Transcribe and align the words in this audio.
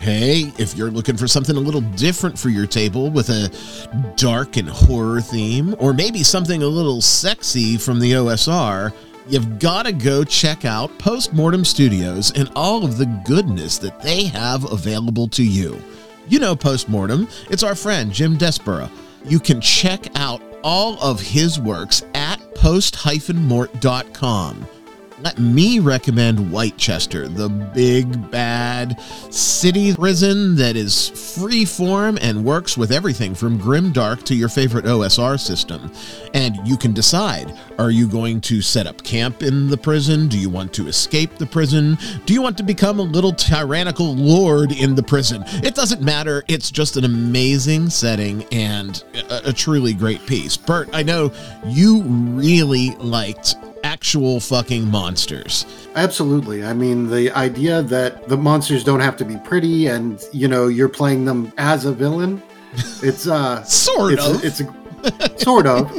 Hey, 0.00 0.52
if 0.56 0.78
you're 0.78 0.90
looking 0.90 1.18
for 1.18 1.28
something 1.28 1.56
a 1.56 1.60
little 1.60 1.82
different 1.82 2.38
for 2.38 2.48
your 2.48 2.66
table 2.66 3.10
with 3.10 3.28
a 3.28 3.52
dark 4.16 4.56
and 4.56 4.66
horror 4.66 5.20
theme, 5.20 5.76
or 5.78 5.92
maybe 5.92 6.22
something 6.22 6.62
a 6.62 6.66
little 6.66 7.02
sexy 7.02 7.76
from 7.76 8.00
the 8.00 8.12
OSR, 8.12 8.94
you've 9.28 9.58
got 9.58 9.84
to 9.84 9.92
go 9.92 10.24
check 10.24 10.64
out 10.64 10.98
Postmortem 10.98 11.66
Studios 11.66 12.32
and 12.32 12.50
all 12.56 12.82
of 12.82 12.96
the 12.96 13.04
goodness 13.26 13.76
that 13.76 14.00
they 14.00 14.24
have 14.24 14.72
available 14.72 15.28
to 15.28 15.44
you. 15.44 15.78
You 16.28 16.38
know 16.38 16.56
Postmortem, 16.56 17.28
it's 17.50 17.62
our 17.62 17.74
friend 17.74 18.10
Jim 18.10 18.38
Desborough. 18.38 18.90
You 19.26 19.38
can 19.38 19.60
check 19.60 20.06
out 20.18 20.40
all 20.64 20.98
of 21.02 21.20
his 21.20 21.60
works 21.60 22.04
at 22.14 22.38
post-mort.com 22.54 24.66
let 25.22 25.38
me 25.38 25.80
recommend 25.80 26.38
Whitechester, 26.38 27.34
the 27.34 27.48
big 27.48 28.30
bad 28.30 29.00
city 29.30 29.94
prison 29.94 30.56
that 30.56 30.76
is 30.76 31.08
free 31.10 31.64
form 31.64 32.18
and 32.20 32.44
works 32.44 32.76
with 32.76 32.90
everything 32.90 33.34
from 33.34 33.58
grim 33.58 33.92
dark 33.92 34.22
to 34.24 34.34
your 34.34 34.48
favorite 34.48 34.86
OSR 34.86 35.38
system. 35.38 35.92
And 36.32 36.56
you 36.66 36.76
can 36.76 36.92
decide 36.92 37.56
are 37.78 37.90
you 37.90 38.08
going 38.08 38.40
to 38.42 38.62
set 38.62 38.86
up 38.86 39.02
camp 39.02 39.42
in 39.42 39.68
the 39.68 39.76
prison? 39.76 40.28
Do 40.28 40.38
you 40.38 40.50
want 40.50 40.72
to 40.74 40.88
escape 40.88 41.36
the 41.36 41.46
prison? 41.46 41.98
Do 42.26 42.32
you 42.32 42.42
want 42.42 42.56
to 42.58 42.62
become 42.62 42.98
a 42.98 43.02
little 43.02 43.32
tyrannical 43.32 44.14
lord 44.14 44.72
in 44.72 44.94
the 44.94 45.02
prison? 45.02 45.42
It 45.62 45.74
doesn't 45.74 46.02
matter. 46.02 46.44
It's 46.48 46.70
just 46.70 46.96
an 46.96 47.04
amazing 47.04 47.90
setting 47.90 48.44
and 48.52 49.02
a, 49.14 49.48
a 49.48 49.52
truly 49.52 49.92
great 49.92 50.24
piece. 50.26 50.56
Bert, 50.56 50.88
I 50.92 51.02
know 51.02 51.32
you 51.66 52.02
really 52.02 52.90
liked 52.96 53.54
actual 53.90 54.38
fucking 54.38 54.88
monsters. 54.88 55.66
Absolutely. 55.96 56.64
I 56.64 56.72
mean, 56.72 57.10
the 57.10 57.32
idea 57.32 57.82
that 57.82 58.28
the 58.28 58.36
monsters 58.36 58.84
don't 58.84 59.00
have 59.00 59.16
to 59.16 59.24
be 59.24 59.36
pretty 59.38 59.88
and, 59.88 60.22
you 60.32 60.46
know, 60.46 60.68
you're 60.68 60.88
playing 60.88 61.24
them 61.24 61.52
as 61.58 61.84
a 61.86 61.92
villain, 61.92 62.40
it's 63.02 63.26
uh 63.26 63.64
sort 63.64 64.12
it's 64.12 64.26
of. 64.26 64.44
It's 64.44 64.60
a 64.60 65.38
sort 65.38 65.66
of 65.66 65.90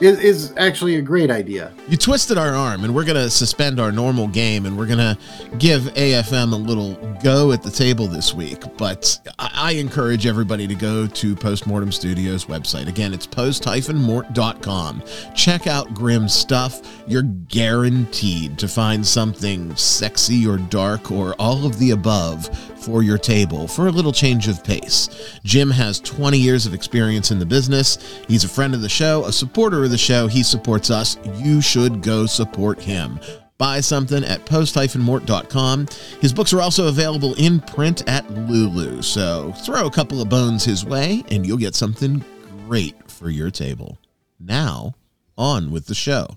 is, 0.00 0.18
is 0.20 0.54
actually 0.56 0.96
a 0.96 1.02
great 1.02 1.30
idea. 1.30 1.72
You 1.88 1.96
twisted 1.96 2.38
our 2.38 2.54
arm, 2.54 2.84
and 2.84 2.94
we're 2.94 3.04
going 3.04 3.16
to 3.16 3.30
suspend 3.30 3.80
our 3.80 3.92
normal 3.92 4.28
game, 4.28 4.66
and 4.66 4.78
we're 4.78 4.86
going 4.86 4.98
to 4.98 5.18
give 5.58 5.82
AFM 5.82 6.52
a 6.52 6.56
little 6.56 6.94
go 7.22 7.52
at 7.52 7.62
the 7.62 7.70
table 7.70 8.06
this 8.06 8.34
week. 8.34 8.62
But 8.76 9.18
I, 9.38 9.50
I 9.54 9.72
encourage 9.72 10.26
everybody 10.26 10.66
to 10.66 10.74
go 10.74 11.06
to 11.06 11.36
Postmortem 11.36 11.92
Studios 11.92 12.46
website. 12.46 12.88
Again, 12.88 13.12
it's 13.12 13.26
post-mort.com. 13.26 15.02
Check 15.34 15.66
out 15.66 15.94
Grim 15.94 16.28
stuff. 16.28 17.02
You're 17.06 17.22
guaranteed 17.22 18.58
to 18.58 18.68
find 18.68 19.06
something 19.06 19.74
sexy 19.76 20.46
or 20.46 20.58
dark 20.58 21.10
or 21.10 21.34
all 21.38 21.66
of 21.66 21.78
the 21.78 21.90
above 21.90 22.48
for 22.78 23.02
your 23.02 23.18
table 23.18 23.66
for 23.66 23.88
a 23.88 23.90
little 23.90 24.12
change 24.12 24.48
of 24.48 24.62
pace. 24.62 25.38
Jim 25.44 25.70
has 25.70 26.00
20 26.00 26.38
years 26.38 26.66
of 26.66 26.74
experience 26.74 27.30
in 27.30 27.38
the 27.38 27.46
business. 27.46 28.22
He's 28.28 28.44
a 28.44 28.48
friend 28.48 28.74
of 28.74 28.80
the 28.80 28.88
show, 28.88 29.24
a 29.24 29.32
supporter 29.32 29.87
the 29.88 29.98
show. 29.98 30.26
He 30.26 30.42
supports 30.42 30.90
us. 30.90 31.18
You 31.36 31.60
should 31.60 32.02
go 32.02 32.26
support 32.26 32.80
him. 32.80 33.18
Buy 33.58 33.80
something 33.80 34.22
at 34.22 34.44
post-mort.com. 34.46 35.88
His 36.20 36.32
books 36.32 36.52
are 36.52 36.60
also 36.60 36.86
available 36.86 37.34
in 37.34 37.60
print 37.60 38.08
at 38.08 38.30
Lulu. 38.30 39.02
So 39.02 39.52
throw 39.64 39.86
a 39.86 39.90
couple 39.90 40.22
of 40.22 40.28
bones 40.28 40.64
his 40.64 40.84
way 40.84 41.24
and 41.30 41.44
you'll 41.44 41.56
get 41.56 41.74
something 41.74 42.24
great 42.66 43.10
for 43.10 43.30
your 43.30 43.50
table. 43.50 43.98
Now, 44.38 44.94
on 45.36 45.72
with 45.72 45.86
the 45.86 45.94
show. 45.94 46.28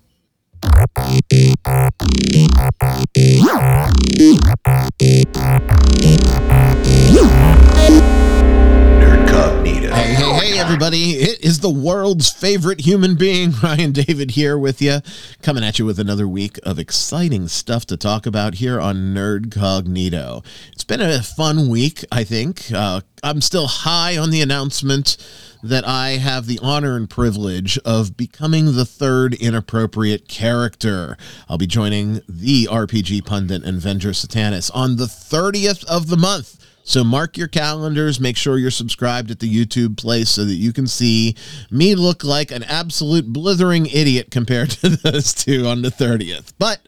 Hey, 9.94 10.14
hey, 10.14 10.32
hey, 10.32 10.58
everybody. 10.58 11.12
It 11.12 11.44
is 11.44 11.60
the 11.60 11.70
world's 11.70 12.30
favorite 12.30 12.80
human 12.80 13.14
being, 13.14 13.52
Ryan 13.62 13.92
David, 13.92 14.32
here 14.32 14.56
with 14.56 14.80
you, 14.80 15.00
coming 15.42 15.62
at 15.62 15.78
you 15.78 15.84
with 15.84 15.98
another 15.98 16.26
week 16.26 16.58
of 16.62 16.78
exciting 16.78 17.46
stuff 17.48 17.84
to 17.86 17.96
talk 17.98 18.24
about 18.24 18.54
here 18.54 18.80
on 18.80 19.14
Nerdcognito. 19.14 20.44
It's 20.72 20.84
been 20.84 21.02
a 21.02 21.22
fun 21.22 21.68
week, 21.68 22.04
I 22.10 22.24
think. 22.24 22.72
Uh, 22.72 23.02
I'm 23.22 23.42
still 23.42 23.66
high 23.66 24.16
on 24.16 24.30
the 24.30 24.40
announcement 24.40 25.16
that 25.62 25.86
I 25.86 26.12
have 26.12 26.46
the 26.46 26.58
honor 26.62 26.96
and 26.96 27.08
privilege 27.08 27.78
of 27.84 28.16
becoming 28.16 28.74
the 28.74 28.86
third 28.86 29.34
inappropriate 29.34 30.26
character. 30.26 31.16
I'll 31.48 31.58
be 31.58 31.66
joining 31.66 32.22
the 32.28 32.66
RPG 32.70 33.26
pundit 33.26 33.62
and 33.62 33.80
Venger 33.80 34.14
Satanis 34.14 34.70
on 34.74 34.96
the 34.96 35.04
30th 35.04 35.84
of 35.84 36.08
the 36.08 36.16
month. 36.16 36.61
So 36.84 37.04
mark 37.04 37.36
your 37.36 37.48
calendars, 37.48 38.18
make 38.20 38.36
sure 38.36 38.58
you're 38.58 38.70
subscribed 38.70 39.30
at 39.30 39.38
the 39.38 39.48
YouTube 39.48 39.96
place 39.96 40.30
so 40.30 40.44
that 40.44 40.54
you 40.54 40.72
can 40.72 40.86
see 40.86 41.36
me 41.70 41.94
look 41.94 42.24
like 42.24 42.50
an 42.50 42.64
absolute 42.64 43.32
blithering 43.32 43.86
idiot 43.86 44.30
compared 44.30 44.70
to 44.70 44.88
those 45.02 45.32
two 45.32 45.66
on 45.66 45.82
the 45.82 45.90
30th. 45.90 46.52
But 46.58 46.80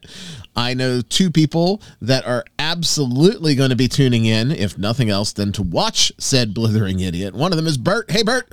I 0.55 0.73
know 0.73 1.01
two 1.01 1.31
people 1.31 1.81
that 2.01 2.25
are 2.25 2.45
absolutely 2.59 3.55
going 3.55 3.69
to 3.69 3.75
be 3.75 3.87
tuning 3.87 4.25
in, 4.25 4.51
if 4.51 4.77
nothing 4.77 5.09
else, 5.09 5.33
than 5.33 5.51
to 5.53 5.63
watch 5.63 6.11
said 6.17 6.53
blithering 6.53 6.99
idiot. 6.99 7.33
One 7.33 7.51
of 7.51 7.57
them 7.57 7.67
is 7.67 7.77
Bert. 7.77 8.11
Hey, 8.11 8.23
Bert. 8.23 8.51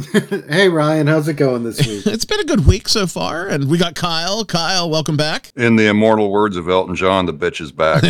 hey 0.48 0.70
Ryan, 0.70 1.06
how's 1.06 1.28
it 1.28 1.34
going 1.34 1.64
this 1.64 1.86
week? 1.86 2.06
It's 2.12 2.24
been 2.24 2.40
a 2.40 2.44
good 2.44 2.66
week 2.66 2.88
so 2.88 3.06
far, 3.06 3.46
and 3.46 3.68
we 3.68 3.76
got 3.76 3.94
Kyle. 3.94 4.44
Kyle, 4.44 4.88
welcome 4.88 5.18
back. 5.18 5.52
In 5.54 5.76
the 5.76 5.86
immortal 5.86 6.30
words 6.30 6.56
of 6.56 6.68
Elton 6.68 6.96
John, 6.96 7.26
the 7.26 7.34
bitch 7.34 7.60
is 7.60 7.72
back. 7.72 8.02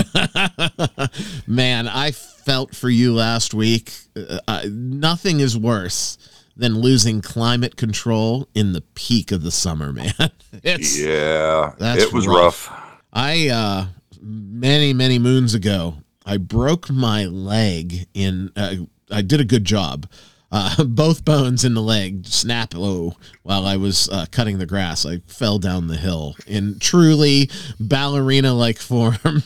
Man, 1.47 1.89
I 1.89 2.13
felt 2.45 2.75
for 2.75 2.91
you 2.91 3.15
last 3.15 3.55
week. 3.55 3.93
Uh, 4.17 4.63
nothing 4.69 5.41
is 5.41 5.57
worse 5.57 6.19
than 6.57 6.81
losing 6.81 7.21
climate 7.23 7.77
control 7.77 8.49
in 8.55 8.73
the 8.73 8.83
peak 8.95 9.33
of 9.33 9.43
the 9.43 9.51
summer, 9.51 9.93
man. 9.93 10.13
It's 10.63 11.01
yeah, 11.01 11.73
it 11.81 12.13
was 12.13 12.27
rough. 12.27 12.71
rough. 12.71 13.01
I 13.11 13.49
uh 13.49 13.87
many 14.21 14.93
many 14.93 15.19
moons 15.19 15.55
ago, 15.55 15.95
I 16.27 16.37
broke 16.37 16.91
my 16.91 17.25
leg 17.25 18.07
in 18.13 18.53
uh, 18.55 18.75
I 19.11 19.23
did 19.23 19.41
a 19.41 19.45
good 19.45 19.65
job. 19.65 20.07
Uh, 20.51 20.85
both 20.89 21.25
bones 21.25 21.65
in 21.65 21.73
the 21.73 21.81
leg 21.81 22.27
snap 22.27 22.75
low 22.75 23.17
while 23.43 23.65
I 23.65 23.77
was 23.79 24.11
uh, 24.11 24.27
cutting 24.31 24.59
the 24.59 24.67
grass. 24.67 25.07
I 25.07 25.19
fell 25.27 25.59
down 25.59 25.87
the 25.87 25.97
hill 25.97 26.37
in 26.47 26.79
truly 26.79 27.51
ballerina 27.81 28.53
like 28.53 28.79
form. 28.79 29.17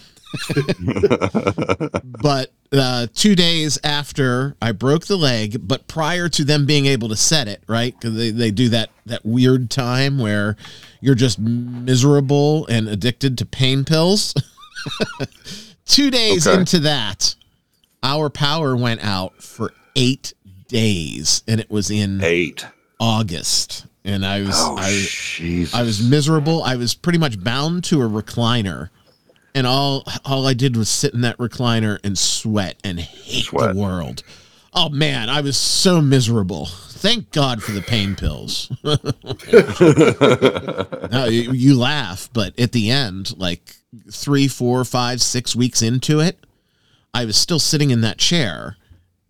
but 2.20 2.52
uh, 2.72 3.06
two 3.14 3.34
days 3.34 3.78
after 3.84 4.56
I 4.60 4.72
broke 4.72 5.06
the 5.06 5.16
leg, 5.16 5.66
but 5.66 5.86
prior 5.88 6.28
to 6.30 6.44
them 6.44 6.66
being 6.66 6.86
able 6.86 7.08
to 7.10 7.16
set 7.16 7.48
it, 7.48 7.62
right? 7.68 7.94
Because 7.98 8.16
they, 8.16 8.30
they 8.30 8.50
do 8.50 8.68
that 8.70 8.90
that 9.06 9.24
weird 9.24 9.70
time 9.70 10.18
where 10.18 10.56
you're 11.00 11.14
just 11.14 11.38
miserable 11.38 12.66
and 12.66 12.88
addicted 12.88 13.38
to 13.38 13.46
pain 13.46 13.84
pills. 13.84 14.34
two 15.86 16.10
days 16.10 16.46
Okay. 16.46 16.58
into 16.60 16.80
that, 16.80 17.34
our 18.02 18.28
power 18.30 18.76
went 18.76 19.02
out 19.04 19.42
for 19.42 19.72
eight 19.94 20.34
days, 20.68 21.42
and 21.46 21.60
it 21.60 21.70
was 21.70 21.90
in 21.90 22.22
Eight. 22.22 22.66
August. 22.98 23.86
And 24.04 24.24
I 24.24 24.40
was 24.42 24.54
Oh, 24.56 24.76
I, 24.78 25.80
I 25.80 25.82
was 25.82 26.00
miserable. 26.08 26.62
I 26.62 26.76
was 26.76 26.94
pretty 26.94 27.18
much 27.18 27.42
bound 27.42 27.82
to 27.84 28.02
a 28.02 28.08
recliner, 28.08 28.90
and 29.56 29.66
all 29.66 30.04
all 30.24 30.46
I 30.46 30.52
did 30.52 30.76
was 30.76 30.88
sit 30.88 31.14
in 31.14 31.22
that 31.22 31.38
recliner 31.38 31.98
and 32.04 32.16
sweat 32.16 32.78
and 32.84 33.00
hate 33.00 33.46
Sweat. 33.46 33.74
the 33.74 33.80
world. 33.80 34.22
Oh 34.74 34.90
man, 34.90 35.30
I 35.30 35.40
was 35.40 35.56
so 35.56 36.02
miserable. 36.02 36.66
Thank 36.66 37.32
God 37.32 37.62
for 37.62 37.72
the 37.72 37.80
pain 37.80 38.16
pills. 38.16 38.70
no, 41.10 41.24
you, 41.24 41.52
you 41.52 41.78
laugh, 41.78 42.28
but 42.34 42.58
at 42.60 42.72
the 42.72 42.90
end, 42.90 43.36
like 43.38 43.76
three, 44.12 44.46
four, 44.46 44.84
five, 44.84 45.22
six 45.22 45.56
weeks 45.56 45.80
into 45.80 46.20
it, 46.20 46.38
I 47.14 47.24
was 47.24 47.38
still 47.38 47.58
sitting 47.58 47.90
in 47.90 48.02
that 48.02 48.18
chair, 48.18 48.76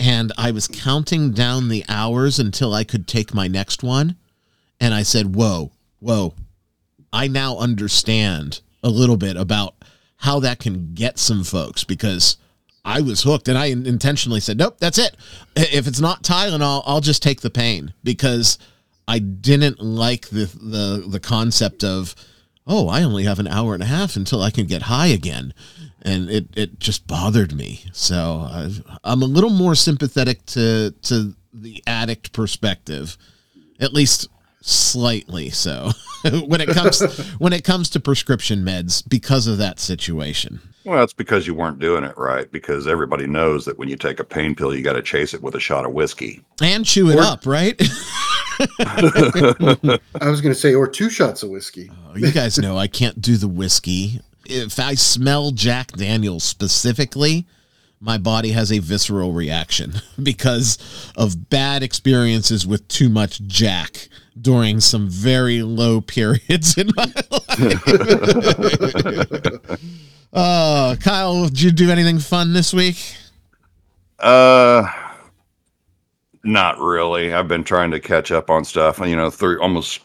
and 0.01 0.33
I 0.37 0.51
was 0.51 0.67
counting 0.67 1.31
down 1.31 1.69
the 1.69 1.85
hours 1.89 2.41
until 2.41 2.75
I 2.75 2.83
could 2.83 3.07
take 3.07 3.33
my 3.33 3.47
next 3.47 3.85
one 3.85 4.17
and 4.81 4.93
I 4.93 5.05
said, 5.05 5.37
"Whoa, 5.37 5.71
whoa! 6.01 6.35
I 7.13 7.29
now 7.29 7.59
understand 7.59 8.61
a 8.83 8.89
little 8.89 9.17
bit 9.17 9.37
about 9.37 9.77
how 10.19 10.41
that 10.41 10.59
can 10.59 10.95
get 10.95 11.19
some 11.19 11.45
folks 11.45 11.85
because 11.85 12.37
I 12.85 13.01
was 13.01 13.23
hooked, 13.23 13.49
and 13.49 13.59
I 13.59 13.67
intentionally 13.67 14.41
said, 14.41 14.59
nope, 14.59 14.77
that's 14.79 14.99
it. 14.99 15.17
If 15.57 15.87
it's 15.87 16.01
not 16.01 16.23
Tylenol, 16.23 16.83
I'll 16.87 17.01
just 17.01 17.23
take 17.23 17.41
the 17.41 17.51
pain 17.51 17.93
because 18.05 18.59
I 19.09 19.19
didn't 19.19 19.81
like 19.81 20.29
the 20.29 20.47
the 20.47 21.05
the 21.07 21.21
concept 21.21 21.85
of." 21.85 22.15
Oh, 22.69 22.89
I 22.89 23.05
only 23.05 23.23
have 23.23 23.39
an 23.39 23.47
hour 23.47 23.75
and 23.75 23.83
a 23.85 23.87
half 23.87 24.17
until 24.17 24.43
I 24.43 24.51
can 24.51 24.67
get 24.67 24.83
high 24.83 25.07
again. 25.07 25.55
And 26.03 26.29
it, 26.29 26.49
it 26.57 26.81
just 26.81 27.07
bothered 27.07 27.55
me. 27.55 27.85
So 27.93 28.41
I, 28.51 28.73
I'm 29.05 29.23
a 29.23 29.27
little 29.27 29.51
more 29.51 29.77
sympathetic 29.77 30.45
to, 30.47 30.91
to 31.03 31.37
the 31.53 31.81
addict 31.87 32.33
perspective 32.33 33.17
at 33.81 33.93
least 33.93 34.29
slightly 34.69 35.49
so 35.51 35.91
when 36.47 36.61
it 36.61 36.69
comes 36.69 37.01
when 37.39 37.53
it 37.53 37.63
comes 37.65 37.89
to 37.91 38.01
prescription 38.01 38.65
meds 38.65 39.03
because 39.09 39.47
of 39.47 39.59
that 39.59 39.79
situation. 39.79 40.61
Well, 40.85 40.99
that's 41.01 41.13
because 41.13 41.47
you 41.49 41.55
weren't 41.55 41.79
doing 41.81 42.05
it 42.05 42.17
right. 42.17 42.51
Because 42.53 42.87
everybody 42.87 43.27
knows 43.27 43.65
that 43.65 43.77
when 43.77 43.89
you 43.89 43.97
take 43.97 44.21
a 44.21 44.25
pain 44.25 44.55
pill, 44.55 44.73
you 44.75 44.83
got 44.83 44.93
to 44.93 45.03
chase 45.03 45.35
it 45.35 45.43
with 45.43 45.57
a 45.57 45.61
shot 45.61 45.85
of 45.85 45.93
whiskey. 45.93 46.45
And 46.63 46.85
chew 46.85 47.11
it 47.11 47.17
Or- 47.17 47.23
up, 47.23 47.45
right? 47.45 47.75
I 48.79 50.29
was 50.31 50.41
going 50.41 50.55
to 50.55 50.59
say, 50.61 50.75
or 50.75 50.87
two 50.87 51.11
shots 51.11 51.43
of 51.43 51.51
whiskey. 51.51 51.91
Oh, 52.09 52.17
you 52.17 52.31
guys 52.33 52.57
know 52.59 52.77
I 52.79 52.87
can't 52.87 53.21
do 53.21 53.37
the 53.37 53.49
whiskey. 53.49 54.21
If 54.45 54.79
I 54.79 54.95
smell 54.95 55.51
Jack 55.51 55.91
Daniels 55.93 56.45
specifically, 56.45 57.47
my 58.01 58.17
body 58.17 58.53
has 58.53 58.71
a 58.71 58.79
visceral 58.79 59.33
reaction 59.33 59.95
because 60.23 60.79
of 61.17 61.51
bad 61.51 61.83
experiences 61.83 62.65
with 62.67 62.87
too 62.87 63.09
much 63.09 63.43
Jack 63.49 64.09
during 64.41 64.81
some 64.81 65.09
very 65.09 65.63
low 65.63 66.01
periods 66.15 66.77
in 66.77 66.91
my 66.95 67.13
life. 67.31 67.51
uh, 70.33 70.97
Kyle, 70.97 71.45
did 71.45 71.61
you 71.61 71.71
do 71.71 71.91
anything 71.91 72.19
fun 72.19 72.53
this 72.53 72.73
week? 72.75 73.15
Uh, 74.19 74.91
not 76.43 76.79
really. 76.79 77.35
I've 77.35 77.49
been 77.49 77.65
trying 77.65 77.91
to 77.91 78.01
catch 78.01 78.31
up 78.31 78.51
on 78.51 78.65
stuff. 78.65 78.99
You 78.99 79.17
know, 79.17 79.31
three 79.31 79.57
almost 79.59 80.01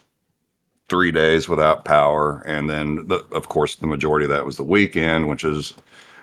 three 0.89 1.11
days 1.11 1.47
without 1.47 1.85
power, 1.85 2.41
and 2.45 2.69
then 2.69 3.07
the, 3.07 3.25
of 3.31 3.47
course 3.47 3.75
the 3.75 3.87
majority 3.87 4.25
of 4.25 4.31
that 4.31 4.45
was 4.45 4.57
the 4.57 4.63
weekend, 4.63 5.29
which 5.29 5.45
is 5.45 5.73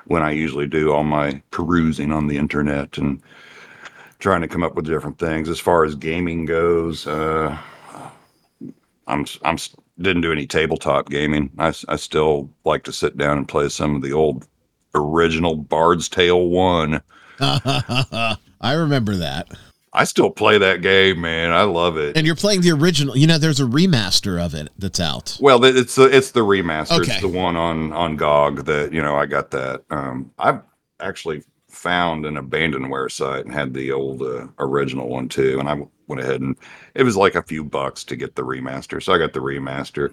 when 0.07 0.23
I 0.23 0.33
usually 0.33 0.67
do 0.67 0.93
all 0.93 1.05
my 1.05 1.41
perusing 1.51 2.13
on 2.13 2.27
the 2.27 2.37
internet 2.37 2.99
and 2.99 3.23
trying 4.19 4.41
to 4.41 4.49
come 4.49 4.63
up 4.63 4.75
with 4.75 4.87
different 4.87 5.19
things. 5.19 5.49
As 5.49 5.61
far 5.61 5.85
as 5.85 5.95
gaming 5.95 6.45
goes, 6.45 7.07
uh, 7.07 7.57
I'm 9.09 9.27
I'm 9.45 9.57
didn't 10.01 10.23
do 10.23 10.33
any 10.33 10.47
tabletop 10.47 11.09
gaming. 11.09 11.51
I, 11.59 11.73
I 11.89 11.97
still 11.97 12.51
like 12.65 12.85
to 12.85 12.93
sit 12.93 13.17
down 13.17 13.39
and 13.39 13.49
play 13.49 13.69
some 13.69 13.97
of 13.97 14.03
the 14.03 14.13
old 14.13 14.47
original 14.95 15.57
Bard's 15.57 16.09
Tale 16.09 16.49
one. 16.49 17.03
I 17.41 18.37
remember 18.63 19.17
that. 19.17 19.49
I 19.93 20.05
still 20.05 20.31
play 20.31 20.59
that 20.59 20.83
game, 20.83 21.21
man. 21.21 21.51
I 21.51 21.63
love 21.63 21.97
it. 21.97 22.17
And 22.17 22.27
you're 22.27 22.37
playing 22.37 22.61
the 22.61 22.71
original. 22.71 23.17
You 23.17 23.27
know, 23.27 23.39
there's 23.39 23.61
a 23.61 23.65
remaster 23.65 24.41
of 24.41 24.55
it 24.55 24.69
that's 24.79 25.01
out. 25.01 25.37
well, 25.41 25.65
it's 25.65 25.95
the 25.95 26.05
it's 26.05 26.33
the 26.33 26.41
remaster. 26.41 27.01
Okay. 27.01 27.13
It's 27.13 27.21
the 27.21 27.29
one 27.29 27.57
on 27.57 27.93
on 27.93 28.17
GOG 28.17 28.65
that 28.67 28.93
you 28.93 29.03
know 29.03 29.17
I 29.17 29.27
got 29.27 29.51
that. 29.53 29.83
Um, 29.91 30.31
I've 30.39 30.61
actually 31.01 31.43
found 31.69 32.27
an 32.27 32.37
abandonware 32.37 33.11
site 33.11 33.45
and 33.45 33.55
had 33.55 33.73
the 33.73 33.93
old 33.93 34.23
uh, 34.23 34.47
original 34.59 35.09
one 35.09 35.29
too, 35.29 35.59
and 35.59 35.69
I 35.69 35.81
went 36.09 36.23
ahead 36.23 36.41
and 36.41 36.57
it 36.95 37.03
was 37.05 37.17
like 37.17 37.35
a 37.35 37.43
few 37.43 37.63
bucks 37.65 38.05
to 38.05 38.17
get 38.17 38.35
the 38.35 38.43
remaster, 38.43 39.03
so 39.03 39.13
I 39.13 39.19
got 39.19 39.33
the 39.33 39.41
remaster. 39.41 40.13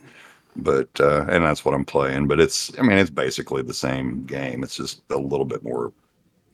But 0.57 0.89
uh, 0.99 1.25
and 1.27 1.43
that's 1.43 1.65
what 1.65 1.73
I'm 1.73 1.83
playing. 1.85 2.27
But 2.27 2.39
it's 2.39 2.71
I 2.79 2.81
mean 2.81 2.97
it's 2.97 3.09
basically 3.09 3.61
the 3.61 3.73
same 3.73 4.23
game. 4.25 4.63
It's 4.63 4.75
just 4.75 5.01
a 5.09 5.17
little 5.17 5.45
bit 5.45 5.63
more, 5.63 5.91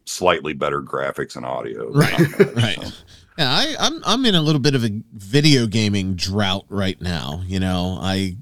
slightly 0.05 0.53
better 0.53 0.81
graphics 0.81 1.35
and 1.35 1.45
audio. 1.45 1.91
Right, 1.91 2.39
right. 2.55 3.03
Yeah, 3.37 3.49
I, 3.49 3.75
I'm 3.79 4.01
I'm 4.03 4.25
in 4.25 4.35
a 4.35 4.41
little 4.41 4.59
bit 4.61 4.75
of 4.75 4.83
a 4.83 4.89
video 5.13 5.67
gaming 5.67 6.15
drought 6.15 6.65
right 6.69 6.99
now. 6.99 7.43
You 7.45 7.59
know, 7.59 7.97
I 8.01 8.37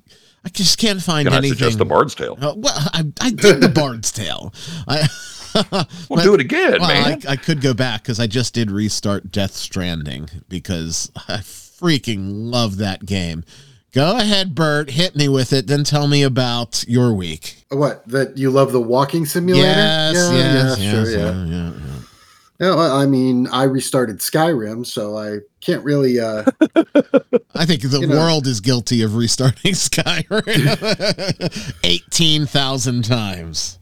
I 0.45 0.49
just 0.49 0.77
can't 0.77 1.01
find 1.01 1.27
Can 1.27 1.33
I 1.33 1.37
anything. 1.39 1.57
suggest 1.57 1.77
the 1.77 1.85
Bard's 1.85 2.15
Tale? 2.15 2.37
Uh, 2.41 2.53
well, 2.55 2.73
I, 2.93 3.03
I 3.21 3.29
did 3.31 3.59
the 3.61 3.69
Bard's 3.69 4.11
Tale. 4.11 4.53
I, 4.87 5.07
Well, 5.53 5.87
but- 6.09 6.23
do 6.23 6.33
it 6.33 6.41
again, 6.41 6.77
well, 6.79 6.87
man. 6.89 7.21
I, 7.27 7.31
I 7.31 7.35
could 7.35 7.61
go 7.61 7.73
back 7.73 8.03
because 8.03 8.19
I 8.19 8.27
just 8.27 8.53
did 8.53 8.69
restart 8.71 9.31
Death 9.31 9.53
Stranding 9.55 10.29
because 10.49 11.11
I 11.27 11.37
freaking 11.37 12.51
love 12.51 12.77
that 12.77 13.05
game. 13.05 13.43
Go 13.91 14.17
ahead, 14.17 14.53
Bert. 14.53 14.91
Hit 14.91 15.15
me 15.15 15.27
with 15.27 15.51
it. 15.51 15.65
Then 15.65 15.83
tell 15.83 16.07
me 16.07 16.21
about 16.21 16.83
your 16.87 17.11
week. 17.13 17.65
What? 17.69 18.07
That 18.07 18.37
you 18.37 18.51
love 18.51 18.71
the 18.71 18.79
walking 18.81 19.25
simulator? 19.25 19.65
Yes, 19.65 20.15
yeah, 20.15 20.31
yes, 20.31 20.79
yeah, 20.79 20.91
yes, 20.93 21.09
sure, 21.09 21.19
yeah. 21.19 21.31
yeah, 21.33 21.45
yeah, 21.45 21.71
yeah. 21.73 21.95
No, 22.59 22.77
I 22.77 23.03
I 23.03 23.05
mean, 23.07 23.47
I 23.47 23.63
restarted 23.63 24.17
Skyrim, 24.19 24.85
so 24.85 25.17
I 25.17 25.39
can't 25.61 25.83
really. 25.83 26.19
uh 26.19 26.43
I 27.55 27.65
think 27.65 27.81
the 27.81 27.99
You 28.01 28.07
know. 28.07 28.17
world 28.17 28.45
is 28.45 28.59
guilty 28.59 29.01
of 29.01 29.15
restarting 29.15 29.73
Skyrim 29.73 30.45
18,000 31.83 33.03
times. 33.05 33.78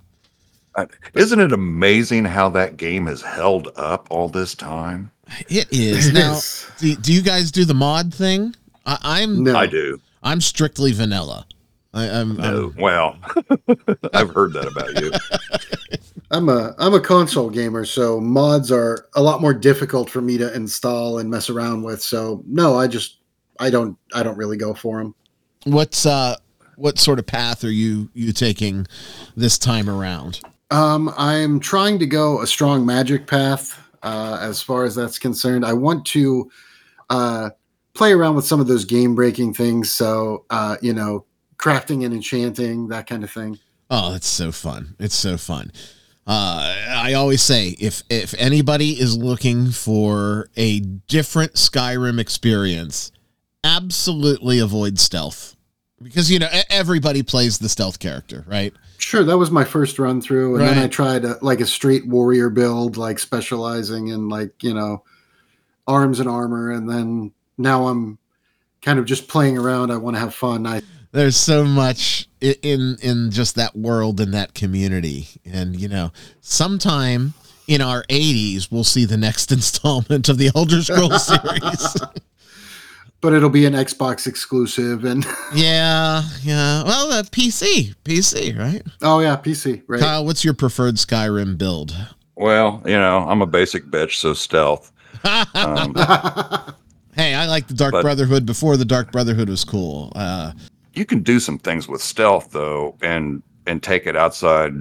I- 0.77 0.88
Isn't 1.15 1.39
it 1.39 1.51
amazing 1.51 2.25
how 2.25 2.50
that 2.50 2.77
game 2.77 3.07
has 3.07 3.21
held 3.21 3.69
up 3.75 4.07
all 4.09 4.29
this 4.29 4.53
time? 4.56 5.12
It 5.50 5.68
is. 5.71 6.07
It 6.07 6.13
now, 6.13 6.33
is. 6.33 6.69
Do, 6.77 6.95
do 6.95 7.12
you 7.13 7.21
guys 7.21 7.51
do 7.51 7.65
the 7.65 7.74
mod 7.74 8.13
thing? 8.13 8.56
I, 8.85 8.97
I'm 9.03 9.44
No, 9.44 9.56
I 9.57 9.65
do. 9.65 10.00
I'm 10.24 10.39
strictly 10.39 10.91
vanilla. 10.94 11.45
I, 11.94 12.09
I'm, 12.09 12.38
No. 12.38 12.71
I'm 12.75 12.81
Well, 12.81 13.18
I've 14.13 14.29
heard 14.29 14.53
that 14.53 14.68
about 14.68 15.01
you. 15.01 15.12
I'm 16.29 16.50
a 16.50 16.75
I'm 16.77 16.94
a 16.94 17.00
console 17.00 17.50
gamer, 17.50 17.85
so 17.85 18.19
mods 18.19 18.71
are 18.71 19.07
a 19.15 19.21
lot 19.21 19.41
more 19.41 19.53
difficult 19.53 20.09
for 20.09 20.21
me 20.21 20.38
to 20.38 20.53
install 20.53 21.19
and 21.19 21.29
mess 21.29 21.50
around 21.50 21.83
with. 21.83 22.01
So 22.01 22.44
no, 22.45 22.75
I 22.75 22.88
just 22.88 23.18
I 23.59 23.69
don't 23.69 23.97
I 24.13 24.24
don't 24.24 24.38
really 24.38 24.57
go 24.57 24.74
for 24.74 24.97
them. 24.97 25.15
what's 25.63 26.06
uh 26.06 26.35
what 26.75 27.00
sort 27.00 27.18
of 27.19 27.25
path 27.25 27.63
are 27.63 27.71
you 27.71 28.09
you 28.13 28.33
taking 28.33 28.88
this 29.38 29.57
time 29.57 29.89
around? 29.89 30.41
Um, 30.69 31.13
I'm 31.17 31.59
trying 31.59 31.99
to 31.99 32.05
go 32.05 32.41
a 32.41 32.47
strong 32.47 32.85
magic 32.85 33.27
path 33.27 33.79
uh, 34.03 34.37
as 34.41 34.61
far 34.61 34.83
as 34.83 34.95
that's 34.95 35.17
concerned. 35.19 35.65
I 35.65 35.73
want 35.73 36.05
to 36.07 36.51
uh, 37.09 37.49
play 37.93 38.11
around 38.11 38.35
with 38.35 38.45
some 38.45 38.59
of 38.59 38.67
those 38.67 38.85
game 38.85 39.15
breaking 39.15 39.53
things. 39.53 39.91
So, 39.91 40.45
uh, 40.49 40.77
you 40.81 40.93
know, 40.93 41.25
crafting 41.57 42.05
and 42.05 42.13
enchanting, 42.13 42.89
that 42.89 43.07
kind 43.07 43.23
of 43.23 43.31
thing. 43.31 43.59
Oh, 43.89 44.13
it's 44.13 44.27
so 44.27 44.51
fun. 44.51 44.95
It's 44.99 45.15
so 45.15 45.37
fun. 45.37 45.71
Uh, 46.25 46.75
I 46.89 47.13
always 47.13 47.41
say 47.41 47.69
if 47.79 48.03
if 48.09 48.33
anybody 48.37 48.99
is 48.99 49.17
looking 49.17 49.71
for 49.71 50.49
a 50.57 50.81
different 50.81 51.53
Skyrim 51.53 52.19
experience, 52.19 53.13
absolutely 53.63 54.59
avoid 54.59 54.99
stealth 54.99 55.55
because 56.01 56.29
you 56.29 56.37
know 56.37 56.49
everybody 56.69 57.23
plays 57.23 57.59
the 57.59 57.69
stealth 57.69 57.99
character, 57.99 58.43
right? 58.45 58.73
Sure, 58.97 59.23
that 59.23 59.38
was 59.38 59.51
my 59.51 59.63
first 59.63 59.99
run 59.99 60.21
through, 60.21 60.55
and 60.57 60.67
then 60.67 60.77
I 60.77 60.88
tried 60.88 61.23
a, 61.23 61.38
like 61.41 61.61
a 61.61 61.65
straight 61.65 62.07
warrior 62.07 62.49
build, 62.49 62.97
like 62.97 63.19
specializing 63.19 64.07
in 64.07 64.27
like 64.27 64.63
you 64.63 64.73
know 64.73 65.03
arms 65.88 66.19
and 66.19 66.27
armor, 66.27 66.71
and 66.71 66.89
then 66.89 67.31
now 67.57 67.88
I'm 67.88 68.17
kind 68.81 68.97
of 68.97 69.05
just 69.05 69.27
playing 69.27 69.57
around. 69.57 69.91
I 69.91 69.97
want 69.97 70.15
to 70.15 70.19
have 70.19 70.33
fun. 70.33 70.65
I 70.65 70.81
There's 71.11 71.38
so 71.38 71.63
much 71.63 72.27
in 72.41 72.97
in 73.01 73.29
just 73.31 73.55
that 73.55 73.75
world 73.75 74.19
and 74.19 74.33
that 74.33 74.53
community, 74.55 75.27
and 75.45 75.79
you 75.79 75.88
know, 75.88 76.11
sometime 76.41 77.33
in 77.67 77.81
our 77.81 78.03
80s 78.03 78.71
we'll 78.71 78.83
see 78.83 79.05
the 79.05 79.17
next 79.17 79.51
installment 79.51 80.29
of 80.29 80.38
the 80.38 80.51
Elder 80.55 80.81
Scrolls 80.81 81.27
series. 81.27 81.98
but 83.21 83.33
it'll 83.33 83.50
be 83.50 83.65
an 83.65 83.74
Xbox 83.74 84.27
exclusive, 84.27 85.05
and 85.05 85.25
yeah, 85.55 86.24
yeah. 86.43 86.83
Well, 86.83 87.12
uh, 87.12 87.24
PC, 87.24 87.95
PC, 88.03 88.57
right? 88.57 88.81
oh 89.01 89.19
yeah, 89.19 89.36
PC, 89.38 89.83
right? 89.88 90.00
Kyle, 90.00 90.25
what's 90.25 90.43
your 90.45 90.53
preferred 90.53 90.95
Skyrim 90.95 91.57
build? 91.57 91.95
Well, 92.36 92.81
you 92.86 92.93
know, 92.97 93.25
I'm 93.27 93.41
a 93.41 93.47
basic 93.47 93.86
bitch, 93.88 94.15
so 94.17 94.33
stealth. 94.33 94.91
Um, 95.53 95.93
Hey, 97.15 97.33
I 97.33 97.47
like 97.47 97.67
the 97.67 97.74
Dark 97.74 97.93
But- 97.93 98.03
Brotherhood 98.03 98.45
before 98.45 98.77
the 98.77 98.86
Dark 98.86 99.12
Brotherhood 99.12 99.50
was 99.50 99.63
cool. 99.63 100.12
Uh, 100.15 100.51
you 100.93 101.03
can 101.03 101.24
do 101.24 101.39
some 101.39 101.57
things 101.57 101.88
with 101.88 102.00
stealth 102.00 102.51
though, 102.51 102.95
and 103.01 103.41
and 103.65 103.81
take 103.81 104.05
it 104.05 104.15
outside 104.15 104.74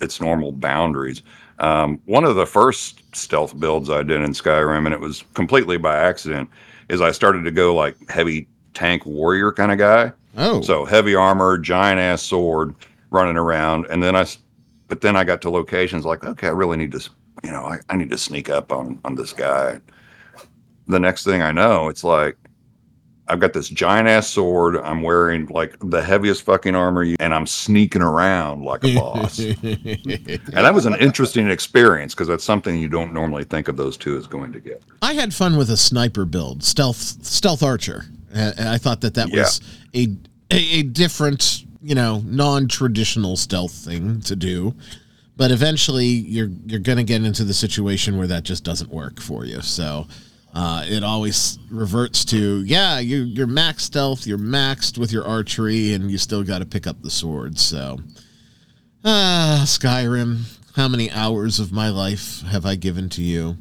its 0.00 0.20
normal 0.20 0.50
boundaries. 0.50 1.22
Um, 1.60 2.00
one 2.06 2.24
of 2.24 2.34
the 2.34 2.46
first 2.46 3.00
stealth 3.14 3.58
builds 3.60 3.90
I 3.90 4.02
did 4.02 4.22
in 4.22 4.32
Skyrim, 4.32 4.86
and 4.86 4.92
it 4.92 4.98
was 4.98 5.22
completely 5.34 5.76
by 5.76 5.96
accident, 5.96 6.50
is 6.88 7.00
I 7.00 7.12
started 7.12 7.42
to 7.44 7.50
go 7.50 7.74
like 7.74 7.96
heavy 8.10 8.48
tank 8.74 9.06
warrior 9.06 9.52
kind 9.52 9.72
of 9.72 9.78
guy. 9.78 10.12
oh, 10.36 10.60
So 10.62 10.84
heavy 10.84 11.14
armor, 11.14 11.58
giant 11.58 12.00
ass 12.00 12.22
sword, 12.22 12.74
running 13.10 13.36
around, 13.36 13.86
and 13.90 14.02
then 14.02 14.16
I, 14.16 14.26
but 14.88 15.00
then 15.00 15.16
I 15.16 15.24
got 15.24 15.40
to 15.42 15.50
locations 15.50 16.04
like, 16.04 16.24
okay, 16.24 16.48
I 16.48 16.50
really 16.50 16.76
need 16.76 16.92
to, 16.92 17.08
you 17.42 17.50
know, 17.50 17.64
I, 17.64 17.78
I 17.88 17.96
need 17.96 18.10
to 18.10 18.18
sneak 18.18 18.50
up 18.50 18.72
on 18.72 18.98
on 19.04 19.14
this 19.14 19.32
guy. 19.32 19.80
The 20.88 21.00
next 21.00 21.24
thing 21.24 21.40
I 21.40 21.52
know, 21.52 21.88
it's 21.88 22.04
like 22.04 22.36
I've 23.26 23.40
got 23.40 23.54
this 23.54 23.68
giant 23.68 24.06
ass 24.06 24.28
sword. 24.28 24.76
I'm 24.76 25.02
wearing 25.02 25.46
like 25.46 25.76
the 25.80 26.02
heaviest 26.02 26.42
fucking 26.42 26.74
armor, 26.74 27.06
and 27.18 27.34
I'm 27.34 27.46
sneaking 27.46 28.02
around 28.02 28.64
like 28.64 28.84
a 28.84 28.94
boss. 28.94 29.38
and 29.38 29.58
that 30.52 30.74
was 30.74 30.84
an 30.84 30.94
interesting 30.96 31.48
experience 31.48 32.14
because 32.14 32.28
that's 32.28 32.44
something 32.44 32.78
you 32.78 32.88
don't 32.88 33.14
normally 33.14 33.44
think 33.44 33.68
of 33.68 33.76
those 33.76 33.96
two 33.96 34.16
as 34.18 34.26
going 34.26 34.52
together. 34.52 34.80
I 35.00 35.14
had 35.14 35.32
fun 35.32 35.56
with 35.56 35.70
a 35.70 35.76
sniper 35.76 36.24
build, 36.26 36.62
stealth 36.62 37.24
stealth 37.24 37.62
archer. 37.62 38.04
And 38.32 38.68
I 38.68 38.78
thought 38.78 39.00
that 39.02 39.14
that 39.14 39.30
was 39.30 39.60
a, 39.94 40.08
a 40.52 40.78
a 40.78 40.82
different, 40.82 41.64
you 41.82 41.94
know, 41.94 42.22
non-traditional 42.26 43.36
stealth 43.36 43.72
thing 43.72 44.20
to 44.22 44.36
do. 44.36 44.74
But 45.36 45.50
eventually 45.50 46.06
you're 46.06 46.50
you're 46.66 46.80
going 46.80 46.98
to 46.98 47.04
get 47.04 47.24
into 47.24 47.44
the 47.44 47.54
situation 47.54 48.18
where 48.18 48.26
that 48.26 48.42
just 48.42 48.64
doesn't 48.64 48.90
work 48.90 49.20
for 49.20 49.44
you. 49.44 49.62
So 49.62 50.06
Uh, 50.54 50.84
it 50.86 51.02
always 51.02 51.58
reverts 51.68 52.24
to 52.26 52.62
yeah, 52.64 53.00
you, 53.00 53.22
you're 53.24 53.46
maxed 53.48 53.80
stealth, 53.80 54.24
you're 54.24 54.38
maxed 54.38 54.96
with 54.96 55.10
your 55.10 55.26
archery, 55.26 55.92
and 55.94 56.10
you 56.12 56.16
still 56.16 56.44
got 56.44 56.60
to 56.60 56.64
pick 56.66 56.86
up 56.86 57.02
the 57.02 57.10
sword. 57.10 57.58
So, 57.58 57.98
ah, 59.04 59.64
Skyrim, 59.66 60.42
how 60.76 60.88
many 60.88 61.10
hours 61.10 61.60
of 61.60 61.72
my 61.72 61.88
life 61.88 62.42
have 62.42 62.64
I 62.66 62.76
given 62.76 63.08
to 63.10 63.22
you? 63.22 63.56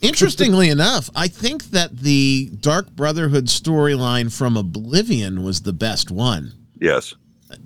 Interestingly 0.00 0.68
enough, 0.70 1.08
I 1.14 1.28
think 1.28 1.64
that 1.70 1.96
the 1.98 2.50
Dark 2.60 2.90
Brotherhood 2.90 3.46
storyline 3.46 4.36
from 4.36 4.56
Oblivion 4.56 5.42
was 5.44 5.62
the 5.62 5.72
best 5.72 6.10
one, 6.10 6.52
Yes. 6.80 7.14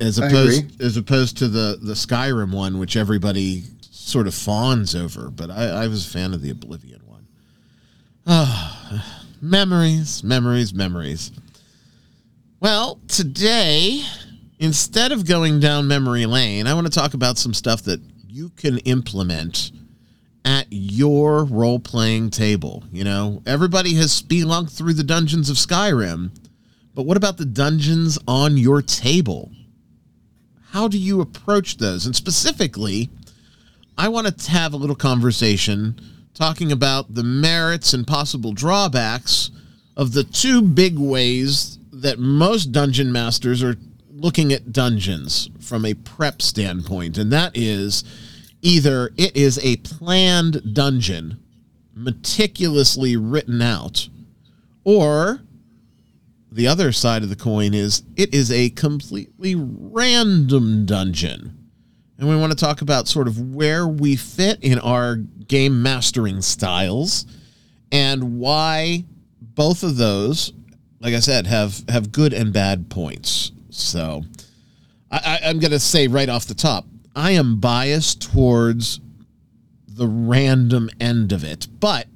as 0.01 0.21
I 0.21 0.27
opposed 0.29 0.65
agree. 0.65 0.87
as 0.87 0.97
opposed 0.97 1.39
to 1.39 1.49
the 1.49 1.79
the 1.81 1.95
Skyrim 1.95 2.53
one, 2.53 2.79
which 2.79 2.97
everybody 2.97 3.65
sort 3.81 4.27
of 4.27 4.35
fawns 4.35 4.95
over. 4.95 5.31
But 5.31 5.51
I, 5.51 5.85
I 5.85 5.89
was 5.89 6.07
a 6.07 6.11
fan 6.11 6.35
of 6.35 6.43
the 6.43 6.51
Oblivion 6.51 7.01
Ah, 8.27 9.17
memories, 9.41 10.23
memories, 10.23 10.75
memories. 10.75 11.33
Well, 12.61 13.01
today, 13.09 14.05
instead 14.59 15.13
of 15.13 15.27
going 15.27 15.61
down 15.61 15.89
memory 15.89 16.27
lane, 16.27 16.67
I 16.67 16.75
want 16.75 16.87
to 16.87 16.93
talk 16.93 17.15
about 17.15 17.39
some 17.39 17.55
stuff 17.55 17.83
that 17.85 18.01
you 18.29 18.51
can 18.51 18.79
implement 18.79 19.73
at 20.45 20.67
your 20.71 21.45
role 21.45 21.79
playing 21.79 22.31
table. 22.31 22.85
You 22.93 23.05
know, 23.05 23.43
everybody 23.47 23.95
has 23.95 24.21
spelunked 24.21 24.77
through 24.77 24.95
the 24.95 25.05
dungeons 25.05 25.49
of 25.49 25.57
Skyrim, 25.57 26.31
but 26.95 27.07
what 27.07 27.17
about 27.17 27.39
the 27.39 27.47
dungeons 27.47 28.19
on 28.29 28.59
your 28.59 28.83
table? 28.83 29.51
How 30.71 30.89
do 30.89 30.99
you 30.99 31.21
approach 31.21 31.79
those? 31.79 32.05
And 32.05 32.15
specifically, 32.15 33.09
I 33.97 34.09
want 34.09 34.39
to 34.39 34.51
have 34.51 34.73
a 34.73 34.77
little 34.77 34.97
conversation 34.97 35.99
talking 36.41 36.73
about 36.73 37.15
the 37.15 37.23
merits 37.23 37.93
and 37.93 38.07
possible 38.07 38.55
drawbacks 38.55 39.51
of 39.95 40.15
the 40.15 40.25
two 40.25 40.63
big 40.63 40.99
ways 40.99 41.79
that 41.93 42.19
most 42.19 42.73
dungeon 42.73 43.13
masters 43.13 43.63
are 43.63 43.77
looking 44.11 44.51
at 44.51 44.73
dungeons 44.73 45.51
from 45.61 45.85
a 45.85 45.93
prep 45.93 46.41
standpoint, 46.41 47.19
and 47.19 47.31
that 47.31 47.53
is 47.55 48.05
either 48.63 49.11
it 49.19 49.37
is 49.37 49.59
a 49.63 49.77
planned 49.79 50.75
dungeon, 50.75 51.39
meticulously 51.95 53.19
written 53.19 53.61
out, 53.61 54.09
or 54.83 55.43
the 56.51 56.67
other 56.67 56.91
side 56.91 57.23
of 57.23 57.29
the 57.29 57.37
coin 57.37 57.75
is 57.75 58.03
it 58.17 58.33
is 58.33 58.51
a 58.51 58.71
completely 58.71 59.55
random 59.55 60.87
dungeon. 60.87 61.60
And 62.21 62.29
we 62.29 62.37
want 62.37 62.53
to 62.53 62.57
talk 62.57 62.83
about 62.83 63.09
sort 63.09 63.29
of 63.29 63.55
where 63.55 63.89
we 63.89 64.15
fit 64.15 64.63
in 64.63 64.79
our 64.79 65.17
game 65.17 65.83
mastering 65.83 66.43
styles 66.43 67.25
and 67.91 68.39
why 68.39 69.05
both 69.41 69.83
of 69.83 69.97
those, 69.97 70.53
like 71.01 71.15
I 71.15 71.21
said, 71.21 71.47
have 71.47 71.83
have 71.89 72.13
good 72.13 72.35
and 72.35 72.53
bad 72.53 72.91
points. 72.91 73.53
So 73.71 74.23
I, 75.11 75.41
I'm 75.45 75.61
going 75.61 75.71
to 75.71 75.81
say 75.81 76.09
right 76.09 76.29
off 76.29 76.45
the 76.45 76.55
top, 76.55 76.85
I 77.17 77.31
am 77.31 77.59
biased 77.59 78.21
towards 78.21 79.01
the 79.89 80.07
random 80.07 80.91
end 81.01 81.33
of 81.33 81.43
it, 81.43 81.69
but 81.81 82.07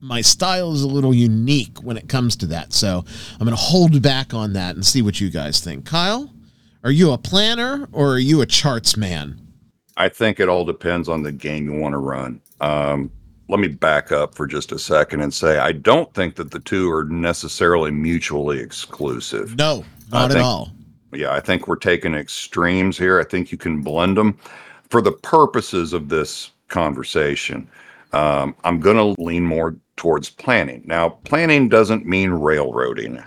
my 0.00 0.20
style 0.20 0.72
is 0.72 0.82
a 0.82 0.88
little 0.88 1.14
unique 1.14 1.78
when 1.82 1.96
it 1.96 2.10
comes 2.10 2.36
to 2.36 2.46
that. 2.48 2.74
So 2.74 3.04
I'm 3.32 3.46
going 3.46 3.56
to 3.56 3.56
hold 3.56 4.02
back 4.02 4.34
on 4.34 4.52
that 4.52 4.74
and 4.74 4.84
see 4.84 5.00
what 5.00 5.18
you 5.18 5.30
guys 5.30 5.60
think. 5.60 5.86
Kyle, 5.86 6.30
are 6.82 6.90
you 6.90 7.12
a 7.12 7.18
planner 7.18 7.88
or 7.92 8.14
are 8.14 8.18
you 8.18 8.40
a 8.40 8.46
charts 8.46 8.96
man? 8.96 9.40
I 9.96 10.08
think 10.08 10.40
it 10.40 10.48
all 10.48 10.64
depends 10.64 11.08
on 11.08 11.22
the 11.22 11.32
game 11.32 11.70
you 11.70 11.78
want 11.78 11.92
to 11.92 11.98
run. 11.98 12.40
Um, 12.60 13.10
let 13.48 13.60
me 13.60 13.68
back 13.68 14.12
up 14.12 14.34
for 14.34 14.46
just 14.46 14.72
a 14.72 14.78
second 14.78 15.20
and 15.20 15.34
say 15.34 15.58
I 15.58 15.72
don't 15.72 16.12
think 16.14 16.36
that 16.36 16.52
the 16.52 16.60
two 16.60 16.90
are 16.90 17.04
necessarily 17.04 17.90
mutually 17.90 18.60
exclusive. 18.60 19.56
No, 19.56 19.84
not 20.10 20.30
at 20.30 20.38
all. 20.38 20.72
Yeah, 21.12 21.32
I 21.32 21.40
think 21.40 21.66
we're 21.66 21.76
taking 21.76 22.14
extremes 22.14 22.96
here. 22.96 23.20
I 23.20 23.24
think 23.24 23.50
you 23.50 23.58
can 23.58 23.82
blend 23.82 24.16
them 24.16 24.38
for 24.88 25.02
the 25.02 25.12
purposes 25.12 25.92
of 25.92 26.08
this 26.08 26.52
conversation. 26.68 27.68
Um, 28.12 28.54
I'm 28.64 28.80
going 28.80 28.96
to 28.96 29.20
lean 29.22 29.44
more 29.44 29.76
towards 29.96 30.30
planning. 30.30 30.82
Now, 30.86 31.10
planning 31.10 31.68
doesn't 31.68 32.06
mean 32.06 32.30
railroading, 32.30 33.22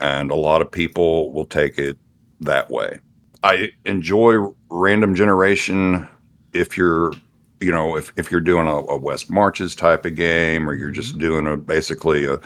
and 0.00 0.30
a 0.30 0.36
lot 0.36 0.60
of 0.60 0.70
people 0.70 1.32
will 1.32 1.46
take 1.46 1.78
it 1.78 1.96
that 2.40 2.70
way. 2.70 2.98
I 3.42 3.72
enjoy 3.86 4.52
random 4.68 5.14
generation 5.14 6.08
if 6.52 6.76
you're, 6.76 7.12
you 7.60 7.70
know, 7.70 7.96
if, 7.96 8.12
if 8.16 8.30
you're 8.30 8.40
doing 8.40 8.66
a, 8.66 8.76
a 8.76 8.96
West 8.96 9.30
Marches 9.30 9.74
type 9.74 10.04
of 10.04 10.14
game 10.14 10.68
or 10.68 10.74
you're 10.74 10.90
just 10.90 11.18
doing 11.18 11.46
a 11.46 11.56
basically 11.56 12.26
a 12.26 12.38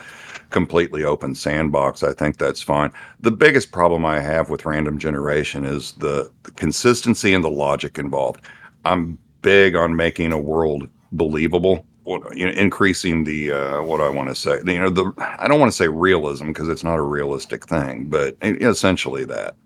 completely 0.50 1.02
open 1.02 1.34
sandbox, 1.34 2.02
I 2.02 2.12
think 2.12 2.38
that's 2.38 2.62
fine. 2.62 2.92
The 3.20 3.30
biggest 3.30 3.72
problem 3.72 4.04
I 4.04 4.20
have 4.20 4.50
with 4.50 4.66
random 4.66 4.98
generation 4.98 5.64
is 5.64 5.92
the, 5.92 6.30
the 6.44 6.52
consistency 6.52 7.34
and 7.34 7.42
the 7.42 7.50
logic 7.50 7.98
involved. 7.98 8.42
I'm 8.84 9.18
big 9.42 9.74
on 9.74 9.96
making 9.96 10.32
a 10.32 10.38
world 10.38 10.88
believable, 11.12 11.86
you 12.06 12.46
know, 12.46 12.52
increasing 12.52 13.24
the 13.24 13.52
uh, 13.52 13.82
what 13.82 14.00
I 14.00 14.08
want 14.08 14.28
to 14.28 14.34
say. 14.34 14.58
You 14.64 14.80
know, 14.80 14.90
the 14.90 15.12
I 15.18 15.48
don't 15.48 15.58
want 15.60 15.72
to 15.72 15.76
say 15.76 15.88
realism 15.88 16.48
because 16.48 16.68
it's 16.68 16.84
not 16.84 16.98
a 16.98 17.02
realistic 17.02 17.66
thing, 17.66 18.08
but 18.08 18.36
essentially 18.42 19.24
that 19.24 19.56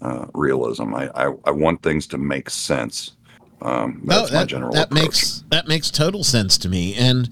uh, 0.00 0.26
realism. 0.34 0.94
I, 0.94 1.10
I 1.14 1.32
I 1.44 1.50
want 1.50 1.82
things 1.82 2.06
to 2.08 2.18
make 2.18 2.48
sense. 2.50 3.12
Um, 3.60 4.00
No, 4.04 4.20
that's 4.20 4.32
my 4.32 4.38
that, 4.40 4.48
general 4.48 4.72
that 4.72 4.86
approach. 4.86 5.02
makes 5.02 5.44
that 5.50 5.68
makes 5.68 5.90
total 5.90 6.24
sense 6.24 6.58
to 6.58 6.68
me. 6.68 6.94
And 6.94 7.28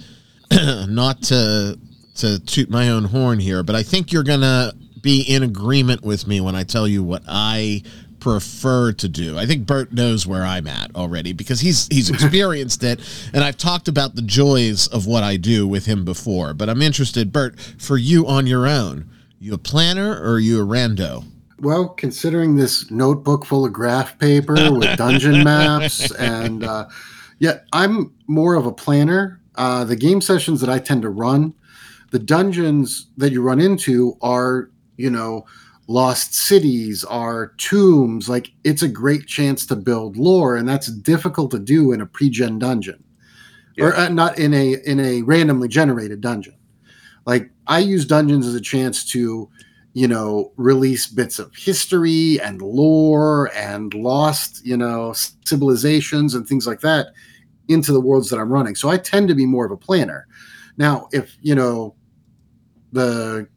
not 0.88 1.22
to 1.24 1.78
to 2.16 2.38
toot 2.40 2.68
my 2.70 2.90
own 2.90 3.04
horn 3.04 3.38
here, 3.40 3.62
but 3.62 3.74
I 3.74 3.82
think 3.82 4.12
you're 4.12 4.22
gonna 4.24 4.72
be 5.00 5.22
in 5.22 5.42
agreement 5.42 6.02
with 6.02 6.26
me 6.26 6.40
when 6.40 6.54
I 6.54 6.62
tell 6.62 6.86
you 6.86 7.02
what 7.02 7.22
I 7.26 7.82
prefer 8.20 8.92
to 8.92 9.08
do. 9.08 9.38
I 9.38 9.46
think 9.46 9.66
Bert 9.66 9.94
knows 9.94 10.26
where 10.26 10.44
I'm 10.44 10.66
at 10.66 10.94
already 10.94 11.32
because 11.32 11.60
he's 11.60 11.88
he's 11.88 12.10
experienced 12.14 12.84
it 12.84 13.00
and 13.32 13.42
I've 13.42 13.56
talked 13.56 13.88
about 13.88 14.14
the 14.14 14.22
joys 14.22 14.86
of 14.88 15.06
what 15.06 15.22
I 15.22 15.36
do 15.36 15.66
with 15.66 15.86
him 15.86 16.04
before. 16.04 16.52
But 16.52 16.68
I'm 16.68 16.82
interested, 16.82 17.32
Bert, 17.32 17.58
for 17.78 17.96
you 17.96 18.26
on 18.26 18.46
your 18.46 18.66
own. 18.68 19.08
You 19.38 19.54
a 19.54 19.58
planner 19.58 20.12
or 20.20 20.34
are 20.34 20.38
you 20.38 20.60
a 20.62 20.66
rando? 20.66 21.24
Well, 21.60 21.90
considering 21.90 22.56
this 22.56 22.90
notebook 22.90 23.44
full 23.44 23.66
of 23.66 23.72
graph 23.72 24.18
paper 24.18 24.54
with 24.72 24.96
dungeon 24.96 25.44
maps, 25.44 26.10
and 26.12 26.64
uh, 26.64 26.88
yeah, 27.38 27.58
I'm 27.72 28.14
more 28.26 28.54
of 28.54 28.64
a 28.64 28.72
planner. 28.72 29.42
Uh, 29.56 29.84
the 29.84 29.96
game 29.96 30.22
sessions 30.22 30.62
that 30.62 30.70
I 30.70 30.78
tend 30.78 31.02
to 31.02 31.10
run, 31.10 31.52
the 32.12 32.18
dungeons 32.18 33.08
that 33.18 33.32
you 33.32 33.42
run 33.42 33.60
into 33.60 34.16
are, 34.22 34.70
you 34.96 35.10
know, 35.10 35.44
lost 35.86 36.34
cities, 36.34 37.04
are 37.04 37.52
tombs. 37.58 38.26
Like 38.26 38.52
it's 38.64 38.82
a 38.82 38.88
great 38.88 39.26
chance 39.26 39.66
to 39.66 39.76
build 39.76 40.16
lore, 40.16 40.56
and 40.56 40.66
that's 40.66 40.86
difficult 40.86 41.50
to 41.50 41.58
do 41.58 41.92
in 41.92 42.00
a 42.00 42.06
pre-gen 42.06 42.58
dungeon, 42.58 43.04
or 43.78 43.94
uh, 43.94 44.08
not 44.08 44.38
in 44.38 44.54
a 44.54 44.76
in 44.86 44.98
a 44.98 45.20
randomly 45.22 45.68
generated 45.68 46.22
dungeon. 46.22 46.56
Like 47.26 47.50
I 47.66 47.80
use 47.80 48.06
dungeons 48.06 48.46
as 48.46 48.54
a 48.54 48.62
chance 48.62 49.04
to 49.12 49.50
you 49.92 50.06
know, 50.06 50.52
release 50.56 51.06
bits 51.06 51.38
of 51.38 51.54
history 51.54 52.40
and 52.40 52.62
lore 52.62 53.50
and 53.54 53.92
lost, 53.94 54.64
you 54.64 54.76
know, 54.76 55.12
civilizations 55.44 56.34
and 56.34 56.46
things 56.46 56.66
like 56.66 56.80
that 56.80 57.08
into 57.68 57.92
the 57.92 58.00
worlds 58.00 58.30
that 58.30 58.38
I'm 58.38 58.52
running. 58.52 58.74
So 58.74 58.88
I 58.88 58.98
tend 58.98 59.28
to 59.28 59.34
be 59.34 59.46
more 59.46 59.64
of 59.64 59.72
a 59.72 59.76
planner. 59.76 60.26
Now, 60.76 61.08
if, 61.12 61.36
you 61.40 61.54
know, 61.54 61.94
the 62.92 63.48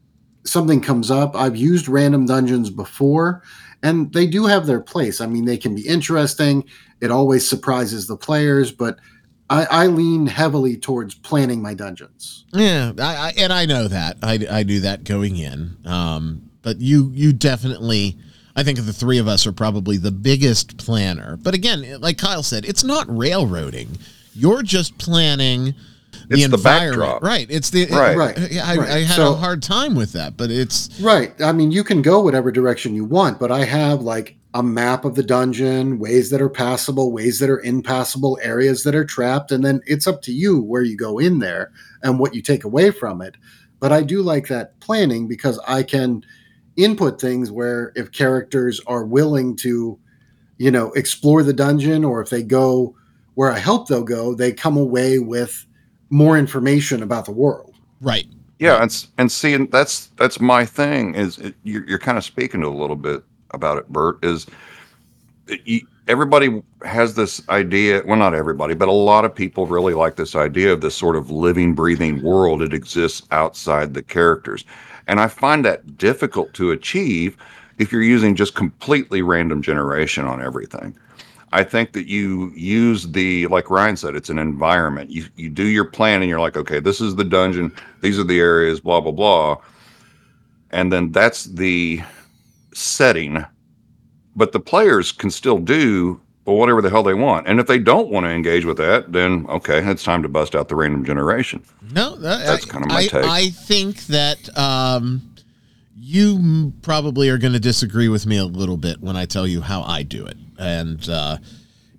something 0.45 0.81
comes 0.81 1.09
up, 1.09 1.35
I've 1.35 1.55
used 1.55 1.87
random 1.87 2.25
dungeons 2.25 2.69
before 2.69 3.43
and 3.81 4.11
they 4.13 4.27
do 4.27 4.45
have 4.45 4.65
their 4.65 4.81
place. 4.81 5.21
I 5.21 5.27
mean, 5.27 5.45
they 5.45 5.57
can 5.57 5.75
be 5.75 5.87
interesting. 5.87 6.63
It 7.01 7.11
always 7.11 7.47
surprises 7.47 8.07
the 8.07 8.17
players, 8.17 8.71
but 8.71 8.97
I, 9.53 9.83
I 9.83 9.87
lean 9.87 10.25
heavily 10.27 10.77
towards 10.77 11.13
planning 11.15 11.61
my 11.61 11.73
dungeons. 11.73 12.45
Yeah, 12.53 12.91
I, 12.99 13.15
I 13.15 13.33
and 13.37 13.53
I 13.53 13.65
know 13.65 13.87
that 13.87 14.17
I, 14.23 14.39
I 14.49 14.63
do 14.63 14.79
that 14.81 15.03
going 15.03 15.37
in. 15.37 15.77
Um, 15.85 16.49
but 16.61 16.79
you 16.81 17.11
you 17.13 17.33
definitely, 17.33 18.17
I 18.55 18.63
think 18.63 18.79
the 18.79 18.93
three 18.93 19.17
of 19.19 19.27
us 19.27 19.45
are 19.45 19.51
probably 19.51 19.97
the 19.97 20.11
biggest 20.11 20.77
planner. 20.77 21.37
But 21.37 21.53
again, 21.53 21.99
like 22.01 22.17
Kyle 22.17 22.43
said, 22.43 22.65
it's 22.65 22.83
not 22.83 23.05
railroading. 23.15 23.97
You're 24.33 24.63
just 24.63 24.97
planning 24.97 25.75
the 26.27 26.35
It's 26.35 26.47
the 26.47 26.55
environment, 26.55 27.01
backdrop. 27.01 27.23
right? 27.23 27.45
It's 27.49 27.69
the 27.69 27.85
Right. 27.87 28.15
Right, 28.17 28.37
I, 28.63 28.75
right. 28.77 28.89
I 28.89 28.99
had 29.01 29.15
So- 29.17 29.33
a 29.33 29.35
hard 29.35 29.61
time 29.61 29.93
with 29.93 30.13
that, 30.13 30.37
but 30.37 30.49
it's 30.51 30.89
Right. 31.01 31.33
I 31.41 31.51
mean, 31.51 31.71
you 31.71 31.83
can 31.83 32.01
go 32.01 32.21
whatever 32.21 32.51
direction 32.51 32.95
you 32.95 33.03
want, 33.05 33.39
but 33.39 33.51
I 33.51 33.65
have 33.65 34.01
like 34.01 34.35
a 34.55 34.61
map 34.63 35.03
of 35.05 35.15
the 35.15 35.23
dungeon, 35.23 35.97
ways 35.99 36.29
that 36.29 36.41
are 36.41 36.49
passable, 36.49 37.11
ways 37.11 37.39
that 37.39 37.49
are 37.49 37.61
impassable, 37.61 38.37
areas 38.41 38.83
that 38.83 38.93
are 38.95 39.05
trapped, 39.05 39.51
and 39.51 39.65
then 39.65 39.81
it's 39.85 40.05
up 40.05 40.21
to 40.21 40.31
you 40.31 40.61
where 40.61 40.83
you 40.83 40.95
go 40.95 41.17
in 41.17 41.39
there 41.39 41.71
and 42.03 42.19
what 42.19 42.35
you 42.35 42.41
take 42.41 42.63
away 42.63 42.91
from 42.91 43.21
it. 43.21 43.35
But 43.79 43.91
I 43.91 44.01
do 44.03 44.21
like 44.21 44.47
that 44.49 44.79
planning 44.79 45.27
because 45.27 45.59
I 45.67 45.83
can 45.83 46.23
input 46.75 47.19
things 47.19 47.51
where 47.51 47.91
if 47.95 48.11
characters 48.11 48.79
are 48.87 49.05
willing 49.05 49.55
to, 49.57 49.97
you 50.57 50.71
know, 50.71 50.91
explore 50.93 51.43
the 51.43 51.53
dungeon 51.53 52.03
or 52.05 52.21
if 52.21 52.29
they 52.29 52.43
go 52.43 52.95
where 53.35 53.51
I 53.51 53.59
hope 53.59 53.87
they'll 53.87 54.03
go, 54.03 54.35
they 54.35 54.51
come 54.51 54.77
away 54.77 55.17
with 55.19 55.65
more 56.11 56.37
information 56.37 57.01
about 57.01 57.25
the 57.25 57.31
world. 57.31 57.75
Right. 58.01 58.27
Yeah, 58.59 58.75
and 58.75 58.85
s- 58.91 59.07
and 59.17 59.31
seeing 59.31 59.67
that's 59.67 60.07
that's 60.17 60.39
my 60.39 60.63
thing 60.63 61.15
is 61.15 61.39
it, 61.39 61.55
you're 61.63 61.87
you're 61.89 61.99
kind 61.99 62.17
of 62.17 62.23
speaking 62.23 62.61
to 62.61 62.67
a 62.67 62.69
little 62.69 62.95
bit 62.95 63.23
about 63.53 63.77
it, 63.77 63.87
Bert. 63.89 64.23
Is 64.23 64.47
everybody 66.07 66.61
has 66.83 67.15
this 67.15 67.47
idea? 67.49 68.01
Well, 68.05 68.17
not 68.17 68.33
everybody, 68.33 68.73
but 68.73 68.87
a 68.87 68.91
lot 68.93 69.25
of 69.25 69.33
people 69.33 69.67
really 69.67 69.93
like 69.93 70.15
this 70.15 70.35
idea 70.35 70.73
of 70.73 70.81
this 70.81 70.95
sort 70.95 71.15
of 71.15 71.31
living, 71.31 71.73
breathing 71.75 72.21
world 72.23 72.61
It 72.61 72.73
exists 72.73 73.23
outside 73.31 73.93
the 73.93 74.03
characters, 74.03 74.65
and 75.07 75.19
I 75.19 75.27
find 75.27 75.63
that 75.65 75.97
difficult 75.97 76.53
to 76.55 76.71
achieve 76.71 77.37
if 77.77 77.91
you're 77.91 78.03
using 78.03 78.35
just 78.35 78.55
completely 78.55 79.21
random 79.21 79.61
generation 79.61 80.25
on 80.25 80.41
everything. 80.41 80.95
I 81.51 81.63
think 81.63 81.93
that 81.93 82.07
you 82.07 82.51
use 82.55 83.11
the 83.11 83.45
like 83.47 83.69
Ryan 83.69 83.95
said, 83.95 84.15
it's 84.15 84.29
an 84.29 84.39
environment. 84.39 85.11
You 85.11 85.25
you 85.35 85.49
do 85.49 85.65
your 85.65 85.85
plan 85.85 86.21
and 86.21 86.29
you're 86.29 86.39
like, 86.39 86.57
okay, 86.57 86.79
this 86.79 86.99
is 86.99 87.15
the 87.15 87.23
dungeon, 87.23 87.71
these 88.01 88.17
are 88.17 88.23
the 88.23 88.39
areas, 88.39 88.79
blah 88.79 89.01
blah 89.01 89.11
blah, 89.11 89.57
and 90.71 90.91
then 90.91 91.11
that's 91.11 91.45
the 91.45 92.01
setting. 92.73 93.45
But 94.35 94.51
the 94.51 94.59
players 94.59 95.11
can 95.11 95.29
still 95.29 95.59
do 95.59 96.19
whatever 96.45 96.81
the 96.81 96.89
hell 96.89 97.03
they 97.03 97.13
want, 97.13 97.47
and 97.47 97.59
if 97.59 97.67
they 97.67 97.79
don't 97.79 98.09
want 98.09 98.25
to 98.25 98.29
engage 98.29 98.65
with 98.65 98.77
that, 98.77 99.11
then 99.13 99.45
okay, 99.47 99.79
it's 99.89 100.03
time 100.03 100.21
to 100.23 100.29
bust 100.29 100.55
out 100.55 100.67
the 100.67 100.75
random 100.75 101.05
generation. 101.05 101.63
No, 101.93 102.15
that, 102.17 102.45
That's 102.45 102.67
I- 102.67 102.71
kinda 102.71 102.87
my 102.87 102.95
I, 102.97 103.07
take. 103.07 103.23
I 103.25 103.49
think 103.49 103.97
that 104.07 104.57
um, 104.57 105.21
you 105.95 106.73
probably 106.81 107.29
are 107.29 107.37
going 107.37 107.53
to 107.53 107.59
disagree 107.59 108.09
with 108.09 108.25
me 108.25 108.37
a 108.37 108.45
little 108.45 108.75
bit 108.77 108.99
when 109.01 109.15
I 109.15 109.25
tell 109.25 109.47
you 109.47 109.61
how 109.61 109.83
I 109.83 110.03
do 110.03 110.25
it, 110.25 110.37
and 110.57 111.07
uh, 111.07 111.37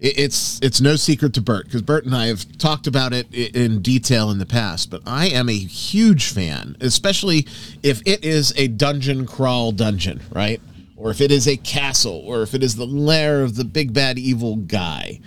it's 0.05 0.61
it's 0.63 0.81
no 0.81 0.97
secret 0.97 1.33
to 1.35 1.41
Bert 1.41 1.65
because 1.65 1.83
Bert 1.83 2.05
and 2.05 2.15
I 2.15 2.27
have 2.27 2.59
talked 2.59 2.87
about 2.87 3.13
it 3.13 3.33
in 3.33 3.81
detail 3.81 4.31
in 4.31 4.39
the 4.39 4.47
past. 4.47 4.91
But 4.91 5.03
I 5.07 5.29
am 5.29 5.49
a 5.49 5.57
huge 5.57 6.31
fan, 6.31 6.77
especially 6.81 7.47
if 7.83 8.03
it 8.05 8.25
is 8.25 8.53
a 8.57 8.69
dungeon 8.69 9.27
crawl 9.27 9.73
dungeon, 9.73 10.21
right? 10.31 10.61
Or 10.97 11.11
if 11.11 11.21
it 11.21 11.33
is 11.33 11.49
a 11.49 11.57
castle, 11.57 12.23
or 12.25 12.43
if 12.43 12.55
it 12.55 12.63
is 12.63 12.77
the 12.77 12.87
lair 12.87 13.43
of 13.43 13.57
the 13.57 13.65
big 13.65 13.93
bad 13.93 14.19
evil 14.19 14.57
guy. 14.57 15.21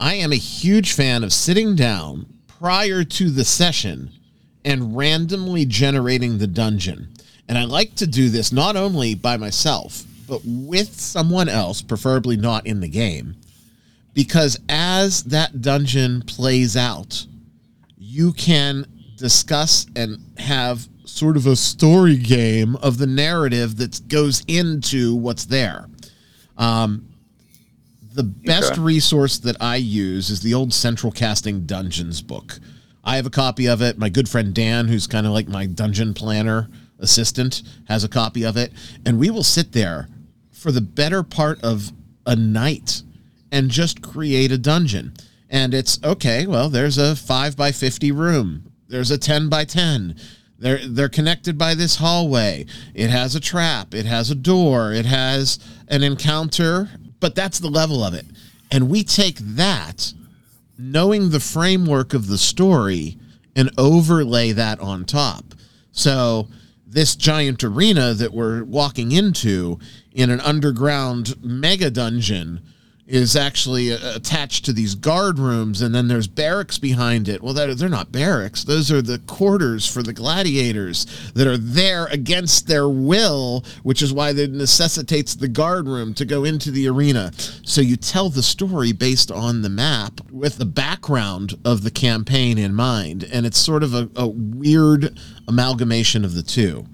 I 0.00 0.14
am 0.14 0.32
a 0.32 0.36
huge 0.36 0.92
fan 0.92 1.24
of 1.24 1.32
sitting 1.32 1.74
down 1.74 2.26
prior 2.46 3.02
to 3.02 3.30
the 3.30 3.44
session 3.44 4.10
and 4.64 4.96
randomly 4.96 5.64
generating 5.64 6.38
the 6.38 6.46
dungeon. 6.46 7.08
And 7.48 7.56
I 7.56 7.64
like 7.64 7.94
to 7.96 8.06
do 8.06 8.28
this 8.28 8.52
not 8.52 8.76
only 8.76 9.14
by 9.14 9.36
myself, 9.36 10.04
but 10.28 10.42
with 10.44 11.00
someone 11.00 11.48
else, 11.48 11.82
preferably 11.82 12.36
not 12.36 12.66
in 12.66 12.80
the 12.80 12.88
game, 12.88 13.34
because 14.14 14.58
as 14.68 15.24
that 15.24 15.60
dungeon 15.62 16.22
plays 16.22 16.76
out, 16.76 17.26
you 17.96 18.32
can 18.32 18.86
discuss 19.16 19.86
and 19.96 20.18
have 20.38 20.86
sort 21.04 21.36
of 21.36 21.46
a 21.46 21.56
story 21.56 22.16
game 22.16 22.76
of 22.76 22.98
the 22.98 23.06
narrative 23.06 23.76
that 23.78 24.06
goes 24.08 24.42
into 24.46 25.14
what's 25.16 25.46
there. 25.46 25.86
Um, 26.56 27.08
the 28.14 28.22
best 28.24 28.72
Okay. 28.72 28.80
resource 28.80 29.38
that 29.38 29.56
I 29.60 29.76
use 29.76 30.30
is 30.30 30.40
the 30.40 30.54
old 30.54 30.72
Central 30.74 31.12
Casting 31.12 31.66
Dungeons 31.66 32.20
book. 32.22 32.58
I 33.04 33.16
have 33.16 33.26
a 33.26 33.30
copy 33.30 33.68
of 33.68 33.80
it. 33.80 33.96
My 33.98 34.08
good 34.08 34.28
friend 34.28 34.52
Dan, 34.52 34.88
who's 34.88 35.06
kind 35.06 35.26
of 35.26 35.32
like 35.32 35.48
my 35.48 35.66
dungeon 35.66 36.14
planner 36.14 36.68
assistant, 36.98 37.62
has 37.86 38.04
a 38.04 38.08
copy 38.08 38.44
of 38.44 38.56
it. 38.56 38.72
And 39.06 39.18
we 39.18 39.30
will 39.30 39.44
sit 39.44 39.72
there 39.72 40.08
for 40.50 40.72
the 40.72 40.80
better 40.80 41.22
part 41.22 41.62
of 41.62 41.92
a 42.26 42.34
night 42.36 43.02
and 43.50 43.70
just 43.70 44.02
create 44.02 44.52
a 44.52 44.58
dungeon. 44.58 45.14
And 45.50 45.72
it's 45.72 45.98
okay, 46.04 46.46
well, 46.46 46.68
there's 46.68 46.98
a 46.98 47.16
5 47.16 47.56
by 47.56 47.72
50 47.72 48.12
room. 48.12 48.72
There's 48.88 49.10
a 49.10 49.18
10 49.18 49.48
by 49.48 49.64
10. 49.64 50.16
They're 50.58 50.80
they're 50.86 51.08
connected 51.08 51.56
by 51.56 51.74
this 51.74 51.96
hallway. 51.96 52.66
It 52.92 53.10
has 53.10 53.34
a 53.34 53.40
trap, 53.40 53.94
it 53.94 54.06
has 54.06 54.30
a 54.30 54.34
door, 54.34 54.92
it 54.92 55.06
has 55.06 55.58
an 55.86 56.02
encounter, 56.02 56.90
but 57.20 57.34
that's 57.34 57.60
the 57.60 57.70
level 57.70 58.02
of 58.02 58.12
it. 58.12 58.26
And 58.70 58.90
we 58.90 59.04
take 59.04 59.38
that 59.38 60.12
knowing 60.76 61.30
the 61.30 61.40
framework 61.40 62.12
of 62.12 62.26
the 62.26 62.38
story 62.38 63.18
and 63.56 63.70
overlay 63.78 64.52
that 64.52 64.80
on 64.80 65.04
top. 65.04 65.54
So 65.92 66.48
this 66.86 67.16
giant 67.16 67.62
arena 67.64 68.14
that 68.14 68.32
we're 68.32 68.64
walking 68.64 69.12
into 69.12 69.78
in 70.12 70.30
an 70.30 70.40
underground 70.40 71.34
mega 71.42 71.90
dungeon 71.90 72.62
is 73.08 73.34
actually 73.34 73.90
uh, 73.90 73.98
attached 74.14 74.66
to 74.66 74.72
these 74.72 74.94
guard 74.94 75.38
rooms 75.38 75.80
and 75.80 75.94
then 75.94 76.08
there's 76.08 76.28
barracks 76.28 76.78
behind 76.78 77.26
it. 77.26 77.42
Well, 77.42 77.54
that, 77.54 77.78
they're 77.78 77.88
not 77.88 78.12
barracks. 78.12 78.64
Those 78.64 78.92
are 78.92 79.00
the 79.00 79.18
quarters 79.20 79.90
for 79.90 80.02
the 80.02 80.12
gladiators 80.12 81.06
that 81.32 81.46
are 81.46 81.56
there 81.56 82.06
against 82.06 82.68
their 82.68 82.88
will, 82.88 83.64
which 83.82 84.02
is 84.02 84.12
why 84.12 84.34
that 84.34 84.50
necessitates 84.50 85.34
the 85.34 85.48
guard 85.48 85.88
room 85.88 86.12
to 86.14 86.26
go 86.26 86.44
into 86.44 86.70
the 86.70 86.86
arena. 86.86 87.32
So 87.64 87.80
you 87.80 87.96
tell 87.96 88.28
the 88.28 88.42
story 88.42 88.92
based 88.92 89.32
on 89.32 89.62
the 89.62 89.70
map 89.70 90.20
with 90.30 90.58
the 90.58 90.66
background 90.66 91.58
of 91.64 91.82
the 91.82 91.90
campaign 91.90 92.58
in 92.58 92.74
mind. 92.74 93.24
And 93.32 93.46
it's 93.46 93.58
sort 93.58 93.82
of 93.82 93.94
a, 93.94 94.10
a 94.14 94.28
weird 94.28 95.18
amalgamation 95.48 96.24
of 96.24 96.34
the 96.34 96.42
two 96.42 96.86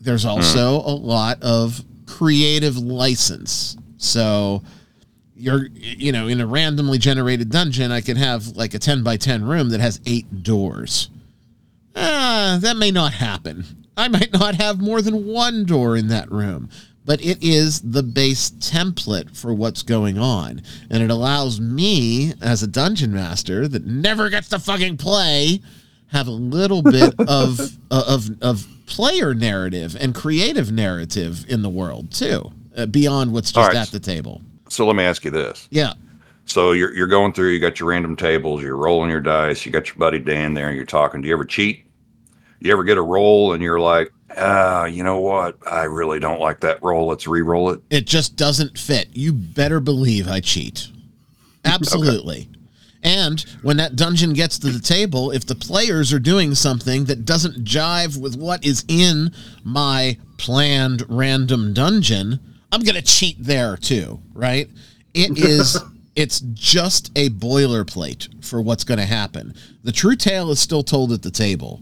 there's 0.00 0.24
also 0.24 0.76
a 0.76 0.96
lot 0.96 1.42
of 1.42 1.84
creative 2.06 2.76
license. 2.78 3.76
So 3.98 4.62
you're 5.40 5.66
you 5.72 6.12
know 6.12 6.28
in 6.28 6.40
a 6.40 6.46
randomly 6.46 6.98
generated 6.98 7.50
dungeon 7.50 7.90
i 7.90 8.00
can 8.00 8.16
have 8.16 8.48
like 8.48 8.74
a 8.74 8.78
10 8.78 9.02
by 9.02 9.16
10 9.16 9.44
room 9.44 9.70
that 9.70 9.80
has 9.80 10.00
eight 10.06 10.42
doors. 10.42 11.08
Ah 11.96 12.58
that 12.60 12.76
may 12.76 12.90
not 12.90 13.14
happen. 13.14 13.64
I 13.96 14.08
might 14.08 14.32
not 14.32 14.54
have 14.54 14.80
more 14.80 15.02
than 15.02 15.26
one 15.26 15.64
door 15.64 15.96
in 15.96 16.08
that 16.08 16.30
room 16.30 16.68
but 17.04 17.24
it 17.24 17.42
is 17.42 17.80
the 17.80 18.02
base 18.02 18.50
template 18.50 19.36
for 19.36 19.52
what's 19.54 19.82
going 19.82 20.18
on 20.18 20.62
and 20.90 21.02
it 21.02 21.10
allows 21.10 21.60
me 21.60 22.32
as 22.40 22.62
a 22.62 22.66
dungeon 22.66 23.12
master 23.12 23.66
that 23.66 23.86
never 23.86 24.28
gets 24.28 24.48
to 24.48 24.58
fucking 24.58 24.96
play 24.96 25.60
have 26.08 26.26
a 26.26 26.32
little 26.32 26.82
bit 26.82 27.14
of 27.28 27.60
of 27.90 28.30
of 28.42 28.66
player 28.86 29.34
narrative 29.34 29.96
and 29.98 30.14
creative 30.14 30.70
narrative 30.70 31.44
in 31.48 31.62
the 31.62 31.70
world 31.70 32.12
too 32.12 32.50
uh, 32.76 32.86
beyond 32.86 33.32
what's 33.32 33.52
just 33.52 33.68
right. 33.68 33.76
at 33.76 33.88
the 33.88 34.00
table 34.00 34.40
So 34.70 34.86
let 34.86 34.96
me 34.96 35.04
ask 35.04 35.24
you 35.24 35.30
this: 35.30 35.68
yeah 35.70 35.92
So 36.46 36.72
you're 36.72 36.94
you're 36.94 37.06
going 37.06 37.32
through, 37.32 37.50
you 37.50 37.60
got 37.60 37.78
your 37.78 37.88
random 37.90 38.16
tables, 38.16 38.62
you're 38.62 38.76
rolling 38.76 39.10
your 39.10 39.20
dice, 39.20 39.66
you 39.66 39.72
got 39.72 39.88
your 39.88 39.96
buddy 39.96 40.18
Dan 40.18 40.54
there, 40.54 40.68
and 40.68 40.76
you're 40.76 40.86
talking. 40.86 41.20
Do 41.20 41.28
you 41.28 41.34
ever 41.34 41.44
cheat? 41.44 41.84
You 42.60 42.72
ever 42.72 42.84
get 42.84 42.98
a 42.98 43.02
roll 43.02 43.52
and 43.54 43.62
you're 43.62 43.80
like, 43.80 44.12
ah, 44.36 44.84
you 44.84 45.02
know 45.02 45.18
what? 45.18 45.56
I 45.66 45.84
really 45.84 46.20
don't 46.20 46.40
like 46.40 46.60
that 46.60 46.82
roll. 46.82 47.06
Let's 47.08 47.26
re-roll 47.26 47.70
it. 47.70 47.80
it 47.90 48.06
just 48.06 48.36
doesn't 48.36 48.78
fit. 48.78 49.08
You 49.12 49.32
better 49.32 49.80
believe 49.80 50.28
I 50.28 50.40
cheat. 50.40 50.88
Absolutely. 51.64 52.48
And 53.02 53.40
when 53.62 53.78
that 53.78 53.96
dungeon 53.96 54.34
gets 54.34 54.58
to 54.58 54.68
the 54.68 54.78
table, 54.78 55.30
if 55.30 55.46
the 55.46 55.54
players 55.54 56.12
are 56.12 56.18
doing 56.18 56.54
something 56.54 57.06
that 57.06 57.24
doesn't 57.24 57.64
jive 57.64 58.20
with 58.20 58.36
what 58.36 58.64
is 58.64 58.84
in 58.88 59.32
my 59.64 60.18
planned 60.36 61.04
random 61.08 61.72
dungeon, 61.72 62.40
I'm 62.72 62.82
going 62.82 62.94
to 62.94 63.02
cheat 63.02 63.36
there 63.38 63.76
too, 63.76 64.20
right? 64.32 64.68
It 65.14 65.38
is 65.44 65.78
it's 66.16 66.40
just 66.40 67.10
a 67.16 67.30
boilerplate 67.30 68.44
for 68.44 68.60
what's 68.60 68.84
going 68.84 68.98
to 68.98 69.06
happen. 69.06 69.54
The 69.84 69.92
true 69.92 70.16
tale 70.16 70.50
is 70.50 70.60
still 70.60 70.82
told 70.82 71.12
at 71.12 71.22
the 71.22 71.30
table 71.30 71.80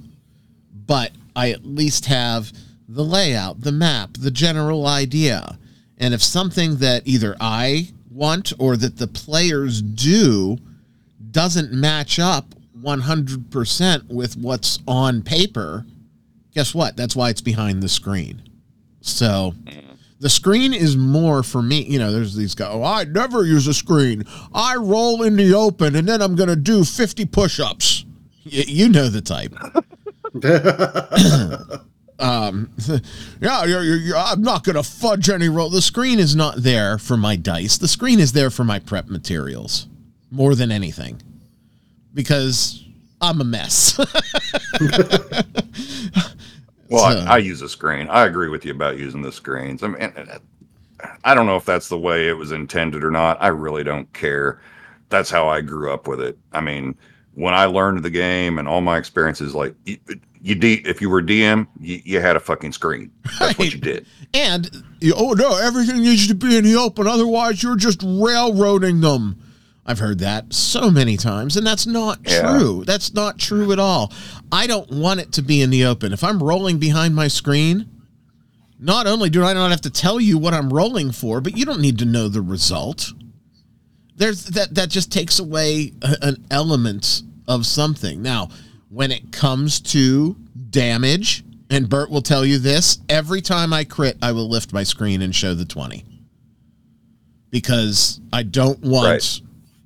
but 0.89 1.13
I 1.37 1.51
at 1.51 1.65
least 1.65 2.07
have 2.07 2.51
the 2.89 3.05
layout, 3.05 3.61
the 3.61 3.71
map, 3.71 4.11
the 4.19 4.33
general 4.33 4.89
idea. 4.89 5.59
And 5.99 6.13
if 6.13 6.23
something 6.23 6.77
that 6.77 7.07
either 7.07 7.37
I 7.41 7.91
want 8.11 8.53
or 8.59 8.77
that 8.77 8.97
the 8.97 9.07
players 9.07 9.83
do 9.83 10.59
doesn't 11.31 11.73
match 11.73 12.19
up 12.19 12.47
100% 12.83 14.09
with 14.09 14.37
what's 14.37 14.79
on 14.89 15.23
paper, 15.23 15.85
guess 16.55 16.75
what? 16.75 16.97
That's 16.97 17.15
why 17.15 17.29
it's 17.31 17.43
behind 17.43 17.83
the 17.83 17.89
screen. 17.89 18.43
So 19.03 19.53
mm. 19.65 19.88
The 20.21 20.29
screen 20.29 20.73
is 20.73 20.97
more 20.97 21.43
for 21.43 21.63
me. 21.63 21.83
You 21.83 21.99
know, 21.99 22.13
there's 22.13 22.35
these 22.35 22.55
guys, 22.55 22.71
oh, 22.73 22.83
I 22.83 23.05
never 23.05 23.45
use 23.45 23.67
a 23.67 23.75
screen. 23.75 24.25
I 24.53 24.77
roll 24.77 25.23
in 25.23 25.37
the 25.37 25.55
open 25.55 25.97
and 25.97 26.09
then 26.09 26.21
I'm 26.21 26.35
going 26.35 26.49
to 26.49 26.57
do 26.57 26.85
50 26.85 27.25
push 27.27 27.61
ups. 27.61 28.05
Y- 28.45 28.65
you 28.67 28.89
know 28.89 29.09
the 29.09 29.21
type. 29.21 29.55
um, 32.19 32.71
yeah, 33.41 33.65
you're, 33.65 33.83
you're, 33.83 33.97
you're, 33.97 34.17
I'm 34.17 34.43
not 34.43 34.65
going 34.65 34.77
to 34.77 34.83
fudge 34.83 35.31
any 35.31 35.49
roll. 35.49 35.71
The 35.71 35.83
screen 35.83 36.19
is 36.19 36.35
not 36.35 36.57
there 36.57 36.99
for 36.99 37.17
my 37.17 37.37
dice. 37.37 37.79
The 37.79 37.89
screen 37.89 38.21
is 38.21 38.33
there 38.33 38.51
for 38.51 38.65
my 38.65 38.79
prep 38.79 39.09
materials 39.09 39.87
more 40.31 40.55
than 40.55 40.71
anything 40.71 41.23
because 42.13 42.85
I'm 43.21 43.41
a 43.41 43.45
mess. 43.45 43.99
Well, 46.89 47.11
So- 47.13 47.19
I, 47.29 47.35
I 47.35 47.39
use 47.39 47.63
a 47.63 47.69
screen. 47.69 48.09
I 48.09 48.25
agree 48.27 48.49
with 48.49 48.65
you 48.65 48.73
about 48.73 48.99
using 48.99 49.23
the 49.23 49.33
screens. 49.33 49.83
I 49.83 49.89
mean, 49.89 50.13
I 51.25 51.35
don't 51.35 51.47
know 51.47 51.57
if 51.57 51.65
that's 51.65 51.89
the 51.89 51.99
way 51.99 52.29
it 52.29 52.33
was 52.37 52.51
intended 52.53 53.05
or 53.05 53.11
not. 53.11 53.41
I 53.41 53.49
really 53.49 53.85
don't 53.85 54.13
care. 54.13 54.61
That's 55.11 55.31
how 55.31 55.49
I 55.49 55.61
grew 55.61 55.93
up 55.93 56.09
with 56.09 56.21
it. 56.21 56.37
I 56.53 56.61
mean, 56.61 56.95
when 57.35 57.55
I 57.55 57.67
learned 57.67 58.03
the 58.03 58.11
game 58.11 58.59
and 58.59 58.67
all 58.67 58.81
my 58.81 58.99
experiences, 58.99 59.55
like 59.55 59.75
you, 59.85 59.97
you 60.43 60.55
D, 60.55 60.83
if 60.85 61.01
you 61.01 61.09
were 61.09 61.23
DM, 61.23 61.67
you, 61.81 62.01
you 62.05 62.21
had 62.21 62.35
a 62.37 62.41
fucking 62.41 62.73
screen. 62.73 63.11
That's 63.39 63.57
what 63.59 63.73
you 63.73 63.79
did. 63.81 64.07
And 64.35 64.69
you- 65.01 65.15
oh 65.17 65.33
no, 65.35 65.57
everything 65.57 65.99
needs 66.03 66.27
to 66.29 66.35
be 66.35 66.57
in 66.59 66.65
the 66.65 66.75
open, 66.75 67.07
otherwise 67.07 67.63
you're 67.63 67.77
just 67.77 68.03
railroading 68.05 69.01
them. 69.01 69.39
I've 69.89 69.99
heard 69.99 70.19
that 70.19 70.53
so 70.53 70.91
many 70.91 71.17
times, 71.17 71.57
and 71.57 71.67
that's 71.67 71.87
not 71.87 72.21
Yeah. 72.25 72.43
true. 72.59 72.85
That's 72.87 73.15
not 73.15 73.39
true 73.39 73.73
at 73.73 73.79
all. 73.79 74.13
I 74.53 74.67
don't 74.67 74.91
want 74.91 75.21
it 75.21 75.33
to 75.33 75.43
be 75.43 75.63
in 75.63 75.71
the 75.71 75.87
open. 75.87 76.13
If 76.13 76.23
I'm 76.23 76.43
rolling 76.43 76.79
behind 76.79 77.15
my 77.15 77.27
screen, 77.27 77.87
not 78.79 79.07
only 79.07 79.31
do 79.31 79.43
I 79.43 79.55
not 79.55 79.71
have 79.71 79.81
to 79.81 79.91
tell 79.91 80.21
you 80.21 80.37
what 80.37 80.53
I'm 80.53 80.71
rolling 80.71 81.11
for, 81.11 81.41
but 81.41 81.57
you 81.57 81.65
don't 81.65 81.81
need 81.81 81.99
to 82.01 82.05
know 82.05 82.29
the 82.29 82.43
result. 82.43 83.13
There's 84.15 84.45
that 84.45 84.75
that 84.75 84.91
just 84.91 85.11
takes 85.11 85.39
away 85.39 85.95
a- 86.03 86.19
an 86.23 86.45
element 86.51 87.23
of 87.47 87.65
something. 87.67 88.21
Now, 88.21 88.51
when 88.91 89.11
it 89.11 89.33
comes 89.33 89.81
to 89.81 90.37
damage, 90.71 91.45
and 91.71 91.89
Bert 91.89 92.11
will 92.11 92.21
tell 92.23 92.45
you 92.45 92.59
this, 92.59 92.99
every 93.09 93.41
time 93.41 93.73
I 93.73 93.85
crit, 93.85 94.19
I 94.21 94.33
will 94.33 94.51
lift 94.51 94.71
my 94.73 94.83
screen 94.83 95.23
and 95.23 95.35
show 95.35 95.55
the 95.55 95.65
20. 95.65 96.05
Because 97.51 98.21
I 98.33 98.43
don't 98.43 98.83
want 98.83 99.09
Right. 99.09 99.41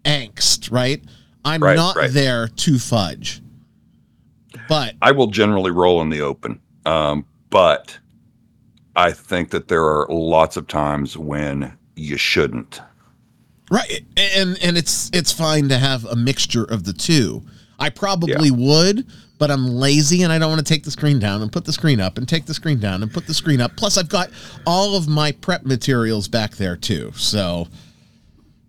Angst, 0.05 0.71
right? 0.71 1.03
I'm 1.45 1.63
Right, 1.63 1.77
not 1.77 1.97
right. 1.97 2.11
there 2.13 2.49
to 2.49 2.79
fudge. 2.79 3.43
But 4.69 4.95
I 5.03 5.13
will 5.13 5.27
generally 5.29 5.71
roll 5.71 6.01
in 6.03 6.09
the 6.11 6.21
open, 6.21 6.61
um, 6.87 7.25
but 7.51 7.99
I 8.97 9.13
think 9.13 9.51
that 9.51 9.69
there 9.69 9.85
are 9.85 10.07
lots 10.09 10.57
of 10.57 10.69
times 10.69 11.17
when 11.17 11.77
you 11.97 12.17
shouldn't. 12.17 12.81
Right, 13.71 14.05
and 14.17 14.59
and 14.63 14.77
it's 14.77 15.11
it's 15.15 15.33
fine 15.33 15.69
to 15.71 15.79
have 15.79 16.05
a 16.05 16.15
mixture 16.15 16.65
of 16.65 16.85
the 16.85 16.93
two. 16.93 17.43
I 17.79 17.89
probably 17.89 18.51
would, 18.51 19.07
but 19.39 19.51
I'm 19.51 19.67
lazy 19.67 20.23
and 20.23 20.33
I 20.33 20.39
don't 20.39 20.51
want 20.51 20.65
to 20.65 20.73
take 20.73 20.85
the 20.85 20.91
screen 20.91 21.19
down 21.19 21.43
and 21.43 21.51
put 21.51 21.65
the 21.65 21.73
screen 21.73 21.99
up 21.99 22.17
and 22.19 22.29
take 22.29 22.45
the 22.47 22.55
screen 22.55 22.79
down 22.79 23.03
and 23.03 23.13
put 23.13 23.27
the 23.27 23.35
screen 23.35 23.61
up. 23.61 23.75
Plus, 23.77 23.97
I've 23.97 24.09
got 24.11 24.31
all 24.67 24.95
of 24.97 25.09
my 25.09 25.33
prep 25.33 25.65
materials 25.65 26.29
back 26.29 26.57
there 26.57 26.77
too. 26.77 27.13
So, 27.17 27.67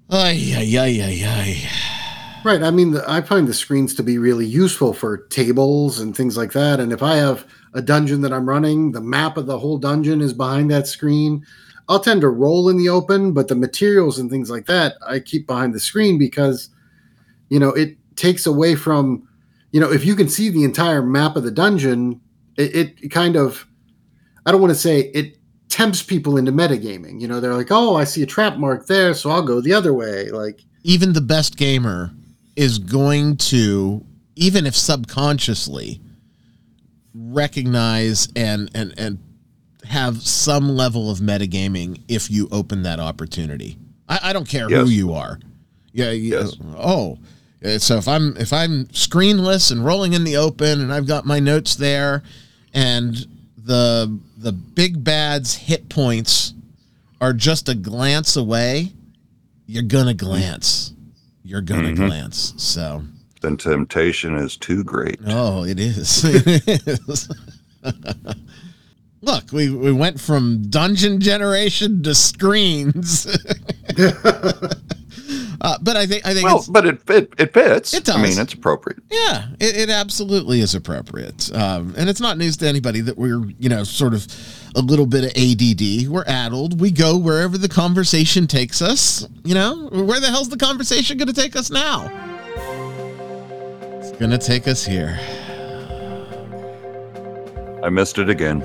ay 0.09 0.53
ay 0.55 0.77
ay 0.77 1.01
ay 1.01 1.25
ay. 1.25 1.69
Right. 2.43 2.61
I 2.61 2.71
mean, 2.71 2.97
I 3.07 3.21
find 3.21 3.47
the 3.47 3.53
screens 3.53 3.93
to 3.95 4.03
be 4.03 4.17
really 4.17 4.45
useful 4.45 4.93
for 4.93 5.25
tables 5.27 5.99
and 5.99 6.15
things 6.15 6.35
like 6.35 6.51
that. 6.51 6.81
And 6.81 6.91
if 6.91 7.01
I 7.01 7.15
have 7.15 7.47
a 7.73 7.81
dungeon 7.81 8.21
that 8.21 8.33
I'm 8.33 8.49
running, 8.49 8.91
the 8.91 9.01
map 9.01 9.37
of 9.37 9.45
the 9.45 9.59
whole 9.59 9.77
dungeon 9.77 10.19
is 10.19 10.33
behind 10.33 10.69
that 10.69 10.87
screen. 10.87 11.45
I'll 11.87 12.01
tend 12.01 12.21
to 12.21 12.29
roll 12.29 12.69
in 12.69 12.77
the 12.77 12.89
open, 12.89 13.31
but 13.31 13.47
the 13.47 13.55
materials 13.55 14.19
and 14.19 14.29
things 14.29 14.49
like 14.49 14.65
that 14.65 14.95
I 15.07 15.19
keep 15.19 15.47
behind 15.47 15.73
the 15.73 15.79
screen 15.79 16.17
because, 16.17 16.69
you 17.49 17.59
know, 17.59 17.69
it 17.69 17.97
takes 18.15 18.45
away 18.45 18.75
from, 18.75 19.27
you 19.71 19.79
know, 19.79 19.91
if 19.91 20.05
you 20.05 20.15
can 20.15 20.27
see 20.27 20.49
the 20.49 20.65
entire 20.65 21.01
map 21.01 21.35
of 21.35 21.43
the 21.43 21.51
dungeon, 21.51 22.19
it, 22.57 22.97
it 23.01 23.09
kind 23.09 23.35
of, 23.35 23.67
I 24.45 24.51
don't 24.51 24.61
want 24.61 24.71
to 24.71 24.79
say 24.79 24.99
it 25.13 25.37
tempts 25.73 26.03
people 26.03 26.37
into 26.37 26.51
metagaming. 26.51 27.19
You 27.19 27.27
know, 27.27 27.39
they're 27.39 27.55
like, 27.55 27.71
oh, 27.71 27.95
I 27.95 28.03
see 28.03 28.21
a 28.21 28.27
trap 28.27 28.57
mark 28.57 28.85
there, 28.85 29.13
so 29.15 29.31
I'll 29.31 29.41
go 29.41 29.59
the 29.59 29.73
other 29.73 29.91
way. 29.93 30.29
Like, 30.29 30.61
Even 30.83 31.13
the 31.13 31.21
best 31.21 31.57
gamer 31.57 32.11
is 32.55 32.77
going 32.77 33.37
to, 33.37 34.05
even 34.35 34.67
if 34.67 34.75
subconsciously, 34.75 35.99
recognize 37.15 38.27
and 38.35 38.69
and 38.73 38.93
and 38.97 39.19
have 39.85 40.21
some 40.21 40.69
level 40.69 41.11
of 41.11 41.19
metagaming 41.19 41.99
if 42.07 42.29
you 42.31 42.47
open 42.51 42.83
that 42.83 42.99
opportunity. 42.99 43.77
I, 44.07 44.19
I 44.29 44.33
don't 44.33 44.47
care 44.47 44.69
Yes. 44.69 44.81
who 44.85 44.89
you 44.89 45.13
are. 45.13 45.39
Yeah. 45.91 46.11
yeah. 46.11 46.39
Yes. 46.39 46.55
Oh, 46.77 47.17
uh, 47.63 47.77
so 47.79 47.97
if 47.97 48.07
I'm 48.07 48.37
if 48.37 48.53
I'm 48.53 48.85
screenless 48.87 49.71
and 49.71 49.83
rolling 49.83 50.13
in 50.13 50.23
the 50.23 50.37
open 50.37 50.81
and 50.81 50.93
I've 50.93 51.07
got 51.07 51.25
my 51.25 51.39
notes 51.39 51.75
there, 51.75 52.23
and 52.73 53.25
the 53.63 54.19
the 54.37 54.51
big 54.51 55.03
bad's 55.03 55.55
hit 55.55 55.89
points 55.89 56.53
are 57.21 57.33
just 57.33 57.69
a 57.69 57.75
glance 57.75 58.35
away, 58.35 58.91
you're 59.65 59.83
gonna 59.83 60.13
glance. 60.13 60.93
You're 61.43 61.61
gonna 61.61 61.89
Mhm. 61.91 61.95
glance. 62.07 62.53
So. 62.57 63.03
Then 63.41 63.57
temptation 63.57 64.35
is 64.35 64.55
too 64.55 64.83
great. 64.85 65.19
Oh, 65.27 65.63
it 65.65 65.79
is. 65.79 66.23
It 66.25 66.81
is. 66.87 67.29
Look, 69.21 69.51
we, 69.53 69.69
we 69.69 69.91
went 69.93 70.19
from 70.19 70.63
dungeon 70.69 71.19
generation 71.21 72.03
to 72.03 72.13
screens. 72.15 73.25
uh, 75.63 75.77
but 75.81 75.95
I 75.95 76.05
think 76.05 76.25
I 76.25 76.33
think 76.33 76.45
Well, 76.45 76.57
it's 76.57 76.67
but 76.67 76.85
it 76.85 77.09
it, 77.09 77.33
it 77.37 77.53
fits. 77.53 77.93
It 77.93 78.03
does. 78.03 78.15
I 78.15 78.21
mean, 78.21 78.37
it's 78.37 78.53
appropriate. 78.53 78.99
yeah, 79.09 79.47
it, 79.59 79.75
it 79.77 79.89
absolutely 79.89 80.59
is 80.61 80.75
appropriate. 80.75 81.49
Um, 81.55 81.93
and 81.97 82.09
it's 82.09 82.19
not 82.19 82.37
news 82.37 82.57
to 82.57 82.67
anybody 82.67 83.01
that 83.01 83.17
we're, 83.17 83.45
you 83.59 83.69
know, 83.69 83.83
sort 83.83 84.13
of 84.13 84.27
a 84.75 84.81
little 84.81 85.05
bit 85.05 85.23
of 85.23 85.31
ADD. 85.31 86.07
We're 86.09 86.25
addled. 86.27 86.79
We 86.81 86.91
go 86.91 87.17
wherever 87.17 87.57
the 87.57 87.69
conversation 87.69 88.45
takes 88.47 88.81
us. 88.81 89.25
You 89.43 89.53
know, 89.55 89.87
where 89.89 90.19
the 90.19 90.27
hell's 90.27 90.49
the 90.49 90.57
conversation 90.57 91.17
going 91.17 91.27
to 91.27 91.33
take 91.33 91.55
us 91.55 91.69
now? 91.71 92.09
It's 93.99 94.11
going 94.11 94.31
to 94.31 94.37
take 94.37 94.67
us 94.67 94.85
here. 94.85 95.19
I 97.83 97.89
missed 97.89 98.17
it 98.17 98.29
again. 98.29 98.61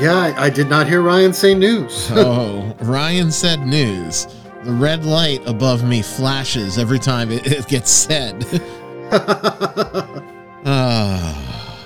Yeah, 0.00 0.14
I, 0.36 0.44
I 0.44 0.50
did 0.50 0.68
not 0.68 0.86
hear 0.86 1.02
Ryan 1.02 1.32
say 1.32 1.54
news. 1.54 2.08
Oh, 2.14 2.76
Ryan 2.80 3.32
said 3.32 3.66
news. 3.66 4.26
The 4.66 4.72
red 4.72 5.04
light 5.04 5.46
above 5.46 5.84
me 5.84 6.02
flashes 6.02 6.76
every 6.76 6.98
time 6.98 7.30
it, 7.30 7.46
it 7.46 7.68
gets 7.68 7.88
said. 7.88 8.44
Ah. 10.68 11.78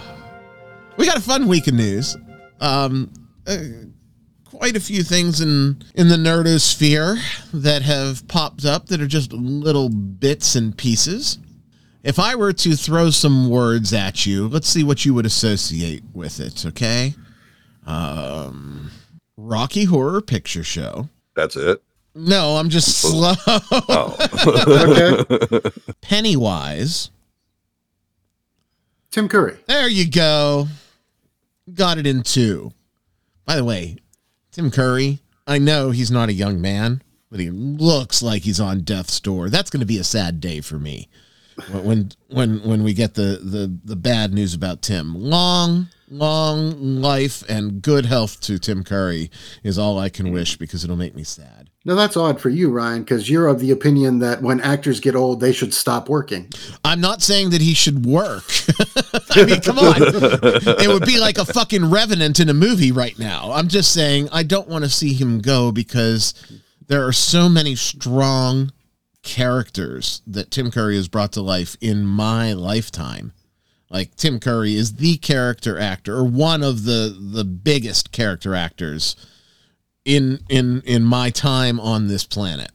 we 0.97 1.05
got 1.05 1.19
a 1.19 1.21
fun 1.21 1.47
week 1.47 1.67
of 1.67 1.75
news. 1.75 2.17
Um, 2.59 3.13
uh, 3.47 3.59
quite 4.47 4.75
a 4.75 4.81
few 4.81 5.03
things 5.03 5.43
in 5.43 5.83
in 5.95 6.09
the 6.09 6.17
nerdosphere 6.17 7.21
that 7.53 7.83
have 7.83 8.27
popped 8.27 8.65
up 8.65 8.87
that 8.87 9.03
are 9.03 9.07
just 9.07 9.35
little 9.35 9.91
bits 9.91 10.55
and 10.57 10.75
pieces. 10.75 11.39
If 12.03 12.19
I 12.19 12.35
were 12.35 12.55
to 12.55 12.75
throw 12.75 13.11
some 13.11 13.51
words 13.51 13.93
at 13.93 14.25
you, 14.25 14.49
let's 14.49 14.69
see 14.69 14.83
what 14.83 15.05
you 15.05 15.13
would 15.13 15.27
associate 15.27 16.05
with 16.15 16.41
it. 16.41 16.65
Okay, 16.65 17.13
um, 17.87 18.91
Rocky 19.37 19.85
Horror 19.85 20.23
Picture 20.23 20.65
Show. 20.65 21.11
That's 21.37 21.57
it. 21.57 21.83
No, 22.15 22.57
I'm 22.57 22.69
just 22.69 23.05
oh. 23.05 23.35
slow. 23.35 23.57
Oh. 23.73 25.57
okay. 25.57 25.71
Pennywise. 26.01 27.11
Tim 29.11 29.29
Curry. 29.29 29.59
There 29.67 29.89
you 29.89 30.09
go. 30.11 30.69
Got 31.73 31.99
it 31.99 32.07
in 32.07 32.23
two. 32.23 32.73
By 33.45 33.57
the 33.57 33.65
way, 33.65 33.97
Tim 34.53 34.71
Curry, 34.71 35.21
I 35.47 35.59
know 35.59 35.91
he's 35.91 36.11
not 36.11 36.29
a 36.29 36.33
young 36.33 36.61
man, 36.61 37.03
but 37.31 37.41
he 37.41 37.51
looks 37.51 38.23
like 38.23 38.43
he's 38.43 38.61
on 38.61 38.81
death's 38.81 39.19
door. 39.21 39.49
That's 39.49 39.71
going 39.71 39.81
to 39.81 39.87
be 39.87 39.99
a 39.99 40.05
sad 40.05 40.41
day 40.41 40.61
for 40.61 40.79
me 40.79 41.09
when 41.69 41.83
when 41.85 42.13
when, 42.29 42.63
when 42.63 42.83
we 42.83 42.95
get 42.95 43.15
the, 43.15 43.41
the 43.43 43.79
the 43.85 43.97
bad 43.97 44.33
news 44.33 44.55
about 44.55 44.83
Tim. 44.83 45.15
Long, 45.15 45.89
long 46.09 47.01
life 47.01 47.43
and 47.49 47.83
good 47.83 48.07
health 48.07 48.41
to 48.43 48.59
Tim 48.59 48.85
Curry 48.85 49.31
is 49.63 49.79
all 49.79 49.99
I 49.99 50.09
can 50.09 50.33
wish 50.33 50.57
because 50.57 50.85
it'll 50.85 50.97
make 50.97 51.15
me 51.15 51.25
sad. 51.25 51.70
Now 51.91 51.97
that's 51.97 52.17
odd 52.17 52.41
for 52.41 52.51
you, 52.51 52.71
Ryan, 52.71 53.03
because 53.03 53.29
you're 53.29 53.49
of 53.49 53.59
the 53.59 53.73
opinion 53.73 54.21
that 54.21 54.43
when 54.43 54.61
actors 54.61 55.01
get 55.01 55.17
old, 55.17 55.41
they 55.41 55.53
should 55.53 55.75
stop 55.75 56.09
working. 56.09 56.49
I'm 56.85 57.01
not 57.01 57.21
saying 57.21 57.51
that 57.51 57.61
he 57.61 57.75
should 57.75 58.07
work. 58.07 58.45
I 59.31 59.45
mean, 59.45 59.61
come 59.61 59.81
on. 59.81 59.97
It 59.99 60.87
would 60.87 61.05
be 61.05 61.19
like 61.19 61.37
a 61.37 61.45
fucking 61.45 61.91
revenant 61.91 62.39
in 62.39 62.49
a 62.49 62.55
movie 62.55 62.93
right 62.93 63.19
now. 63.19 63.51
I'm 63.51 63.67
just 63.67 63.93
saying 63.93 64.29
I 64.31 64.45
don't 64.45 64.69
want 64.69 64.85
to 64.85 64.89
see 64.89 65.15
him 65.15 65.41
go 65.41 65.73
because 65.73 66.33
there 66.87 67.05
are 67.05 67.13
so 67.13 67.49
many 67.49 67.75
strong 67.75 68.71
characters 69.25 70.23
that 70.29 70.53
Tim 70.53 70.71
Curry 70.71 70.95
has 70.95 71.09
brought 71.09 71.33
to 71.33 71.43
life 71.43 71.77
in 71.81 72.07
my 72.07 72.53
lifetime. 72.53 73.33
Like 73.91 74.15
Tim 74.15 74.39
Curry 74.39 74.77
is 74.77 74.95
the 74.95 75.17
character 75.17 75.77
actor 75.77 76.15
or 76.15 76.25
one 76.25 76.63
of 76.63 76.85
the 76.85 77.19
the 77.19 77.45
biggest 77.45 78.13
character 78.13 78.55
actors 78.55 79.17
in 80.05 80.41
in 80.49 80.83
in 80.83 81.05
my 81.05 81.31
time 81.31 81.79
on 81.81 82.09
this 82.09 82.25
planet. 82.25 82.71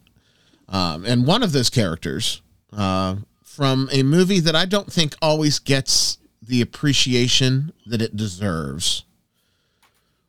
Um, 0.68 1.06
and 1.06 1.28
one 1.28 1.44
of 1.44 1.52
those 1.52 1.70
characters 1.70 2.42
uh, 2.74 3.18
from 3.44 3.88
a 3.92 4.04
movie 4.04 4.40
that 4.40 4.56
I 4.56 4.66
don't 4.66 4.92
think 4.92 5.16
always 5.22 5.60
gets 5.60 6.18
the 6.42 6.62
appreciation 6.62 7.72
that 7.86 8.02
it 8.02 8.16
deserves 8.16 9.04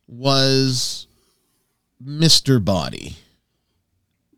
was 0.09 1.07
Mr. 2.05 2.63
Boddy 2.65 3.17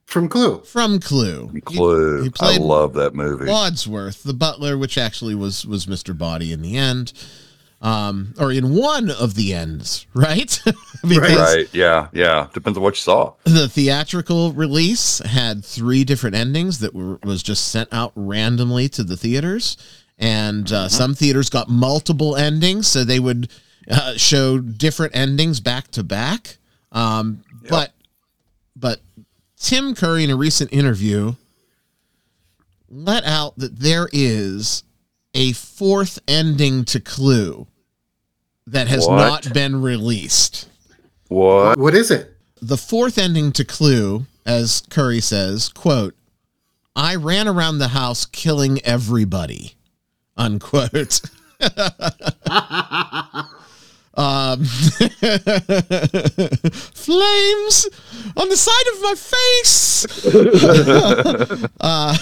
From 0.06 0.28
Clue. 0.28 0.60
from 0.60 1.00
Clue. 1.00 1.50
He- 1.52 1.60
Clue. 1.60 2.22
he 2.22 2.30
played 2.30 2.60
I 2.60 2.64
love 2.64 2.94
that 2.94 3.14
movie. 3.14 3.46
Wadsworth, 3.46 4.22
the 4.22 4.34
butler, 4.34 4.78
which 4.78 4.96
actually 4.96 5.34
was 5.34 5.66
was 5.66 5.86
Mr. 5.86 6.16
Boddy 6.16 6.52
in 6.52 6.62
the 6.62 6.76
end. 6.76 7.12
Um, 7.80 8.34
or 8.38 8.50
in 8.50 8.74
one 8.74 9.10
of 9.10 9.34
the 9.34 9.54
ends, 9.54 10.06
right? 10.14 10.60
Right. 11.04 11.68
Yeah. 11.72 12.08
Yeah. 12.12 12.48
Depends 12.52 12.76
on 12.76 12.82
what 12.82 12.94
you 12.94 13.00
saw. 13.00 13.34
the 13.44 13.68
theatrical 13.68 14.52
release 14.52 15.18
had 15.18 15.64
three 15.64 16.04
different 16.04 16.34
endings 16.36 16.80
that 16.80 16.94
were 16.94 17.18
was 17.22 17.42
just 17.42 17.68
sent 17.68 17.88
out 17.92 18.12
randomly 18.16 18.88
to 18.90 19.04
the 19.04 19.16
theaters, 19.16 19.76
and 20.18 20.70
uh, 20.72 20.88
some 20.88 21.14
theaters 21.14 21.48
got 21.50 21.68
multiple 21.68 22.34
endings, 22.36 22.88
so 22.88 23.04
they 23.04 23.20
would 23.20 23.48
uh, 23.90 24.16
show 24.16 24.58
different 24.58 25.14
endings 25.14 25.60
back 25.60 25.88
to 25.92 26.02
back. 26.02 26.56
Um, 26.90 27.44
But 27.68 27.92
but 28.74 29.00
Tim 29.58 29.94
Curry 29.94 30.24
in 30.24 30.30
a 30.30 30.36
recent 30.36 30.72
interview 30.72 31.34
let 32.90 33.24
out 33.24 33.56
that 33.58 33.78
there 33.78 34.08
is 34.12 34.82
a 35.34 35.52
fourth 35.52 36.18
ending 36.26 36.84
to 36.86 37.00
Clue 37.00 37.66
that 38.66 38.88
has 38.88 39.06
What? 39.06 39.16
not 39.16 39.52
been 39.54 39.80
released. 39.82 40.68
What? 41.28 41.78
What 41.78 41.94
is 41.94 42.10
it? 42.10 42.34
The 42.60 42.76
fourth 42.76 43.18
ending 43.18 43.52
to 43.52 43.64
Clue, 43.64 44.26
as 44.44 44.82
Curry 44.90 45.20
says, 45.20 45.68
quote, 45.68 46.14
I 46.96 47.14
ran 47.14 47.46
around 47.46 47.78
the 47.78 47.88
house 47.88 48.24
killing 48.26 48.80
everybody, 48.82 49.74
unquote. 50.36 51.20
um, 54.14 54.64
flames 56.94 57.88
on 58.36 58.48
the 58.48 58.56
side 58.56 58.86
of 58.92 59.00
my 59.02 59.14
face. 59.14 60.04
uh, 61.80 62.16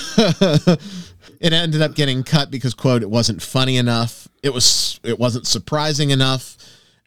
it 1.41 1.53
ended 1.53 1.83
up 1.83 1.95
getting 1.95 2.23
cut 2.23 2.51
because 2.51 2.75
quote 2.75 3.03
it 3.03 3.11
wasn't 3.11 3.43
funny 3.43 3.77
enough. 3.77 4.29
It 4.43 4.53
was 4.53 5.01
it 5.03 5.19
wasn't 5.19 5.47
surprising 5.47 6.11
enough 6.11 6.57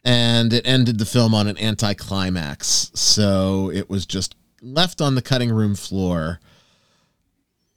and 0.04 0.52
it 0.52 0.66
ended 0.66 0.98
the 0.98 1.06
film 1.06 1.34
on 1.34 1.46
an 1.46 1.58
anticlimax. 1.58 2.90
So 2.94 3.70
it 3.70 3.90
was 3.90 4.06
just 4.06 4.34
left 4.62 5.00
on 5.00 5.14
the 5.14 5.22
cutting 5.22 5.50
room 5.50 5.74
floor. 5.74 6.40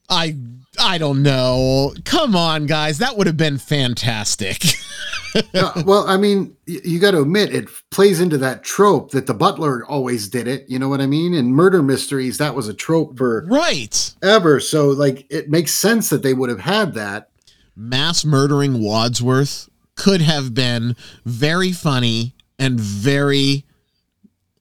I 0.09 0.37
I 0.79 0.97
don't 0.97 1.21
know. 1.23 1.93
Come 2.05 2.35
on, 2.35 2.65
guys, 2.65 2.97
that 2.97 3.17
would 3.17 3.27
have 3.27 3.37
been 3.37 3.57
fantastic. 3.57 4.63
Uh, 5.53 5.83
well, 5.85 6.07
I 6.07 6.17
mean, 6.17 6.55
y- 6.67 6.81
you 6.83 6.99
got 6.99 7.11
to 7.11 7.21
admit 7.21 7.53
it 7.53 7.69
plays 7.91 8.19
into 8.19 8.37
that 8.39 8.63
trope 8.63 9.11
that 9.11 9.27
the 9.27 9.33
butler 9.33 9.85
always 9.85 10.27
did 10.27 10.47
it. 10.47 10.65
You 10.67 10.79
know 10.79 10.89
what 10.89 10.99
I 10.99 11.05
mean? 11.05 11.33
In 11.33 11.53
murder 11.53 11.83
mysteries, 11.83 12.37
that 12.39 12.55
was 12.55 12.67
a 12.67 12.73
trope 12.73 13.17
for 13.17 13.45
right. 13.47 14.13
ever. 14.23 14.59
So, 14.59 14.87
like, 14.87 15.25
it 15.29 15.49
makes 15.49 15.73
sense 15.73 16.09
that 16.09 16.23
they 16.23 16.33
would 16.33 16.49
have 16.49 16.59
had 16.59 16.95
that. 16.95 17.29
Mass 17.75 18.25
murdering 18.25 18.81
Wadsworth 18.83 19.69
could 19.95 20.21
have 20.21 20.53
been 20.53 20.95
very 21.23 21.71
funny 21.71 22.35
and 22.57 22.79
very 22.79 23.65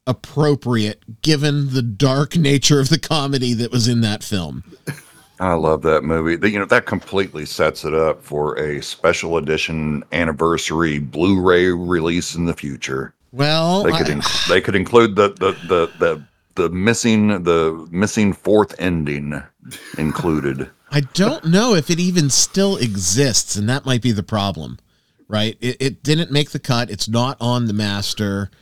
appropriate 0.06 1.22
given 1.22 1.72
the 1.72 1.82
dark 1.82 2.36
nature 2.36 2.80
of 2.80 2.88
the 2.88 2.98
comedy 2.98 3.54
that 3.54 3.70
was 3.70 3.88
in 3.88 4.00
that 4.00 4.22
film. 4.22 4.64
I 5.42 5.54
love 5.54 5.82
that 5.82 6.04
movie. 6.04 6.36
The- 6.36 6.50
You 6.50 6.58
know, 6.60 6.66
that 6.66 6.86
completely 6.86 7.44
sets 7.46 7.84
it 7.84 7.94
up 7.94 8.22
for 8.22 8.56
a 8.58 8.80
special 8.82 9.36
edition 9.38 10.04
anniversary 10.12 10.98
Blu-ray 10.98 11.66
release 11.66 12.34
in 12.34 12.44
the 12.46 12.54
future. 12.54 13.12
Well, 13.32 13.82
They 13.82 13.92
could 13.92 14.08
I- 14.10 14.14
inc- 14.14 14.48
they 14.48 14.60
could 14.60 14.76
include 14.76 15.16
the 15.16 15.30
the 15.30 15.52
the 15.66 15.90
the 15.98 16.22
the 16.54 16.68
missing 16.70 17.42
the 17.44 17.88
missing 17.90 18.32
fourth 18.34 18.74
ending 18.78 19.42
included. 19.98 20.70
I 20.90 21.00
don't 21.00 21.46
know 21.46 21.74
if 21.74 21.88
it 21.90 21.98
even 21.98 22.28
still 22.28 22.76
exists, 22.76 23.56
and 23.56 23.66
that 23.70 23.86
might 23.86 24.02
be 24.02 24.12
the 24.12 24.22
problem, 24.22 24.78
right? 25.28 25.56
It, 25.62 25.76
it 25.80 26.02
didn't 26.02 26.30
make 26.30 26.50
the 26.50 26.58
cut. 26.58 26.90
It's 26.90 27.08
not 27.08 27.36
on 27.40 27.66
the 27.66 27.72
master. 27.72 28.50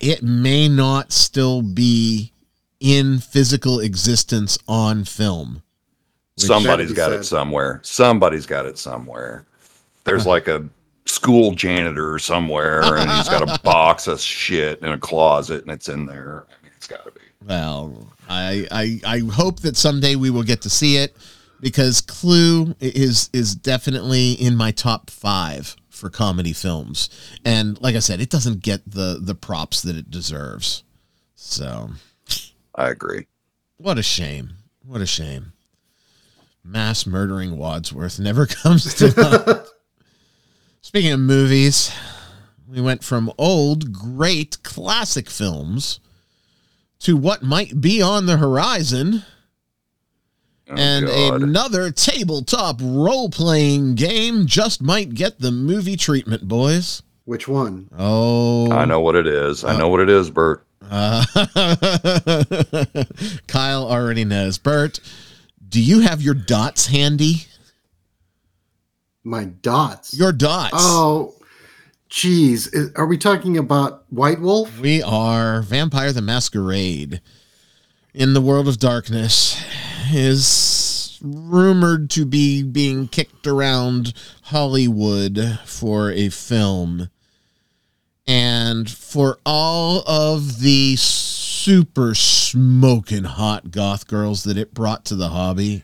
It 0.00 0.22
may 0.22 0.68
not 0.68 1.10
still 1.12 1.60
be 1.60 2.32
in 2.80 3.18
physical 3.18 3.78
existence 3.78 4.58
on 4.66 5.04
film. 5.04 5.62
Somebody's 6.36 6.92
got 6.92 7.10
said. 7.10 7.20
it 7.20 7.24
somewhere. 7.24 7.80
Somebody's 7.84 8.46
got 8.46 8.66
it 8.66 8.78
somewhere. 8.78 9.44
There's 10.04 10.26
like 10.26 10.48
a 10.48 10.66
school 11.04 11.54
janitor 11.54 12.18
somewhere, 12.18 12.96
and 12.96 13.10
he's 13.10 13.28
got 13.28 13.42
a 13.42 13.60
box 13.62 14.06
of 14.06 14.20
shit 14.20 14.80
in 14.80 14.88
a 14.88 14.98
closet, 14.98 15.62
and 15.62 15.70
it's 15.70 15.88
in 15.88 16.06
there. 16.06 16.46
I 16.48 16.64
mean, 16.64 16.72
it's 16.76 16.86
got 16.86 17.04
to 17.04 17.10
be. 17.10 17.20
Well, 17.46 18.08
I, 18.28 18.66
I 18.70 19.00
I 19.04 19.18
hope 19.30 19.60
that 19.60 19.76
someday 19.76 20.16
we 20.16 20.30
will 20.30 20.42
get 20.42 20.62
to 20.62 20.70
see 20.70 20.96
it 20.96 21.14
because 21.60 22.00
Clue 22.00 22.74
is 22.80 23.28
is 23.32 23.54
definitely 23.54 24.32
in 24.32 24.56
my 24.56 24.70
top 24.70 25.10
five 25.10 25.76
for 25.90 26.08
comedy 26.08 26.54
films, 26.54 27.10
and 27.44 27.80
like 27.82 27.96
I 27.96 28.00
said, 28.00 28.20
it 28.20 28.30
doesn't 28.30 28.62
get 28.62 28.90
the 28.90 29.18
the 29.20 29.34
props 29.34 29.82
that 29.82 29.96
it 29.96 30.10
deserves. 30.10 30.84
So. 31.34 31.90
I 32.74 32.88
agree. 32.90 33.26
What 33.76 33.98
a 33.98 34.02
shame. 34.02 34.50
What 34.84 35.00
a 35.00 35.06
shame. 35.06 35.52
Mass 36.64 37.06
murdering 37.06 37.56
Wadsworth 37.56 38.18
never 38.18 38.46
comes 38.46 38.94
to 38.94 39.20
light. 39.20 39.66
Speaking 40.82 41.12
of 41.12 41.20
movies, 41.20 41.92
we 42.68 42.80
went 42.80 43.02
from 43.04 43.32
old, 43.38 43.92
great, 43.92 44.62
classic 44.62 45.28
films 45.30 46.00
to 47.00 47.16
what 47.16 47.42
might 47.42 47.80
be 47.80 48.02
on 48.02 48.26
the 48.26 48.36
horizon 48.36 49.22
Oh, 50.72 50.76
and 50.76 51.06
God. 51.06 51.42
another 51.42 51.90
tabletop 51.90 52.78
role 52.80 53.28
playing 53.28 53.96
game 53.96 54.46
just 54.46 54.80
might 54.80 55.14
get 55.14 55.40
the 55.40 55.50
movie 55.50 55.96
treatment, 55.96 56.46
boys. 56.46 57.02
Which 57.24 57.48
one? 57.48 57.88
Oh, 57.98 58.70
I 58.70 58.84
know 58.84 59.00
what 59.00 59.16
it 59.16 59.26
is. 59.26 59.64
I 59.64 59.74
uh, 59.74 59.78
know 59.78 59.88
what 59.88 59.98
it 60.00 60.08
is, 60.08 60.30
Bert. 60.30 60.64
Uh, 60.90 61.24
Kyle 63.46 63.86
already 63.86 64.24
knows. 64.24 64.58
Bert, 64.58 65.00
do 65.68 65.80
you 65.80 66.00
have 66.00 66.20
your 66.20 66.34
dots 66.34 66.88
handy? 66.88 67.46
My 69.22 69.44
dots. 69.44 70.12
Your 70.18 70.32
dots. 70.32 70.74
Oh, 70.74 71.36
geez. 72.08 72.74
Are 72.96 73.06
we 73.06 73.16
talking 73.16 73.56
about 73.56 74.04
White 74.10 74.40
Wolf? 74.40 74.80
We 74.80 75.02
are 75.02 75.62
Vampire 75.62 76.12
the 76.12 76.22
Masquerade 76.22 77.20
in 78.12 78.34
the 78.34 78.40
world 78.40 78.66
of 78.66 78.78
darkness 78.78 79.62
is 80.12 81.18
rumored 81.22 82.10
to 82.10 82.24
be 82.24 82.62
being 82.62 83.06
kicked 83.08 83.46
around 83.46 84.12
Hollywood 84.44 85.60
for 85.64 86.10
a 86.10 86.28
film. 86.28 87.10
And 88.30 88.88
for 88.88 89.38
all 89.44 90.04
of 90.08 90.60
the 90.60 90.94
super 90.94 92.14
smoking 92.14 93.24
hot 93.24 93.72
goth 93.72 94.06
girls 94.06 94.44
that 94.44 94.56
it 94.56 94.72
brought 94.72 95.04
to 95.06 95.16
the 95.16 95.30
hobby, 95.30 95.82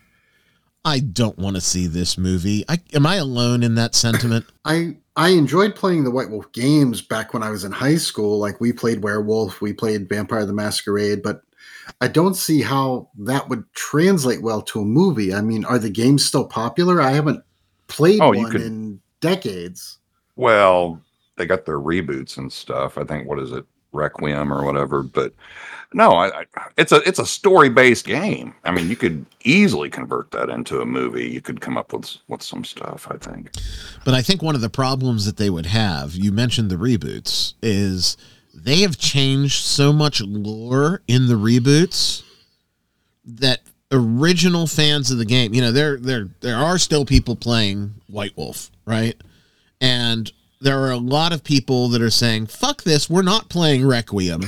I 0.85 1.01
don't 1.01 1.37
want 1.41 1.57
to 1.57 1.61
see 1.61 1.89
this 1.89 2.17
movie. 2.17 2.65
I, 2.69 2.79
am 2.95 3.05
I 3.05 3.17
alone 3.17 3.65
in 3.65 3.75
that 3.75 3.97
sentiment? 3.97 4.47
I 4.65 4.97
I 5.17 5.31
enjoyed 5.31 5.75
playing 5.75 6.05
the 6.05 6.13
White 6.13 6.31
Wolf 6.31 6.53
games 6.53 7.03
back 7.03 7.35
when 7.35 7.43
I 7.43 7.51
was 7.51 7.65
in 7.65 7.73
high 7.73 7.97
school. 7.97 8.39
Like 8.39 8.61
we 8.61 8.73
played 8.73 9.03
Werewolf, 9.03 9.61
we 9.61 9.73
played 9.73 10.09
Vampire 10.09 10.47
the 10.47 10.53
Masquerade, 10.53 11.25
but 11.25 11.43
I 12.01 12.07
don't 12.07 12.35
see 12.35 12.63
how 12.63 13.09
that 13.19 13.49
would 13.49 13.65
translate 13.75 14.41
well 14.41 14.63
to 14.63 14.83
a 14.83 14.85
movie. 14.85 15.35
I 15.35 15.41
mean, 15.41 15.65
are 15.65 15.81
the 15.81 15.91
games 15.91 16.25
still 16.25 16.47
popular? 16.47 17.01
I 17.01 17.11
haven't 17.11 17.43
played 17.89 18.21
Oh, 18.21 18.31
you 18.31 18.43
one 18.43 18.53
could- 18.53 18.63
in 18.63 19.01
decades. 19.21 19.99
Well, 20.37 21.03
they 21.37 21.47
got 21.47 21.67
their 21.67 21.79
reboots 21.79 22.37
and 22.37 22.53
stuff. 22.53 22.99
I 22.99 23.05
think 23.05 23.29
what 23.29 23.39
is 23.39 23.53
it, 23.53 23.65
Requiem 23.93 24.53
or 24.53 24.65
whatever. 24.65 25.03
But 25.03 25.33
no, 25.93 26.13
I, 26.13 26.41
I 26.41 26.45
it's 26.77 26.93
a 26.93 26.97
it's 27.07 27.19
a 27.19 27.27
story 27.27 27.69
based 27.69 28.07
game. 28.07 28.55
I 28.65 28.71
mean, 28.71 28.89
you 28.89 28.97
could 28.97 29.25
easily 29.45 29.91
convert 29.91 30.31
that 30.33 30.51
into 30.51 30.81
a 30.81 30.87
movie. 30.87 31.29
You 31.29 31.41
could 31.41 31.61
come 31.61 31.77
up 31.77 31.93
with 31.93 32.17
with 32.29 32.43
some 32.43 32.65
stuff. 32.65 33.07
I 33.11 33.17
think. 33.17 33.51
But 34.05 34.15
I 34.15 34.23
think 34.23 34.43
one 34.43 34.55
of 34.55 34.61
the 34.61 34.71
problems 34.71 35.27
that 35.27 35.37
they 35.37 35.51
would 35.51 35.67
have, 35.67 36.15
you 36.15 36.33
mentioned 36.33 36.71
the 36.71 36.77
reboots, 36.77 37.55
is 37.63 38.17
they 38.55 38.81
have 38.81 38.99
changed 38.99 39.65
so 39.65 39.93
much 39.93 40.21
lore 40.21 41.03
in 41.07 41.29
the 41.29 41.35
reboots 41.35 42.23
that 43.25 43.61
original 43.93 44.67
fans 44.67 45.11
of 45.11 45.19
the 45.19 45.25
game, 45.25 45.55
you 45.55 45.61
know, 45.61 45.73
there 45.73 45.97
there 45.99 46.29
there 46.41 46.57
are 46.57 46.79
still 46.79 47.05
people 47.05 47.37
playing 47.37 47.95
White 48.09 48.37
Wolf, 48.37 48.71
right? 48.85 49.17
And 49.81 50.33
there 50.61 50.81
are 50.81 50.91
a 50.91 50.97
lot 50.97 51.33
of 51.33 51.45
people 51.45 51.89
that 51.89 52.03
are 52.03 52.11
saying, 52.11 52.47
"Fuck 52.47 52.83
this, 52.83 53.11
we're 53.11 53.23
not 53.23 53.49
playing 53.49 53.87
Requiem. 53.87 54.43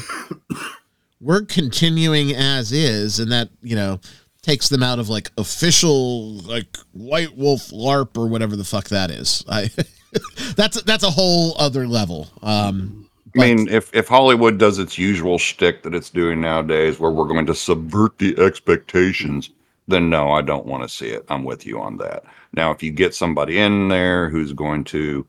we're 1.20 1.42
continuing 1.42 2.34
as 2.34 2.72
is." 2.72 3.18
And 3.18 3.30
that, 3.32 3.50
you 3.62 3.76
know, 3.76 4.00
takes 4.42 4.68
them 4.68 4.82
out 4.82 4.98
of 4.98 5.08
like 5.08 5.30
official 5.36 6.34
like 6.38 6.76
White 6.92 7.36
Wolf 7.36 7.70
LARP 7.70 8.16
or 8.16 8.26
whatever 8.26 8.56
the 8.56 8.64
fuck 8.64 8.88
that 8.88 9.10
is. 9.10 9.44
I 9.48 9.70
that's 10.56 10.80
that's 10.82 11.04
a 11.04 11.10
whole 11.10 11.54
other 11.58 11.86
level. 11.86 12.28
Um 12.42 13.08
I 13.36 13.40
mean, 13.40 13.68
if 13.68 13.94
if 13.94 14.08
Hollywood 14.08 14.58
does 14.58 14.78
its 14.78 14.96
usual 14.96 15.38
shtick 15.38 15.82
that 15.82 15.94
it's 15.94 16.10
doing 16.10 16.40
nowadays, 16.40 16.98
where 16.98 17.10
we're 17.10 17.28
going 17.28 17.46
to 17.46 17.54
subvert 17.54 18.18
the 18.18 18.36
expectations, 18.38 19.50
then 19.86 20.08
no, 20.08 20.32
I 20.32 20.42
don't 20.42 20.66
want 20.66 20.82
to 20.82 20.88
see 20.88 21.08
it. 21.08 21.24
I'm 21.28 21.44
with 21.44 21.66
you 21.66 21.80
on 21.80 21.98
that. 21.98 22.24
Now, 22.54 22.70
if 22.70 22.82
you 22.82 22.90
get 22.90 23.14
somebody 23.14 23.58
in 23.58 23.88
there 23.88 24.30
who's 24.30 24.52
going 24.52 24.84
to 24.84 25.26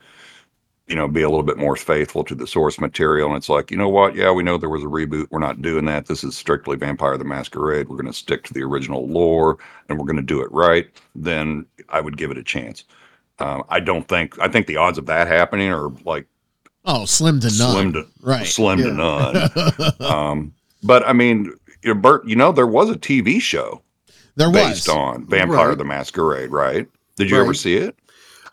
you 0.90 0.96
know, 0.96 1.08
be 1.08 1.22
a 1.22 1.30
little 1.30 1.44
bit 1.44 1.58
more 1.58 1.76
faithful 1.76 2.24
to 2.24 2.34
the 2.34 2.48
source 2.48 2.80
material. 2.80 3.28
And 3.30 3.38
it's 3.38 3.48
like, 3.48 3.70
you 3.70 3.78
know 3.78 3.88
what? 3.88 4.16
Yeah, 4.16 4.32
we 4.32 4.42
know 4.42 4.58
there 4.58 4.70
was 4.70 4.84
a 4.84 4.88
reboot. 4.88 5.28
We're 5.30 5.40
not 5.40 5.62
doing 5.62 5.86
that. 5.86 6.08
This 6.08 6.24
is 6.24 6.36
strictly 6.36 6.76
Vampire 6.76 7.16
the 7.18 7.24
Masquerade. 7.24 7.88
We're 7.88 7.96
going 7.96 8.08
to 8.08 8.14
stick 8.14 8.44
to 8.46 8.54
the 8.54 8.64
original 8.64 9.08
lore 9.08 9.60
and 9.88 10.00
we're 10.00 10.06
going 10.06 10.16
to 10.18 10.24
do 10.24 10.42
it 10.42 10.52
right. 10.52 10.90
Then 11.16 11.66
I 11.90 12.02
would 12.02 12.18
give 12.18 12.32
it 12.32 12.38
a 12.40 12.44
chance. 12.44 12.86
Um, 13.38 13.64
I 13.70 13.80
don't 13.80 14.08
think, 14.08 14.38
I 14.40 14.48
think 14.48 14.66
the 14.66 14.78
odds 14.78 14.98
of 14.98 15.06
that 15.06 15.28
happening 15.28 15.70
are 15.72 15.90
like 16.06 16.26
Oh, 16.86 17.06
slim 17.06 17.40
to 17.42 17.48
none. 17.48 17.72
slim 17.72 17.94
to, 17.94 18.08
right. 18.22 18.48
slim 18.48 18.80
to 18.80 18.92
none. 18.92 19.92
um, 20.00 20.54
but 20.82 21.08
I 21.08 21.14
mean, 21.14 21.54
you 21.84 21.94
know, 21.94 22.00
Bert, 22.00 22.26
you 22.28 22.36
know, 22.36 22.52
there 22.52 22.66
was 22.66 22.90
a 22.90 22.96
TV 22.96 23.40
show 23.40 23.84
there 24.38 24.50
was 24.50 24.56
based 24.58 24.88
was. 24.88 24.96
on 24.96 25.28
Vampire 25.28 25.70
Right. 25.70 25.78
the 25.78 25.84
Masquerade, 25.86 26.50
right? 26.50 26.88
Did 27.16 27.30
you 27.30 27.40
ever 27.40 27.54
see 27.54 27.76
it? 27.76 27.96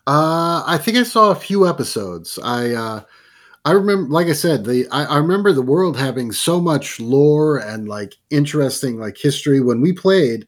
Uh, 0.07 0.63
I 0.65 0.77
think 0.77 0.97
I 0.97 1.03
saw 1.03 1.31
a 1.31 1.35
few 1.35 1.67
episodes. 1.67 2.39
I 2.41 2.71
uh, 2.71 3.01
I 3.65 3.71
remember, 3.73 4.09
like 4.09 4.27
I 4.27 4.33
said, 4.33 4.63
the 4.63 4.87
I, 4.89 5.03
I 5.03 5.17
remember 5.17 5.51
the 5.51 5.61
world 5.61 5.97
having 5.97 6.31
so 6.31 6.61
much 6.61 6.99
lore 6.99 7.57
and 7.57 7.89
like 7.89 8.15
interesting 8.29 8.97
like 8.99 9.17
history. 9.17 9.59
When 9.59 9.81
we 9.81 9.91
played, 9.91 10.47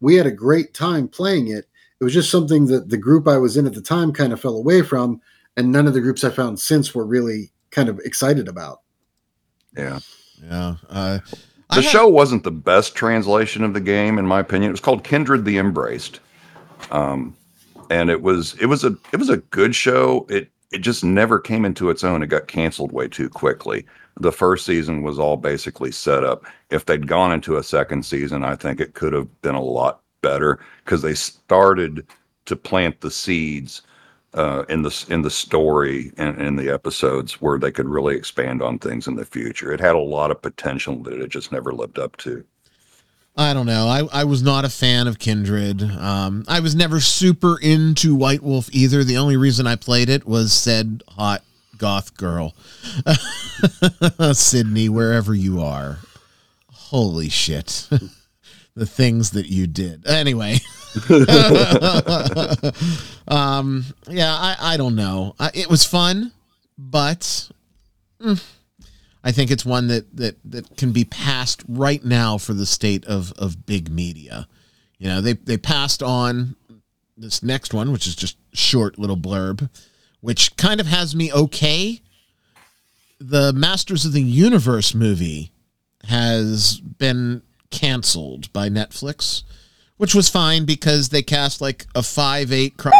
we 0.00 0.14
had 0.14 0.26
a 0.26 0.30
great 0.32 0.72
time 0.72 1.08
playing 1.08 1.48
it. 1.48 1.66
It 2.00 2.04
was 2.04 2.14
just 2.14 2.30
something 2.30 2.66
that 2.66 2.88
the 2.90 2.96
group 2.96 3.26
I 3.26 3.38
was 3.38 3.56
in 3.56 3.66
at 3.66 3.74
the 3.74 3.80
time 3.82 4.12
kind 4.12 4.32
of 4.32 4.40
fell 4.40 4.56
away 4.56 4.82
from, 4.82 5.20
and 5.56 5.72
none 5.72 5.86
of 5.88 5.94
the 5.94 6.00
groups 6.00 6.22
I 6.24 6.30
found 6.30 6.60
since 6.60 6.94
were 6.94 7.04
really 7.06 7.50
kind 7.70 7.88
of 7.88 7.98
excited 8.04 8.46
about. 8.48 8.82
Yeah. 9.76 9.98
Yeah. 10.44 10.74
Uh, 10.88 11.18
I 11.70 11.76
The 11.76 11.82
have- 11.82 11.90
show 11.90 12.06
wasn't 12.08 12.44
the 12.44 12.50
best 12.52 12.94
translation 12.94 13.64
of 13.64 13.74
the 13.74 13.80
game, 13.80 14.18
in 14.18 14.26
my 14.26 14.38
opinion. 14.40 14.70
It 14.70 14.72
was 14.72 14.80
called 14.80 15.02
Kindred 15.04 15.44
the 15.44 15.58
Embraced, 15.58 16.20
um, 16.90 17.36
and 17.92 18.08
it 18.08 18.22
was 18.22 18.54
it 18.54 18.66
was 18.66 18.84
a 18.84 18.96
it 19.12 19.18
was 19.18 19.28
a 19.28 19.36
good 19.36 19.74
show. 19.74 20.26
It 20.30 20.50
it 20.72 20.78
just 20.78 21.04
never 21.04 21.38
came 21.38 21.66
into 21.66 21.90
its 21.90 22.02
own. 22.02 22.22
It 22.22 22.28
got 22.28 22.48
canceled 22.48 22.90
way 22.90 23.06
too 23.06 23.28
quickly. 23.28 23.84
The 24.18 24.32
first 24.32 24.64
season 24.64 25.02
was 25.02 25.18
all 25.18 25.36
basically 25.36 25.92
set 25.92 26.24
up. 26.24 26.46
If 26.70 26.86
they'd 26.86 27.06
gone 27.06 27.32
into 27.32 27.58
a 27.58 27.62
second 27.62 28.04
season, 28.06 28.44
I 28.44 28.56
think 28.56 28.80
it 28.80 28.94
could 28.94 29.12
have 29.12 29.42
been 29.42 29.54
a 29.54 29.62
lot 29.62 30.00
better 30.22 30.58
because 30.84 31.02
they 31.02 31.14
started 31.14 32.06
to 32.46 32.56
plant 32.56 33.02
the 33.02 33.10
seeds 33.10 33.82
uh, 34.32 34.64
in 34.70 34.82
the 34.82 35.06
in 35.10 35.20
the 35.20 35.30
story 35.30 36.12
and 36.16 36.40
in 36.40 36.56
the 36.56 36.70
episodes 36.70 37.42
where 37.42 37.58
they 37.58 37.70
could 37.70 37.88
really 37.88 38.16
expand 38.16 38.62
on 38.62 38.78
things 38.78 39.06
in 39.06 39.16
the 39.16 39.26
future. 39.26 39.70
It 39.70 39.80
had 39.80 39.94
a 39.96 39.98
lot 39.98 40.30
of 40.30 40.40
potential 40.40 40.96
that 41.02 41.20
it 41.20 41.28
just 41.28 41.52
never 41.52 41.72
lived 41.72 41.98
up 41.98 42.16
to. 42.18 42.42
I 43.36 43.54
don't 43.54 43.66
know. 43.66 43.88
I, 43.88 44.02
I 44.12 44.24
was 44.24 44.42
not 44.42 44.64
a 44.64 44.68
fan 44.68 45.06
of 45.06 45.18
Kindred. 45.18 45.82
Um, 45.82 46.44
I 46.48 46.60
was 46.60 46.74
never 46.74 47.00
super 47.00 47.58
into 47.58 48.14
White 48.14 48.42
Wolf 48.42 48.68
either. 48.72 49.04
The 49.04 49.16
only 49.16 49.38
reason 49.38 49.66
I 49.66 49.76
played 49.76 50.10
it 50.10 50.26
was 50.26 50.52
said 50.52 51.02
hot 51.08 51.42
goth 51.78 52.14
girl. 52.16 52.54
Sydney, 54.34 54.88
wherever 54.88 55.34
you 55.34 55.62
are. 55.62 55.98
Holy 56.70 57.30
shit. 57.30 57.88
the 58.74 58.86
things 58.86 59.30
that 59.30 59.46
you 59.46 59.66
did. 59.66 60.06
Anyway. 60.06 60.58
um, 63.28 63.84
yeah, 64.08 64.32
I, 64.32 64.56
I 64.60 64.76
don't 64.76 64.94
know. 64.94 65.34
I, 65.40 65.50
it 65.54 65.70
was 65.70 65.86
fun, 65.86 66.32
but 66.76 67.48
mm, 68.20 68.44
I 69.24 69.32
think 69.32 69.50
it's 69.50 69.64
one 69.64 69.86
that, 69.88 70.16
that 70.16 70.36
that 70.44 70.76
can 70.76 70.92
be 70.92 71.04
passed 71.04 71.62
right 71.68 72.04
now 72.04 72.38
for 72.38 72.54
the 72.54 72.66
state 72.66 73.04
of 73.06 73.32
of 73.38 73.66
big 73.66 73.90
media. 73.90 74.48
You 74.98 75.08
know, 75.08 75.20
they 75.20 75.34
they 75.34 75.56
passed 75.56 76.02
on 76.02 76.56
this 77.16 77.42
next 77.42 77.72
one, 77.72 77.92
which 77.92 78.06
is 78.06 78.16
just 78.16 78.36
short 78.52 78.98
little 78.98 79.16
blurb, 79.16 79.70
which 80.20 80.56
kind 80.56 80.80
of 80.80 80.86
has 80.86 81.14
me 81.14 81.32
okay. 81.32 82.00
The 83.20 83.52
Masters 83.52 84.04
of 84.04 84.12
the 84.12 84.22
Universe 84.22 84.94
movie 84.94 85.52
has 86.08 86.80
been 86.80 87.42
canceled 87.70 88.52
by 88.52 88.68
Netflix, 88.68 89.44
which 89.96 90.14
was 90.14 90.28
fine 90.28 90.64
because 90.64 91.10
they 91.10 91.22
cast 91.22 91.60
like 91.60 91.86
a 91.94 92.02
five 92.02 92.52
eight. 92.52 92.76
Cro- 92.76 92.90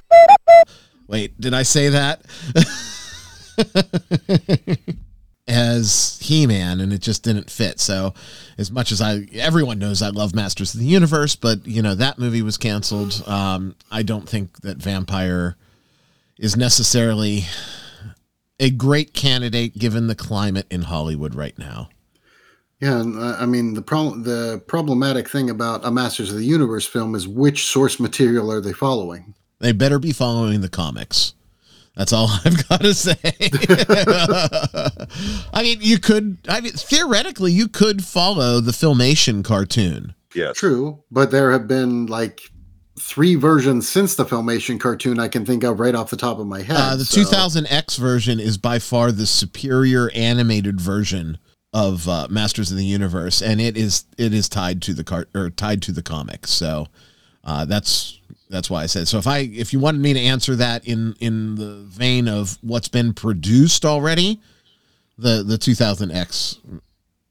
Wait, 1.08 1.38
did 1.40 1.52
I 1.52 1.64
say 1.64 1.88
that? 1.88 2.22
as 5.48 6.18
He-Man 6.22 6.81
and 6.81 6.92
it 6.92 7.00
just 7.00 7.24
didn't 7.24 7.50
fit. 7.50 7.81
So 7.81 8.14
as 8.59 8.70
much 8.70 8.92
as 8.92 9.00
I 9.00 9.26
everyone 9.35 9.78
knows 9.78 10.00
I 10.00 10.11
love 10.11 10.35
Masters 10.35 10.74
of 10.74 10.81
the 10.81 10.87
Universe, 10.87 11.35
but 11.35 11.66
you 11.66 11.83
know 11.83 11.94
that 11.94 12.18
movie 12.18 12.42
was 12.42 12.57
canceled. 12.57 13.22
Um 13.26 13.74
I 13.90 14.02
don't 14.02 14.28
think 14.28 14.61
that 14.61 14.76
Vampire 14.76 15.57
is 16.38 16.57
necessarily 16.57 17.44
a 18.61 18.70
great 18.70 19.14
candidate 19.14 19.76
given 19.76 20.07
the 20.07 20.14
climate 20.14 20.66
in 20.70 20.83
Hollywood 20.83 21.35
right 21.35 21.59
now. 21.59 21.88
Yeah, 22.81 23.00
and 23.00 23.18
uh, 23.18 23.37
I 23.38 23.46
mean 23.46 23.74
the 23.74 23.83
problem 23.83 24.22
the 24.22 24.62
problematic 24.66 25.28
thing 25.28 25.50
about 25.50 25.85
a 25.85 25.90
Masters 25.90 26.31
of 26.31 26.37
the 26.37 26.44
Universe 26.44 26.87
film 26.87 27.14
is 27.14 27.26
which 27.26 27.64
source 27.64 27.98
material 27.98 28.50
are 28.50 28.61
they 28.61 28.72
following? 28.72 29.35
They 29.59 29.72
better 29.72 29.98
be 29.98 30.12
following 30.12 30.61
the 30.61 30.68
comics. 30.68 31.35
That's 31.96 32.12
all 32.12 32.28
I've 32.44 32.68
got 32.68 32.81
to 32.81 32.94
say. 32.94 33.16
I 35.52 35.62
mean, 35.62 35.78
you 35.81 35.98
could 35.98 36.38
I 36.48 36.61
mean 36.61 36.72
theoretically 36.72 37.52
you 37.52 37.68
could 37.68 38.05
follow 38.05 38.61
the 38.61 38.72
Filmation 38.72 39.44
cartoon. 39.44 40.14
Yeah, 40.35 40.52
True, 40.52 41.02
but 41.11 41.31
there 41.31 41.52
have 41.52 41.68
been 41.68 42.07
like 42.07 42.40
three 42.98 43.35
versions 43.35 43.88
since 43.88 44.14
the 44.14 44.24
Filmation 44.24 44.81
cartoon 44.81 45.18
I 45.18 45.28
can 45.28 45.44
think 45.44 45.64
of 45.64 45.81
right 45.81 45.94
off 45.94 46.11
the 46.11 46.16
top 46.16 46.38
of 46.38 46.46
my 46.46 46.62
head. 46.62 46.76
Uh, 46.76 46.96
the 46.96 47.05
so- 47.05 47.20
2000X 47.20 47.98
version 47.98 48.40
is 48.40 48.57
by 48.57 48.78
far 48.78 49.12
the 49.12 49.26
superior 49.26 50.11
animated 50.14 50.81
version 50.81 51.38
of 51.74 52.09
uh, 52.09 52.28
Masters 52.31 52.70
of 52.70 52.76
the 52.76 52.85
Universe, 52.85 53.42
and 53.42 53.61
it 53.61 53.76
is 53.76 54.05
it 54.18 54.33
is 54.33 54.48
tied 54.48 54.83
to 54.83 54.94
the 54.94 55.05
cart 55.05 55.28
or 55.35 55.50
tied 55.50 55.83
to 55.83 55.92
the 55.92 56.02
comics. 56.02 56.50
So 56.50 56.87
uh, 57.44 57.64
that's 57.64 58.20
that's 58.53 58.69
why 58.71 58.83
I 58.83 58.87
said. 58.87 59.09
So 59.09 59.19
if 59.19 59.27
I 59.27 59.38
if 59.38 59.73
you 59.73 59.81
wanted 59.81 60.01
me 60.03 60.12
to 60.12 60.21
answer 60.21 60.55
that 60.57 60.87
in 60.87 61.15
in 61.19 61.57
the 61.57 61.83
vein 61.88 62.29
of 62.29 62.59
what's 62.61 62.88
been 62.88 63.15
produced 63.15 63.85
already, 63.85 64.41
the 65.19 65.43
the 65.43 65.57
2000X 65.57 66.59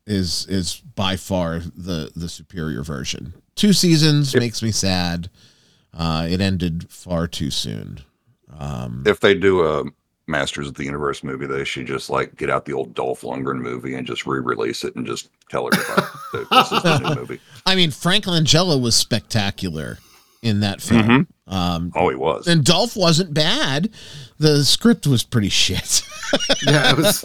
is 0.08 0.46
is 0.48 0.82
by 0.96 1.16
far 1.16 1.60
the 1.60 2.12
the 2.16 2.28
superior 2.28 2.84
version. 2.84 3.34
Two 3.56 3.72
seasons 3.72 4.34
If- 4.34 4.40
makes 4.42 4.62
me 4.64 4.72
sad. 4.72 5.30
Uh, 5.94 6.26
it 6.30 6.40
ended 6.42 6.90
far 6.90 7.28
too 7.28 7.52
soon. 7.52 8.00
If 9.06 9.20
they 9.20 9.34
do 9.34 9.64
a 9.66 9.84
Masters 10.28 10.68
of 10.70 10.76
the 10.76 10.86
Universe 10.86 11.22
movie, 11.24 11.46
they 11.46 11.66
should 11.66 11.86
just 11.86 12.10
like 12.10 12.36
get 12.38 12.50
out 12.50 12.64
the 12.66 12.72
old 12.74 12.94
Dolph 12.96 13.22
Lundgren 13.22 13.60
movie 13.60 13.96
and 13.96 14.08
just 14.08 14.26
re-release 14.26 14.84
it 14.86 14.96
and 14.96 15.06
just 15.06 15.30
tell 15.50 15.68
everybody 15.68 16.08
that 16.34 16.48
this 16.50 16.72
is 16.72 16.84
the 16.84 17.00
new 17.00 17.16
movie. 17.22 17.40
I 17.66 17.76
mean, 17.76 17.92
Frank 17.92 18.26
Langella 18.26 18.82
was 18.82 18.96
spectacular 18.96 19.98
in 20.41 20.60
that 20.62 20.82
film. 20.82 21.27
Um, 21.47 21.91
Oh, 21.95 22.10
he 22.10 22.15
was. 22.15 22.47
and 22.47 22.63
Dolph 22.63 22.95
wasn't 22.95 23.34
bad. 23.34 23.89
The 24.38 24.63
script 24.65 25.06
was 25.08 25.23
pretty 25.23 25.49
shit. 25.49 26.01
yeah, 26.65 26.91
it 26.91 26.97
was 26.97 27.23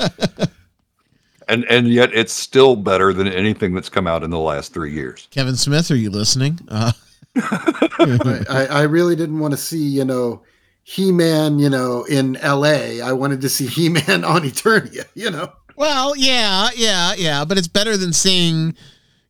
and 1.49 1.65
and 1.67 1.89
yet 1.89 2.13
it's 2.13 2.33
still 2.33 2.75
better 2.77 3.13
than 3.13 3.29
anything 3.29 3.73
that's 3.75 3.89
come 3.89 4.07
out 4.07 4.23
in 4.25 4.31
the 4.31 4.39
last 4.39 4.73
three 4.75 4.93
years. 4.93 5.29
Kevin 5.31 5.57
Smith, 5.57 5.91
are 5.91 5.97
you 5.97 6.11
listening? 6.11 6.59
Uh, 6.69 6.93
I, 7.37 8.45
I 8.49 8.67
I 8.67 8.83
really 8.83 9.17
didn't 9.17 9.39
want 9.39 9.53
to 9.53 9.59
see, 9.59 9.79
you 9.85 10.05
know, 10.05 10.43
He 10.83 11.13
Man, 11.13 11.59
you 11.59 11.71
know, 11.71 12.05
in 12.05 12.35
LA. 12.43 13.01
I 13.05 13.13
wanted 13.13 13.41
to 13.43 13.49
see 13.49 13.67
He 13.67 13.89
Man 13.89 14.25
on 14.25 14.43
Eternia, 14.43 15.05
you 15.15 15.31
know. 15.31 15.53
well, 15.77 16.17
yeah, 16.17 16.69
yeah, 16.75 17.15
yeah, 17.17 17.45
but 17.45 17.59
it's 17.59 17.69
better 17.69 17.97
than 17.97 18.13
seeing, 18.13 18.75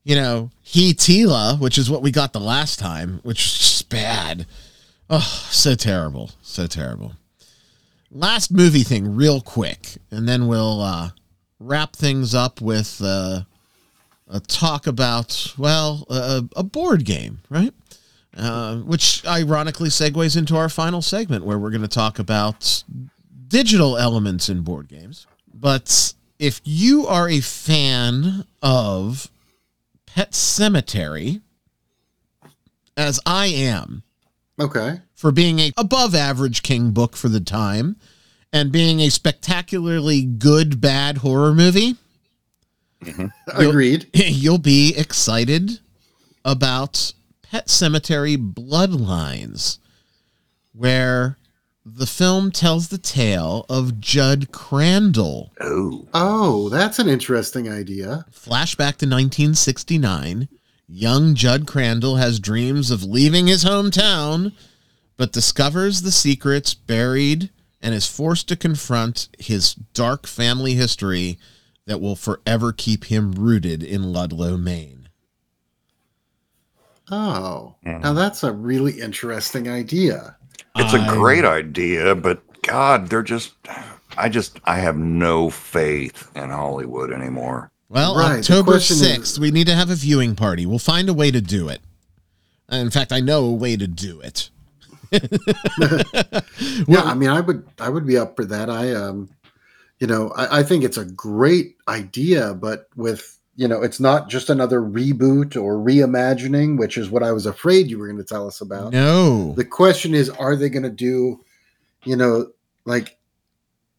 you 0.06 0.14
know, 0.14 0.52
He 0.62 0.94
Tila, 0.94 1.58
which 1.58 1.76
is 1.76 1.90
what 1.90 2.00
we 2.00 2.12
got 2.12 2.32
the 2.32 2.38
last 2.38 2.78
time, 2.78 3.18
which 3.24 3.44
is 3.44 3.58
just 3.58 3.88
bad. 3.88 4.46
Oh, 5.10 5.46
so 5.50 5.74
terrible, 5.74 6.30
so 6.42 6.68
terrible. 6.68 7.14
Last 8.12 8.52
movie 8.52 8.84
thing, 8.84 9.16
real 9.16 9.40
quick, 9.40 9.96
and 10.12 10.28
then 10.28 10.46
we'll 10.46 10.80
uh, 10.80 11.10
wrap 11.58 11.96
things 11.96 12.36
up 12.36 12.60
with 12.60 13.00
uh, 13.04 13.40
a 14.30 14.38
talk 14.38 14.86
about 14.86 15.52
well, 15.58 16.06
a, 16.08 16.44
a 16.54 16.62
board 16.62 17.04
game, 17.04 17.40
right? 17.50 17.74
Uh, 18.36 18.76
which 18.76 19.26
ironically 19.26 19.88
segues 19.88 20.36
into 20.36 20.56
our 20.56 20.68
final 20.68 21.02
segment, 21.02 21.44
where 21.44 21.58
we're 21.58 21.70
going 21.70 21.82
to 21.82 21.88
talk 21.88 22.20
about 22.20 22.84
digital 23.48 23.98
elements 23.98 24.48
in 24.48 24.60
board 24.60 24.86
games. 24.86 25.26
But 25.52 26.14
if 26.38 26.60
you 26.62 27.08
are 27.08 27.28
a 27.28 27.40
fan 27.40 28.46
of 28.62 29.30
Pet 30.16 30.32
Sematary, 30.32 31.42
as 32.96 33.20
I 33.26 33.48
am, 33.48 34.02
Okay. 34.58 35.00
for 35.14 35.30
being 35.30 35.58
a 35.58 35.72
above 35.76 36.14
average 36.14 36.62
king 36.62 36.92
book 36.92 37.14
for 37.16 37.28
the 37.28 37.38
time 37.40 37.96
and 38.50 38.72
being 38.72 39.00
a 39.00 39.10
spectacularly 39.10 40.22
good 40.24 40.80
bad 40.80 41.18
horror 41.18 41.52
movie 41.54 41.96
mm-hmm. 43.04 43.26
You'll- 43.60 43.70
Agreed. 43.70 44.08
you'll 44.14 44.56
be 44.56 44.94
excited 44.96 45.80
about 46.46 47.12
Pet 47.42 47.66
Sematary 47.66 48.38
bloodlines 48.38 49.76
where 50.72 51.36
the 51.88 52.06
film 52.06 52.50
tells 52.50 52.88
the 52.88 52.98
tale 52.98 53.64
of 53.68 54.00
Judd 54.00 54.50
Crandall. 54.50 55.52
Oh, 55.60 56.08
Oh, 56.12 56.68
that's 56.68 56.98
an 56.98 57.08
interesting 57.08 57.70
idea. 57.70 58.26
Flashback 58.32 58.98
to 58.98 59.06
1969. 59.06 60.48
Young 60.88 61.36
Judd 61.36 61.66
Crandall 61.68 62.16
has 62.16 62.40
dreams 62.40 62.90
of 62.90 63.04
leaving 63.04 63.46
his 63.46 63.64
hometown, 63.64 64.52
but 65.16 65.32
discovers 65.32 66.02
the 66.02 66.10
secrets 66.10 66.74
buried 66.74 67.50
and 67.80 67.94
is 67.94 68.08
forced 68.08 68.48
to 68.48 68.56
confront 68.56 69.28
his 69.38 69.74
dark 69.74 70.26
family 70.26 70.74
history 70.74 71.38
that 71.86 72.00
will 72.00 72.16
forever 72.16 72.72
keep 72.72 73.04
him 73.04 73.30
rooted 73.30 73.84
in 73.84 74.12
Ludlow, 74.12 74.56
Maine. 74.56 75.08
Oh, 77.12 77.76
now 77.84 77.98
mm-hmm. 78.00 78.16
that's 78.16 78.42
a 78.42 78.50
really 78.50 79.00
interesting 79.00 79.68
idea. 79.68 80.36
It's 80.78 80.94
a 80.94 81.06
great 81.08 81.44
idea, 81.44 82.14
but 82.14 82.42
God, 82.62 83.08
they're 83.08 83.22
just. 83.22 83.54
I 84.18 84.30
just 84.30 84.58
I 84.64 84.76
have 84.78 84.96
no 84.96 85.50
faith 85.50 86.30
in 86.34 86.48
Hollywood 86.48 87.12
anymore. 87.12 87.70
Well, 87.90 88.16
Right, 88.16 88.38
October 88.38 88.72
question 88.72 88.96
is- 88.96 89.18
6th, 89.34 89.38
we 89.38 89.50
need 89.50 89.66
to 89.66 89.74
have 89.74 89.90
a 89.90 89.94
viewing 89.94 90.34
party. 90.34 90.64
We'll 90.64 90.78
find 90.78 91.08
a 91.10 91.12
way 91.14 91.30
to 91.30 91.40
do 91.42 91.68
it. 91.68 91.80
In 92.70 92.90
fact, 92.90 93.12
I 93.12 93.20
know 93.20 93.44
a 93.44 93.52
way 93.52 93.76
to 93.76 93.86
do 93.86 94.20
it. 94.22 94.48
Yeah, 96.88 97.02
I 97.02 97.14
mean, 97.14 97.28
I 97.28 97.40
would, 97.40 97.64
I 97.78 97.88
would 97.88 98.06
be 98.06 98.16
up 98.18 98.36
for 98.36 98.44
that. 98.46 98.70
I, 98.70 98.92
um, 98.94 99.28
you 100.00 100.06
know, 100.06 100.30
I, 100.36 100.60
I 100.60 100.62
think 100.62 100.82
it's 100.84 100.96
a 100.96 101.04
great 101.04 101.76
idea, 101.88 102.54
but 102.54 102.88
with, 102.96 103.35
you 103.56 103.66
know, 103.66 103.82
it's 103.82 103.98
not 104.00 104.28
just 104.28 104.50
another 104.50 104.80
reboot 104.80 105.56
or 105.60 105.76
reimagining, 105.76 106.78
which 106.78 106.98
is 106.98 107.10
what 107.10 107.22
I 107.22 107.32
was 107.32 107.46
afraid 107.46 107.88
you 107.90 107.98
were 107.98 108.06
going 108.06 108.18
to 108.18 108.24
tell 108.24 108.46
us 108.46 108.60
about. 108.60 108.92
No. 108.92 109.52
The 109.52 109.64
question 109.64 110.14
is, 110.14 110.28
are 110.30 110.56
they 110.56 110.68
going 110.68 110.82
to 110.82 110.90
do, 110.90 111.42
you 112.04 112.16
know, 112.16 112.48
like, 112.84 113.16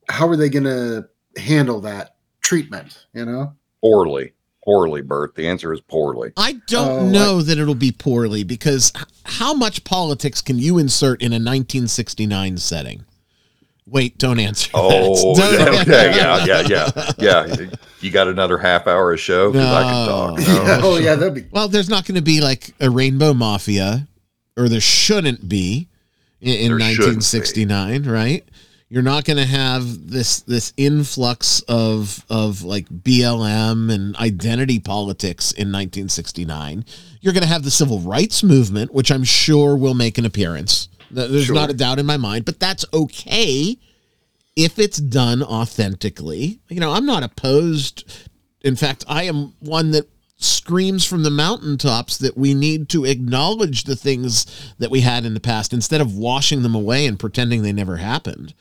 how 0.09 0.27
are 0.29 0.35
they 0.37 0.49
going 0.49 0.63
to 0.65 1.09
handle 1.41 1.81
that 1.81 2.15
treatment? 2.41 3.05
You 3.13 3.25
know, 3.25 3.53
Poorly, 3.81 4.33
poorly, 4.63 5.01
Bert. 5.01 5.35
The 5.35 5.47
answer 5.47 5.73
is 5.73 5.81
poorly. 5.81 6.31
I 6.37 6.53
don't 6.67 6.89
Oh, 6.89 7.09
know 7.09 7.41
that 7.41 7.57
it'll 7.57 7.75
be 7.75 7.91
poorly 7.91 8.43
because 8.43 8.91
how 9.25 9.53
much 9.53 9.83
politics 9.83 10.41
can 10.41 10.59
you 10.59 10.77
insert 10.77 11.21
in 11.21 11.31
a 11.31 11.35
1969 11.41 12.57
setting? 12.57 13.05
Wait, 13.89 14.17
don't 14.17 14.37
answer. 14.39 14.69
Oh, 14.73 15.33
that. 15.35 15.65
Don't- 15.65 15.87
okay, 15.87 16.15
yeah, 16.15 16.45
yeah, 16.45 16.61
yeah, 16.67 17.13
yeah. 17.17 17.69
You 18.01 18.11
got 18.11 18.27
another 18.27 18.57
half 18.57 18.85
hour 18.85 19.13
of 19.13 19.19
show 19.19 19.51
because 19.51 19.71
I 19.71 19.83
can 19.83 20.07
talk. 20.07 20.39
No. 20.39 20.63
No. 20.65 20.79
oh 20.83 20.97
yeah, 20.97 21.15
that'd 21.15 21.33
be 21.33 21.45
Well, 21.51 21.67
there's 21.69 21.89
not 21.89 22.05
going 22.05 22.15
to 22.15 22.21
be 22.21 22.41
like 22.41 22.73
a 22.81 22.89
rainbow 22.89 23.33
mafia, 23.33 24.07
or 24.57 24.67
there 24.67 24.81
shouldn't 24.81 25.47
be 25.47 25.87
in, 26.41 26.49
in 26.49 26.77
There 26.77 26.89
shouldn't 26.91 27.31
be. 27.31 27.39
1969, 27.65 28.03
right? 28.03 28.43
You're 28.89 29.03
not 29.03 29.25
going 29.25 29.37
to 29.37 29.45
have 29.45 30.09
this 30.11 30.41
this 30.41 30.73
influx 30.77 31.61
of 31.67 32.23
of 32.29 32.63
like 32.63 32.87
BLM 32.89 33.91
and 33.91 34.15
identity 34.17 34.79
politics 34.79 35.51
in 35.51 35.71
1969. 35.71 36.85
You're 37.21 37.33
going 37.33 37.43
to 37.43 37.49
have 37.49 37.63
the 37.63 37.71
civil 37.71 37.99
rights 37.99 38.43
movement, 38.43 38.93
which 38.93 39.11
I'm 39.11 39.23
sure 39.23 39.75
will 39.75 39.93
make 39.93 40.17
an 40.17 40.25
appearance. 40.25 40.87
Th- 41.13 41.29
There's 41.29 41.45
Sure. 41.45 41.55
not 41.55 41.69
a 41.69 41.73
doubt 41.73 41.99
in 41.99 42.05
my 42.05 42.17
mind, 42.17 42.45
but 42.45 42.59
that's 42.59 42.85
okay 42.93 43.77
if 44.55 44.79
it's 44.79 44.97
done 44.97 45.43
authentically. 45.43 46.59
You 46.69 46.79
know, 46.79 46.91
I'm 46.91 47.05
not 47.05 47.23
opposed. 47.23 48.03
In 48.61 48.75
fact, 48.75 49.05
I 49.07 49.23
am 49.23 49.53
one 49.59 49.91
that 49.91 50.09
screams 50.39 51.03
from 51.05 51.23
the 51.23 51.29
mountaintops 51.31 52.17
that 52.17 52.37
we 52.37 52.53
need 52.53 52.89
to 52.89 53.05
acknowledge 53.05 53.83
the 53.85 53.95
things 53.95 54.45
that 54.77 54.91
we 54.91 55.01
had 55.01 55.25
in 55.25 55.33
the 55.33 55.39
past 55.39 55.73
instead 55.73 55.99
of 56.01 56.15
washing 56.15 56.61
them 56.61 56.75
away 56.75 57.05
and 57.07 57.19
pretending 57.19 57.61
they 57.63 57.73
never 57.73 57.97
happened. 57.97 58.53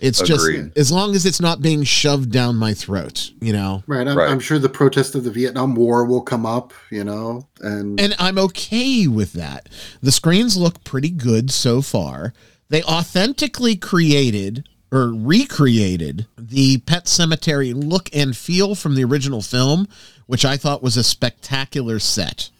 It's 0.00 0.20
Agreed. 0.20 0.64
just 0.64 0.78
as 0.78 0.92
long 0.92 1.14
as 1.14 1.26
it's 1.26 1.40
not 1.40 1.60
being 1.60 1.84
shoved 1.84 2.32
down 2.32 2.56
my 2.56 2.74
throat, 2.74 3.30
you 3.40 3.52
know. 3.52 3.82
right. 3.86 4.08
I'm, 4.08 4.16
Right. 4.16 4.30
I'm 4.30 4.40
sure 4.40 4.58
the 4.58 4.68
protest 4.68 5.14
of 5.14 5.24
the 5.24 5.30
Vietnam 5.30 5.74
War 5.74 6.04
will 6.04 6.22
come 6.22 6.46
up. 6.46 6.72
You 6.90 7.04
know, 7.04 7.46
and 7.60 8.00
And 8.00 8.14
I'm 8.18 8.38
okay 8.38 9.06
with 9.06 9.34
that. 9.34 9.68
The 10.02 10.12
screens 10.12 10.56
look 10.56 10.82
pretty 10.84 11.10
good 11.10 11.50
so 11.50 11.82
far. 11.82 12.32
They 12.68 12.82
authentically 12.82 13.76
created 13.76 14.68
or 14.92 15.12
recreated 15.12 16.26
the 16.36 16.78
Pet 16.78 17.04
Sematary 17.04 17.72
look 17.74 18.08
and 18.12 18.36
feel 18.36 18.74
from 18.74 18.94
the 18.94 19.04
original 19.04 19.42
film, 19.42 19.86
which 20.26 20.44
I 20.44 20.56
thought 20.56 20.82
was 20.82 20.96
a 20.96 21.04
spectacular 21.04 21.98
set. 21.98 22.50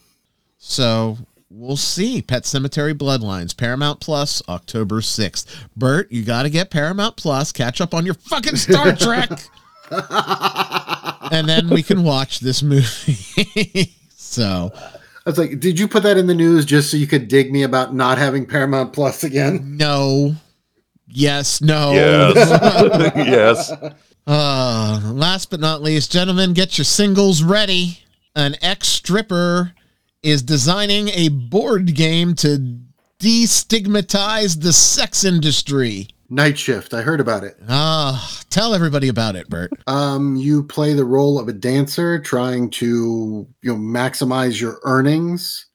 So 0.58 1.18
we'll 1.50 1.76
see. 1.76 2.22
Pet 2.22 2.44
Sematary 2.44 2.94
Bloodlines, 2.94 3.56
Paramount 3.56 4.00
Plus, 4.00 4.42
October 4.48 5.00
6th. 5.00 5.46
Bert, 5.76 6.10
you 6.10 6.22
got 6.24 6.44
to 6.44 6.50
get 6.50 6.70
Paramount 6.70 7.16
Plus, 7.16 7.52
catch 7.52 7.80
up 7.80 7.92
on 7.92 8.06
your 8.06 8.14
fucking 8.14 8.56
Star 8.56 8.94
Trek. 8.96 9.30
and 11.32 11.48
then 11.48 11.68
we 11.68 11.82
can 11.82 12.04
watch 12.04 12.40
this 12.40 12.62
movie. 12.62 13.94
so. 14.16 14.72
I 14.74 15.28
was 15.28 15.38
like, 15.38 15.60
did 15.60 15.78
you 15.78 15.86
put 15.86 16.02
that 16.04 16.16
in 16.16 16.26
the 16.26 16.34
news 16.34 16.64
just 16.64 16.90
so 16.90 16.96
you 16.96 17.06
could 17.06 17.28
dig 17.28 17.52
me 17.52 17.64
about 17.64 17.94
not 17.94 18.16
having 18.16 18.46
Paramount 18.46 18.92
Plus 18.92 19.22
again? 19.24 19.76
No. 19.76 20.36
Yes, 21.08 21.60
no. 21.60 21.92
Yes, 21.92 23.12
yes. 23.16 23.72
Uh, 24.26 25.00
last 25.12 25.50
but 25.50 25.58
not 25.58 25.82
least, 25.82 26.12
gentlemen, 26.12 26.52
get 26.52 26.78
your 26.78 26.84
singles 26.84 27.42
ready. 27.42 27.98
An 28.36 28.54
ex 28.62 28.86
stripper 28.86 29.74
is 30.22 30.42
designing 30.42 31.08
a 31.10 31.28
board 31.28 31.94
game 31.94 32.34
to 32.34 32.78
destigmatize 33.18 34.62
the 34.62 34.72
sex 34.72 35.24
industry. 35.24 36.08
Night 36.28 36.56
Shift. 36.58 36.94
I 36.94 37.02
heard 37.02 37.20
about 37.20 37.42
it. 37.42 37.56
Ah, 37.68 38.40
tell 38.50 38.72
everybody 38.72 39.08
about 39.08 39.34
it, 39.34 39.48
Bert. 39.48 39.72
Um, 39.88 40.36
you 40.36 40.62
play 40.62 40.92
the 40.92 41.04
role 41.04 41.40
of 41.40 41.48
a 41.48 41.52
dancer 41.52 42.20
trying 42.20 42.70
to 42.70 43.46
you 43.62 43.72
know 43.72 43.76
maximize 43.76 44.60
your 44.60 44.78
earnings. 44.84 45.66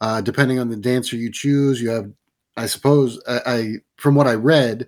Uh, 0.00 0.20
depending 0.20 0.60
on 0.60 0.68
the 0.68 0.76
dancer 0.76 1.16
you 1.16 1.32
choose, 1.32 1.82
you 1.82 1.90
have, 1.90 2.08
I 2.56 2.66
suppose, 2.66 3.20
I, 3.26 3.40
I 3.44 3.72
from 3.96 4.14
what 4.14 4.28
I 4.28 4.34
read, 4.34 4.86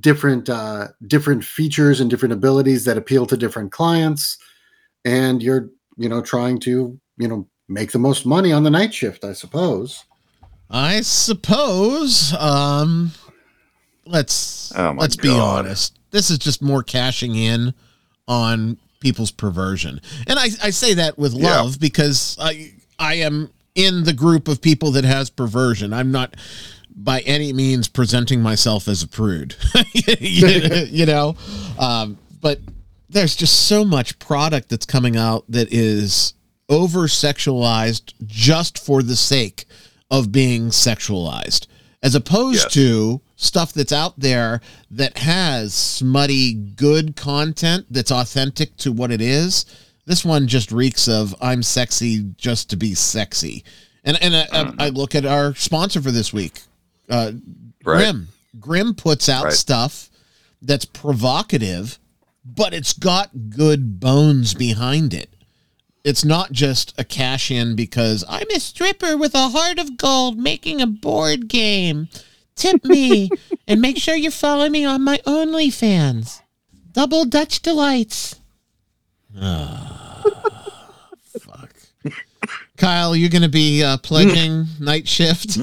different 0.00 0.50
uh, 0.50 0.88
different 1.06 1.44
features 1.44 2.00
and 2.00 2.10
different 2.10 2.32
abilities 2.32 2.84
that 2.86 2.98
appeal 2.98 3.26
to 3.26 3.36
different 3.36 3.70
clients, 3.70 4.36
and 5.04 5.44
you're 5.44 5.70
you 5.96 6.08
know 6.08 6.20
trying 6.20 6.58
to 6.60 6.98
you 7.18 7.28
know 7.28 7.46
make 7.68 7.92
the 7.92 7.98
most 7.98 8.26
money 8.26 8.52
on 8.52 8.62
the 8.62 8.70
night 8.70 8.92
shift. 8.94 9.24
I 9.24 9.32
suppose. 9.32 10.04
I 10.70 11.00
suppose. 11.02 12.32
Um, 12.34 13.12
let's 14.06 14.72
Oh 14.76 14.94
let's 14.98 15.16
be 15.16 15.30
honest. 15.30 15.98
This 16.10 16.30
is 16.30 16.38
just 16.38 16.62
more 16.62 16.82
cashing 16.82 17.34
in 17.34 17.74
on 18.28 18.78
people's 19.00 19.30
perversion, 19.30 20.00
and 20.26 20.38
I, 20.38 20.44
I 20.62 20.70
say 20.70 20.94
that 20.94 21.18
with 21.18 21.34
Yeah. 21.34 21.60
love 21.60 21.78
because 21.80 22.36
I 22.40 22.72
I 22.98 23.14
am 23.14 23.50
in 23.74 24.04
the 24.04 24.12
group 24.12 24.48
of 24.48 24.60
people 24.62 24.92
that 24.92 25.04
has 25.04 25.28
perversion. 25.30 25.92
I'm 25.92 26.12
not 26.12 26.34
by 26.96 27.20
any 27.20 27.52
means 27.52 27.88
presenting 27.88 28.40
myself 28.40 28.86
as 28.86 29.02
a 29.02 29.08
prude, 29.08 29.56
you, 29.92 30.46
you 30.90 31.06
know, 31.06 31.34
um, 31.78 32.16
but 32.40 32.60
there's 33.10 33.34
just 33.34 33.66
so 33.66 33.84
much 33.84 34.16
product 34.20 34.68
that's 34.68 34.86
coming 34.86 35.16
out 35.16 35.44
that 35.48 35.72
is 35.72 36.34
over 36.68 37.00
sexualized 37.06 38.14
just 38.26 38.78
for 38.78 39.02
the 39.02 39.16
sake 39.16 39.66
of 40.10 40.32
being 40.32 40.68
sexualized 40.68 41.66
as 42.02 42.14
opposed 42.14 42.62
Yes. 42.64 42.74
to 42.74 43.20
stuff 43.36 43.72
that's 43.72 43.92
out 43.92 44.18
there 44.18 44.60
that 44.90 45.18
has 45.18 45.74
smutty 45.74 46.52
good 46.54 47.16
content 47.16 47.86
that's 47.90 48.10
authentic 48.12 48.76
to 48.78 48.92
what 48.92 49.10
it 49.10 49.20
is 49.20 49.66
this 50.06 50.24
one 50.24 50.46
just 50.46 50.70
reeks 50.72 51.08
of 51.08 51.34
i'm 51.40 51.62
sexy 51.62 52.22
just 52.36 52.70
to 52.70 52.76
be 52.76 52.94
sexy 52.94 53.64
and 54.04 54.22
and 54.22 54.34
I, 54.36 54.46
I, 54.52 54.86
I 54.86 54.88
look 54.90 55.14
at 55.14 55.26
our 55.26 55.54
sponsor 55.54 56.00
for 56.00 56.10
this 56.10 56.32
week 56.32 56.60
uh, 57.10 57.32
Right. 57.84 57.98
grim 57.98 58.28
grim 58.60 58.94
puts 58.94 59.28
out 59.28 59.44
Right. 59.44 59.52
stuff 59.52 60.08
that's 60.62 60.84
provocative 60.86 61.98
but 62.44 62.72
it's 62.72 62.92
got 62.92 63.30
good 63.50 63.98
bones 64.00 64.54
behind 64.54 65.12
it 65.12 65.28
it's 66.04 66.24
not 66.24 66.52
just 66.52 66.94
a 66.98 67.04
cash 67.04 67.50
in 67.50 67.74
because 67.74 68.24
I'm 68.28 68.50
a 68.54 68.60
stripper 68.60 69.16
with 69.16 69.34
a 69.34 69.48
heart 69.48 69.78
of 69.78 69.96
gold 69.96 70.38
making 70.38 70.80
a 70.80 70.86
board 70.86 71.48
game. 71.48 72.08
Tip 72.54 72.84
me 72.84 73.30
and 73.66 73.80
make 73.80 73.96
sure 73.96 74.14
you 74.14 74.30
follow 74.30 74.68
me 74.68 74.84
on 74.84 75.02
my 75.02 75.18
OnlyFans. 75.26 76.42
Double 76.92 77.24
Dutch 77.24 77.62
Delights. 77.62 78.36
Ah, 79.36 80.22
fuck. 81.40 81.72
Kyle, 82.76 83.16
you're 83.16 83.30
going 83.30 83.42
to 83.42 83.48
be 83.48 83.82
uh, 83.82 83.96
pledging 83.96 84.66
night 84.80 85.08
shift. 85.08 85.58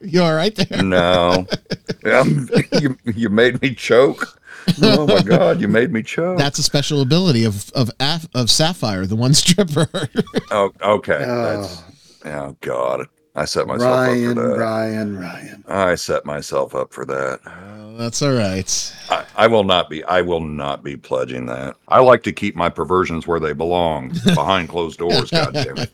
You 0.00 0.22
all 0.22 0.34
right 0.34 0.54
there? 0.54 0.82
No, 0.82 1.46
Um, 2.04 2.48
you 2.80 2.96
you 3.04 3.28
made 3.28 3.60
me 3.60 3.74
choke. 3.74 4.38
Oh 4.82 5.06
my 5.06 5.22
god, 5.22 5.60
you 5.60 5.68
made 5.68 5.92
me 5.92 6.02
choke. 6.02 6.38
That's 6.38 6.58
a 6.58 6.62
special 6.62 7.00
ability 7.02 7.44
of 7.44 7.70
of 7.72 7.90
Af- 8.00 8.28
of 8.34 8.50
Sapphire, 8.50 9.06
the 9.06 9.16
one 9.16 9.34
stripper. 9.34 9.88
oh, 10.50 10.72
okay. 10.82 11.24
Oh. 11.26 11.84
Oh 12.24 12.56
god. 12.60 13.06
I 13.36 13.44
set 13.44 13.66
myself 13.66 14.08
Ryan, 14.08 14.30
up 14.30 14.34
for 14.36 14.48
that. 14.48 14.58
Ryan, 14.58 15.18
Ryan. 15.18 15.64
I 15.68 15.94
set 15.94 16.26
myself 16.26 16.74
up 16.74 16.92
for 16.92 17.04
that. 17.04 17.40
oh 17.46 17.80
Oh, 17.90 17.96
that's 17.96 18.22
all 18.22 18.32
right. 18.32 18.94
I, 19.10 19.24
I 19.36 19.46
will 19.48 19.64
not 19.64 19.90
be. 19.90 20.04
I 20.04 20.20
will 20.22 20.40
not 20.40 20.84
be 20.84 20.96
pledging 20.96 21.46
that. 21.46 21.76
I 21.88 21.98
like 22.00 22.22
to 22.22 22.32
keep 22.32 22.54
my 22.54 22.68
perversions 22.68 23.26
where 23.26 23.40
they 23.40 23.52
belong, 23.52 24.12
behind 24.24 24.68
closed 24.68 24.98
doors. 24.98 25.30
God 25.32 25.52
damn 25.54 25.76
it! 25.76 25.90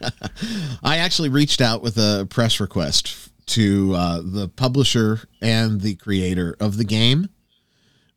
I 0.85 0.99
actually 0.99 1.31
reached 1.31 1.61
out 1.63 1.83
with 1.83 1.97
a 1.97 2.27
press 2.29 2.61
request 2.61 3.26
to 3.47 3.95
uh, 3.95 4.21
the 4.25 4.49
publisher 4.49 5.21
and 5.41 5.81
the 5.81 5.95
creator 5.95 6.57
of 6.59 6.77
the 6.77 6.85
game 6.85 7.29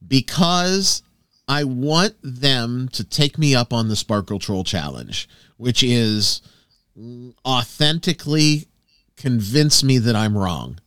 because 0.06 1.04
I 1.48 1.64
want 1.64 2.16
them 2.22 2.90
to 2.94 3.04
take 3.04 3.38
me 3.38 3.56
up 3.56 3.74
on 3.74 3.88
the 3.88 3.96
Sparkle 3.96 4.40
Troll 4.40 4.64
challenge, 4.64 5.28
which 5.58 5.84
is 5.84 6.42
authentically 7.46 8.68
convince 9.16 9.84
me 9.84 9.98
that 9.98 10.16
I'm 10.16 10.38
wrong. 10.38 10.80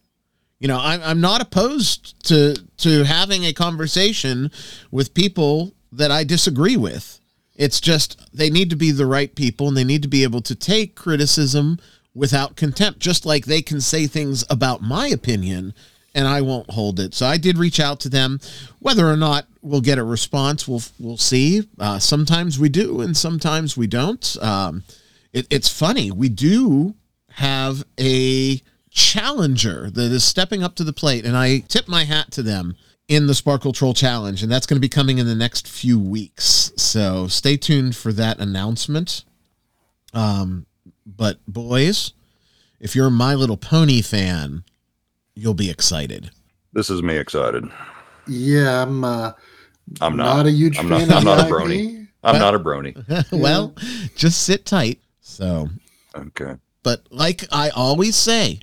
You 0.59 0.69
know, 0.69 0.79
I'm, 0.81 1.03
I'm 1.03 1.21
not 1.21 1.41
opposed 1.41 2.25
to 2.27 2.55
to 2.79 3.05
having 3.05 3.45
a 3.45 3.53
conversation 3.53 4.51
with 4.91 5.15
people 5.15 5.75
that 5.91 6.11
I 6.11 6.25
disagree 6.25 6.77
with. 6.77 7.21
It's 7.57 7.81
just 7.81 8.21
they 8.33 8.49
need 8.49 8.71
to 8.71 8.77
be 8.77 8.93
the 8.93 9.07
right 9.07 9.35
people 9.35 9.69
and 9.69 9.77
they 9.77 9.85
need 9.85 10.03
to 10.03 10.09
be 10.09 10.23
able 10.23 10.41
to 10.43 10.55
take 10.55 10.95
criticism 10.95 11.79
without 12.15 12.57
contempt, 12.57 13.01
just 13.01 13.25
like 13.25 13.47
they 13.47 13.63
can 13.63 13.81
say 13.81 14.07
things 14.07 14.45
about 14.51 14.83
my 14.83 15.09
opinion 15.09 15.75
and 16.15 16.29
I 16.29 16.41
won't 16.41 16.71
hold 16.71 17.01
it. 17.01 17.15
So 17.15 17.27
I 17.27 17.37
did 17.37 17.59
reach 17.59 17.81
out 17.81 18.01
to 18.01 18.09
them. 18.09 18.41
Whether 18.79 19.07
or 19.07 19.17
not 19.17 19.47
we'll 19.63 19.81
get 19.81 19.99
a 19.99 20.05
response, 20.05 20.69
we'll 20.69 20.83
we'll 20.99 21.17
see. 21.17 21.69
Uh, 21.79 21.99
sometimes 21.99 22.59
we 22.59 22.69
do, 22.69 23.01
and 23.01 23.17
sometimes 23.17 23.77
we 23.77 23.87
don't. 23.87 24.37
Um, 24.41 24.85
it, 25.33 25.47
it's 25.51 25.69
funny. 25.69 26.11
We 26.11 26.29
do 26.29 26.95
have 27.31 27.85
a 27.99 28.61
challenger 28.91 29.89
that 29.91 30.13
is 30.13 30.25
stepping 30.25 30.63
up 30.63 30.75
to 30.77 30.85
the 30.85 30.93
plate, 30.93 31.25
and 31.25 31.37
I 31.37 31.61
tip 31.61 31.89
my 31.89 32.05
hat 32.05 32.31
to 32.33 32.43
them 32.43 32.77
in 33.09 33.27
the 33.27 33.35
Sparkle 33.35 33.73
Troll 33.73 33.95
Challenge, 33.95 34.43
and 34.43 34.53
that's 34.53 34.67
going 34.67 34.77
to 34.77 34.81
be 34.81 34.89
coming 34.89 35.19
in 35.19 35.27
the 35.27 35.35
next 35.35 35.67
few 35.67 35.99
weeks. 35.99 36.73
So 36.77 37.27
stay 37.27 37.57
tuned 37.57 37.97
for 37.97 38.13
that 38.13 38.39
announcement. 38.39 39.25
Um, 40.15 40.67
but 41.07 41.39
boys, 41.47 42.13
if 42.81 42.95
you're 42.97 43.07
a 43.09 43.11
My 43.11 43.35
Little 43.35 43.57
Pony 43.57 44.03
fan, 44.03 44.65
you'll 45.35 45.55
be 45.55 45.71
excited. 45.71 46.31
This 46.73 46.91
is 46.91 47.03
me 47.03 47.17
excited. 47.17 47.65
Yeah, 48.27 48.83
I'm. 48.83 49.05
Uh, 49.05 49.33
I'm 50.01 50.17
not. 50.17 50.37
not 50.37 50.47
a 50.47 50.51
huge 50.53 50.79
I'm 50.79 50.89
fan 50.89 51.09
not. 51.09 51.23
of 51.23 51.29
I'm 51.29 51.37
not 51.37 51.41
a 51.41 51.51
brony. 51.53 52.07
I'm 52.23 52.33
Well- 52.35 52.41
not 52.41 52.55
a 52.55 52.59
brony. 52.59 53.33
well, 53.33 53.75
just 54.15 54.43
sit 54.45 54.65
tight. 54.65 55.01
So, 55.21 55.69
Okay. 56.15 56.55
but 56.83 57.07
like 57.11 57.45
I 57.51 57.71
always 57.71 58.17
say, 58.17 58.61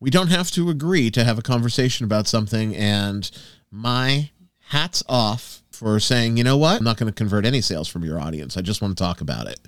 we 0.00 0.10
don't 0.10 0.28
have 0.28 0.50
to 0.52 0.70
agree 0.70 1.10
to 1.12 1.24
have 1.24 1.38
a 1.38 1.42
conversation 1.42 2.04
about 2.04 2.26
something. 2.26 2.74
And 2.74 3.30
my 3.70 4.30
hats 4.68 5.02
off 5.08 5.62
for 5.70 5.98
saying, 6.00 6.36
you 6.36 6.44
know 6.44 6.56
what? 6.56 6.78
I'm 6.78 6.84
not 6.84 6.96
going 6.96 7.10
to 7.10 7.14
convert 7.16 7.44
any 7.46 7.60
sales 7.60 7.88
from 7.88 8.02
your 8.04 8.20
audience. 8.20 8.56
I 8.56 8.60
just 8.60 8.82
want 8.82 8.96
to 8.96 9.02
talk 9.02 9.20
about 9.20 9.46
it. 9.46 9.60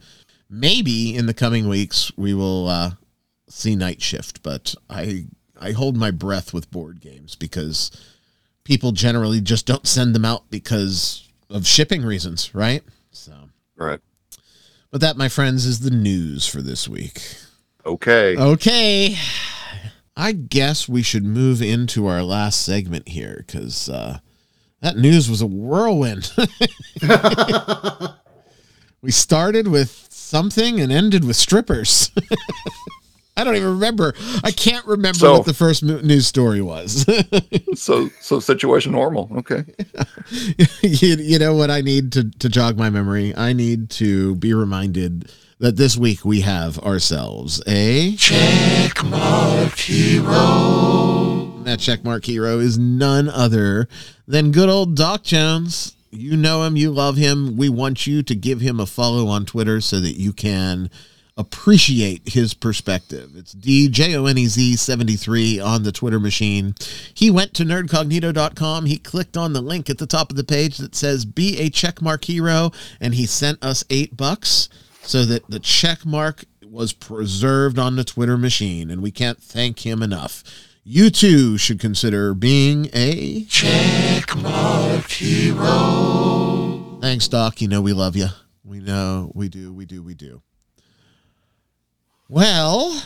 Maybe 0.55 1.17
in 1.17 1.25
the 1.25 1.33
coming 1.33 1.67
weeks 1.67 2.13
we 2.17 2.35
will 2.35 2.69
uh, 2.69 2.91
see 3.49 3.75
Night 3.75 4.03
Shift, 4.03 4.43
but 4.43 4.75
I 4.91 5.25
I 5.59 5.73
hold 5.73 5.97
my 5.97 6.11
breath 6.11 6.53
with 6.53 6.71
board 6.71 7.01
games 7.01 7.35
because 7.37 7.91
people 8.65 8.93
generally 8.93 9.41
just 9.41 9.65
don't 9.65 9.87
send 9.87 10.15
them 10.15 10.27
out 10.27 10.51
because 10.51 11.27
of 11.49 11.67
shipping 11.67 12.03
reasons, 12.03 12.55
right? 12.55 12.83
So, 13.13 13.33
Right. 13.77 14.01
but 14.91 15.01
that, 15.01 15.17
my 15.17 15.29
friends, 15.29 15.65
is 15.65 15.81
the 15.81 15.91
news 15.91 16.47
for 16.47 16.61
this 16.63 16.87
week. 16.89 17.23
Okay. 17.87 18.37
Okay. 18.37 19.17
I 20.17 20.33
guess 20.33 20.89
we 20.89 21.03
should 21.03 21.25
move 21.25 21.63
into 21.63 22.07
our 22.07 22.23
last 22.23 22.63
segment 22.63 23.09
here 23.09 23.43
because 23.47 23.89
uh, 23.89 24.19
that 24.81 24.97
news 24.99 25.31
was 25.31 25.41
a 25.41 25.47
whirlwind. 25.47 26.31
we 29.03 29.11
started 29.11 29.69
with 29.69 30.09
something 30.37 30.81
and 30.81 30.91
ended 30.91 31.25
with 31.27 31.37
strippers. 31.37 32.11
I 33.37 33.45
don't 33.45 33.55
even 33.57 33.69
remember. 33.69 34.15
I 34.43 34.51
can't 34.51 34.87
remember 34.87 35.19
So- 35.19 35.33
what 35.35 35.45
the 35.47 35.53
first 35.55 35.83
news 35.83 36.27
story 36.27 36.63
was. 36.63 37.05
So 37.75 38.11
so 38.21 38.39
situation 38.39 38.93
normal. 38.93 39.31
Okay. 39.39 39.65
you, 40.83 41.17
you 41.17 41.39
know 41.39 41.55
what 41.55 41.71
I 41.71 41.81
need 41.81 42.13
to, 42.13 42.29
to 42.31 42.49
jog 42.51 42.77
my 42.77 42.91
memory? 42.91 43.35
I 43.35 43.55
need 43.55 43.89
to 44.03 44.35
be 44.37 44.53
reminded 44.53 45.31
that 45.59 45.77
this 45.77 45.97
week 45.97 46.23
we 46.25 46.43
have 46.43 46.79
ourselves 46.81 47.63
a 47.67 48.13
checkmark 48.17 49.79
hero. 49.79 51.63
That 51.65 51.79
checkmark 51.79 52.27
hero 52.27 52.59
is 52.59 52.79
none 52.79 53.29
other 53.31 53.89
than 54.29 54.53
good 54.53 54.69
old 54.69 54.97
Doc 54.97 55.23
Jones. 55.23 55.97
You 56.15 56.37
know 56.37 56.65
him, 56.65 56.77
you 56.77 56.91
love 56.91 57.17
him. 57.17 57.57
We 57.57 57.71
want 57.71 58.07
you 58.07 58.23
to 58.23 58.35
give 58.35 58.61
him 58.61 58.79
a 58.79 58.85
follow 58.85 59.29
on 59.29 59.47
Twitter 59.47 59.81
so 59.81 59.99
that 59.99 60.19
you 60.19 60.35
can 60.35 60.91
appreciate 61.39 62.29
his 62.29 62.53
perspective. 62.53 63.31
It's 63.35 63.55
DJONEZ73 63.55 65.65
on 65.65 65.85
the 65.85 65.93
Twitter 65.93 66.21
machine. 66.21 66.75
He 67.15 67.31
went 67.31 67.55
to 67.55 67.65
nerdcognito.com. 67.65 68.85
He 68.85 68.99
clicked 68.99 69.39
on 69.39 69.55
the 69.55 69.63
link 69.63 69.89
at 69.89 69.97
the 69.97 70.07
top 70.07 70.31
of 70.31 70.37
the 70.37 70.45
page 70.45 70.77
that 70.77 70.95
says 70.95 71.25
be 71.25 71.59
a 71.59 71.71
checkmark 71.71 72.27
hero, 72.27 72.73
and 73.01 73.15
he 73.15 73.25
sent 73.25 73.65
us 73.65 73.83
eight 73.89 74.15
bucks 74.15 74.69
so 75.01 75.25
that 75.25 75.49
the 75.49 75.61
checkmark 75.61 76.45
was 76.63 76.93
preserved 76.93 77.79
on 77.79 77.97
the 77.97 78.05
Twitter 78.05 78.37
machine, 78.37 78.91
and 78.91 79.03
we 79.03 79.11
can't 79.11 79.43
thank 79.43 79.87
him 79.87 80.03
enough. 80.03 80.45
You 80.85 81.11
too 81.11 81.59
should 81.59 81.79
consider 81.79 82.35
being 82.35 82.91
a 82.93 83.45
checkmark 83.45 85.09
hero. 85.13 86.99
Thanks, 87.01 87.29
Doc. 87.29 87.61
You 87.61 87.69
know 87.69 87.81
we 87.81 87.93
love 87.93 88.17
you. 88.17 88.27
We 88.65 88.81
know 88.81 89.31
we 89.33 89.49
do. 89.49 89.73
We 89.73 89.85
do. 89.85 90.03
We 90.03 90.15
do. 90.15 90.43
Well, 92.29 93.01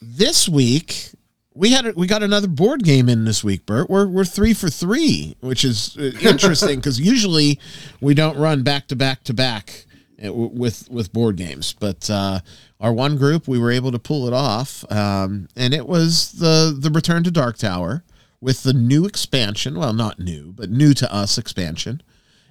this 0.00 0.48
week 0.48 1.10
we 1.54 1.72
had 1.72 1.94
we 1.94 2.06
got 2.06 2.22
another 2.22 2.48
board 2.48 2.84
game 2.84 3.10
in 3.10 3.26
this 3.26 3.44
week, 3.44 3.66
Bert. 3.66 3.90
We're 3.90 4.06
we're 4.06 4.24
three 4.24 4.54
for 4.54 4.70
three, 4.70 5.36
which 5.40 5.62
is 5.62 5.98
uh, 5.98 6.12
interesting 6.22 6.76
because 6.80 6.98
usually 6.98 7.60
we 8.00 8.14
don't 8.14 8.38
run 8.38 8.62
back 8.62 8.88
to 8.88 8.96
back 8.96 9.24
to 9.24 9.34
back 9.34 9.84
with 10.22 10.88
with 10.90 11.12
board 11.12 11.36
games. 11.36 11.74
But 11.78 12.08
uh, 12.10 12.40
our 12.80 12.92
one 12.92 13.16
group, 13.16 13.48
we 13.48 13.58
were 13.58 13.70
able 13.70 13.92
to 13.92 13.98
pull 13.98 14.26
it 14.26 14.32
off, 14.32 14.84
um, 14.90 15.48
and 15.56 15.74
it 15.74 15.86
was 15.86 16.32
the 16.32 16.76
the 16.78 16.90
Return 16.90 17.24
to 17.24 17.30
Dark 17.30 17.58
Tower 17.58 18.04
with 18.40 18.62
the 18.62 18.72
new 18.72 19.04
expansion. 19.04 19.78
Well, 19.78 19.92
not 19.92 20.18
new, 20.18 20.52
but 20.52 20.70
new 20.70 20.94
to 20.94 21.12
us 21.12 21.38
expansion. 21.38 22.02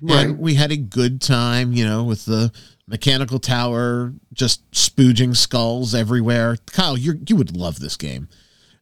Right. 0.02 0.28
And 0.28 0.40
we 0.40 0.56
had 0.56 0.72
a 0.72 0.78
good 0.78 1.22
time, 1.22 1.74
you 1.74 1.86
know, 1.86 2.04
with 2.04 2.26
the 2.26 2.52
mechanical 2.88 3.40
tower 3.40 4.14
just 4.34 4.70
spooging 4.72 5.36
skulls 5.36 5.94
everywhere. 5.94 6.58
Kyle, 6.68 6.98
you 6.98 7.20
you 7.28 7.36
would 7.36 7.56
love 7.56 7.80
this 7.80 7.98
game. 7.98 8.30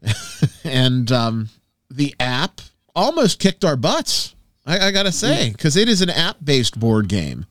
and 0.63 1.11
um, 1.11 1.49
the 1.89 2.15
app 2.19 2.61
almost 2.95 3.39
kicked 3.39 3.65
our 3.65 3.75
butts. 3.75 4.35
I, 4.65 4.87
I 4.87 4.91
gotta 4.91 5.11
say, 5.11 5.51
because 5.51 5.75
it 5.75 5.87
is 5.87 6.01
an 6.01 6.09
app-based 6.09 6.79
board 6.79 7.07
game, 7.07 7.45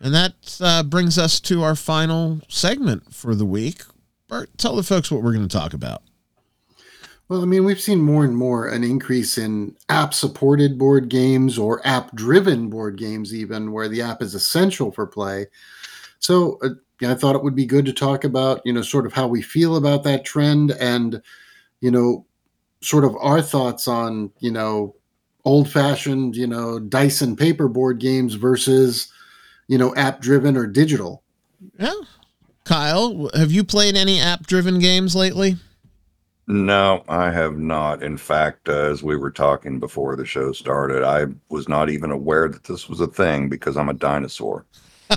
and 0.00 0.14
that 0.14 0.58
uh, 0.60 0.82
brings 0.82 1.18
us 1.18 1.40
to 1.40 1.62
our 1.62 1.74
final 1.74 2.40
segment 2.48 3.14
for 3.14 3.34
the 3.34 3.44
week. 3.44 3.82
Bert, 4.28 4.50
tell 4.58 4.76
the 4.76 4.82
folks 4.82 5.10
what 5.10 5.22
we're 5.22 5.32
going 5.32 5.48
to 5.48 5.56
talk 5.56 5.74
about. 5.74 6.02
Well, 7.28 7.42
I 7.42 7.44
mean, 7.44 7.64
we've 7.64 7.80
seen 7.80 8.00
more 8.00 8.24
and 8.24 8.36
more 8.36 8.68
an 8.68 8.82
increase 8.84 9.36
in 9.36 9.76
app 9.90 10.14
supported 10.14 10.78
board 10.78 11.10
games 11.10 11.58
or 11.58 11.86
app 11.86 12.14
driven 12.14 12.70
board 12.70 12.96
games, 12.96 13.34
even 13.34 13.72
where 13.72 13.88
the 13.88 14.00
app 14.00 14.22
is 14.22 14.34
essential 14.34 14.90
for 14.90 15.06
play. 15.06 15.46
So 16.20 16.58
uh, 16.62 16.70
I 17.06 17.14
thought 17.14 17.36
it 17.36 17.42
would 17.42 17.54
be 17.54 17.66
good 17.66 17.84
to 17.84 17.92
talk 17.92 18.24
about, 18.24 18.62
you 18.64 18.72
know, 18.72 18.82
sort 18.82 19.04
of 19.04 19.12
how 19.12 19.28
we 19.28 19.42
feel 19.42 19.76
about 19.76 20.04
that 20.04 20.24
trend 20.24 20.70
and, 20.72 21.20
you 21.80 21.90
know, 21.90 22.24
sort 22.80 23.04
of 23.04 23.14
our 23.20 23.42
thoughts 23.42 23.86
on, 23.86 24.30
you 24.40 24.50
know, 24.50 24.94
old 25.44 25.70
fashioned, 25.70 26.34
you 26.34 26.46
know, 26.46 26.78
dice 26.78 27.20
and 27.20 27.36
paper 27.36 27.68
board 27.68 27.98
games 27.98 28.34
versus, 28.34 29.12
you 29.68 29.78
know, 29.78 29.94
app 29.94 30.20
driven 30.20 30.56
or 30.56 30.66
digital. 30.66 31.22
Yeah, 31.78 31.94
Kyle, 32.64 33.30
have 33.34 33.52
you 33.52 33.64
played 33.64 33.96
any 33.96 34.20
app-driven 34.20 34.78
games 34.78 35.14
lately? 35.14 35.56
No, 36.46 37.04
I 37.08 37.30
have 37.30 37.58
not. 37.58 38.02
In 38.02 38.16
fact, 38.16 38.68
uh, 38.68 38.72
as 38.72 39.02
we 39.02 39.16
were 39.16 39.30
talking 39.30 39.78
before 39.78 40.16
the 40.16 40.24
show 40.24 40.52
started, 40.52 41.02
I 41.04 41.26
was 41.50 41.68
not 41.68 41.90
even 41.90 42.10
aware 42.10 42.48
that 42.48 42.64
this 42.64 42.88
was 42.88 43.00
a 43.00 43.06
thing 43.06 43.48
because 43.48 43.76
I'm 43.76 43.88
a 43.88 43.94
dinosaur. 43.94 44.64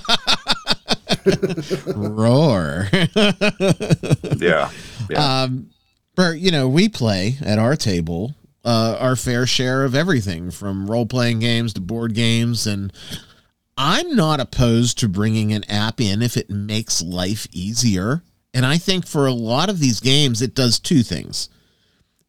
Roar. 1.88 2.88
Yeah. 4.38 4.72
Yeah. 5.10 5.42
Um, 5.44 5.70
Bert, 6.16 6.40
you 6.40 6.52
know, 6.52 6.68
we 6.68 6.90
play 6.90 7.38
at 7.42 7.60
our 7.60 7.76
table 7.76 8.34
uh, 8.64 8.98
our 9.00 9.16
fair 9.16 9.46
share 9.46 9.84
of 9.84 9.96
everything 9.96 10.52
from 10.52 10.90
role 10.90 11.06
playing 11.06 11.40
games 11.40 11.74
to 11.74 11.82
board 11.82 12.14
games. 12.14 12.68
And 12.68 12.94
I'm 13.78 14.16
not 14.16 14.40
opposed 14.40 15.00
to 15.00 15.10
bringing 15.10 15.54
an 15.54 15.64
app 15.70 16.00
in 16.00 16.22
if 16.22 16.38
it 16.38 16.50
makes 16.50 17.02
life 17.02 17.48
easier. 17.52 18.24
And 18.54 18.66
I 18.66 18.78
think 18.78 19.08
for 19.08 19.26
a 19.26 19.34
lot 19.34 19.70
of 19.70 19.80
these 19.80 20.00
games, 20.00 20.42
it 20.42 20.56
does 20.56 20.80
two 20.80 21.04
things 21.04 21.50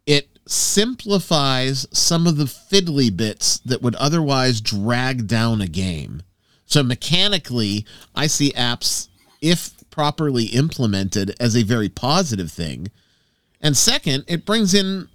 it 0.06 0.28
simplifies 0.46 1.86
some 1.92 2.26
of 2.26 2.36
the 2.36 2.44
fiddly 2.44 3.16
bits 3.16 3.58
that 3.60 3.82
would 3.82 3.94
otherwise 3.96 4.60
drag 4.60 5.28
down 5.28 5.60
a 5.60 5.68
game. 5.68 6.22
So 6.66 6.82
mechanically, 6.82 7.86
I 8.14 8.26
see 8.26 8.50
apps, 8.52 9.08
if 9.40 9.72
properly 9.90 10.46
implemented, 10.46 11.36
as 11.38 11.56
a 11.56 11.62
very 11.62 11.88
positive 11.88 12.50
thing. 12.50 12.90
And 13.60 13.76
second, 13.76 14.24
it 14.26 14.44
brings 14.44 14.74
in 14.74 15.08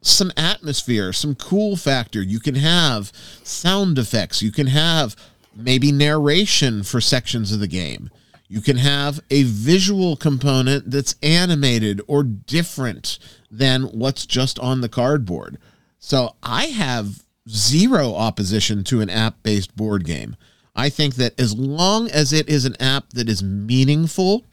some 0.00 0.32
atmosphere, 0.36 1.12
some 1.12 1.34
cool 1.34 1.76
factor. 1.76 2.22
You 2.22 2.40
can 2.40 2.56
have 2.56 3.12
sound 3.44 3.98
effects. 3.98 4.42
You 4.42 4.50
can 4.50 4.66
have 4.66 5.14
maybe 5.56 5.92
narration 5.92 6.82
for 6.82 7.00
sections 7.00 7.52
of 7.52 7.60
the 7.60 7.68
game. 7.68 8.10
You 8.48 8.60
can 8.60 8.76
have 8.76 9.20
a 9.30 9.44
visual 9.44 10.16
component 10.16 10.90
that's 10.90 11.16
animated 11.22 12.00
or 12.06 12.22
different 12.22 13.18
than 13.50 13.84
what's 13.84 14.26
just 14.26 14.58
on 14.58 14.80
the 14.80 14.88
cardboard. 14.88 15.58
So 15.98 16.36
I 16.42 16.66
have 16.66 17.24
zero 17.48 18.14
opposition 18.14 18.84
to 18.84 19.00
an 19.00 19.10
app 19.10 19.42
based 19.42 19.74
board 19.76 20.04
game. 20.04 20.36
I 20.76 20.88
think 20.88 21.14
that 21.16 21.38
as 21.38 21.56
long 21.56 22.10
as 22.10 22.32
it 22.32 22.48
is 22.48 22.64
an 22.64 22.80
app 22.80 23.10
that 23.10 23.28
is 23.28 23.42
meaningful, 23.42 24.44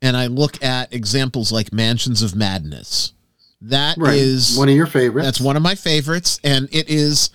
and 0.00 0.16
I 0.16 0.26
look 0.26 0.62
at 0.62 0.92
examples 0.92 1.52
like 1.52 1.72
Mansions 1.72 2.22
of 2.22 2.34
Madness, 2.34 3.12
that 3.60 3.96
is 3.98 4.52
right. 4.54 4.58
one 4.58 4.68
of 4.68 4.74
your 4.74 4.86
favorites. 4.86 5.26
That's 5.26 5.40
one 5.40 5.56
of 5.56 5.62
my 5.62 5.74
favorites, 5.74 6.40
and 6.42 6.68
it 6.72 6.88
is 6.88 7.30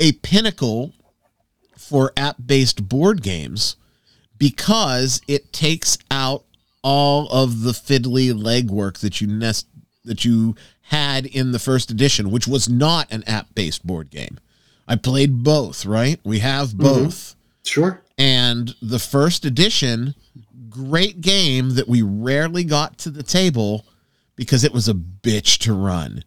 a 0.00 0.12
pinnacle 0.12 0.92
for 1.92 2.10
app 2.16 2.36
based 2.46 2.88
board 2.88 3.22
games 3.22 3.76
because 4.38 5.20
it 5.28 5.52
takes 5.52 5.98
out 6.10 6.42
all 6.82 7.28
of 7.28 7.60
the 7.60 7.72
fiddly 7.72 8.32
legwork 8.32 8.98
that 9.00 9.20
you 9.20 9.26
nest 9.26 9.66
that 10.06 10.24
you 10.24 10.56
had 10.86 11.26
in 11.26 11.52
the 11.52 11.58
first 11.58 11.90
edition, 11.90 12.30
which 12.30 12.48
was 12.48 12.68
not 12.70 13.12
an 13.12 13.22
app 13.26 13.54
based 13.54 13.86
board 13.86 14.08
game. 14.10 14.38
I 14.88 14.96
played 14.96 15.44
both, 15.44 15.84
right? 15.84 16.18
We 16.24 16.38
have 16.38 16.68
Mm-hmm. 16.68 16.82
both. 16.82 17.36
sure. 17.62 18.00
And 18.16 18.74
the 18.80 18.98
first 18.98 19.44
edition, 19.44 20.14
great 20.70 21.20
game 21.20 21.74
that 21.74 21.88
we 21.88 22.00
rarely 22.00 22.64
got 22.64 22.96
to 22.98 23.10
the 23.10 23.22
table 23.22 23.84
because 24.34 24.64
it 24.64 24.72
was 24.72 24.88
a 24.88 24.94
bitch 24.94 25.58
to 25.58 25.74
run. 25.74 26.24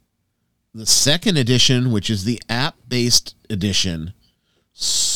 The 0.75 0.85
second 0.85 1.37
edition, 1.37 1.91
which 1.91 2.09
is 2.11 2.23
the 2.23 2.39
app 2.49 2.75
based 2.87 3.35
edition, 3.49 4.13
so 4.73 5.14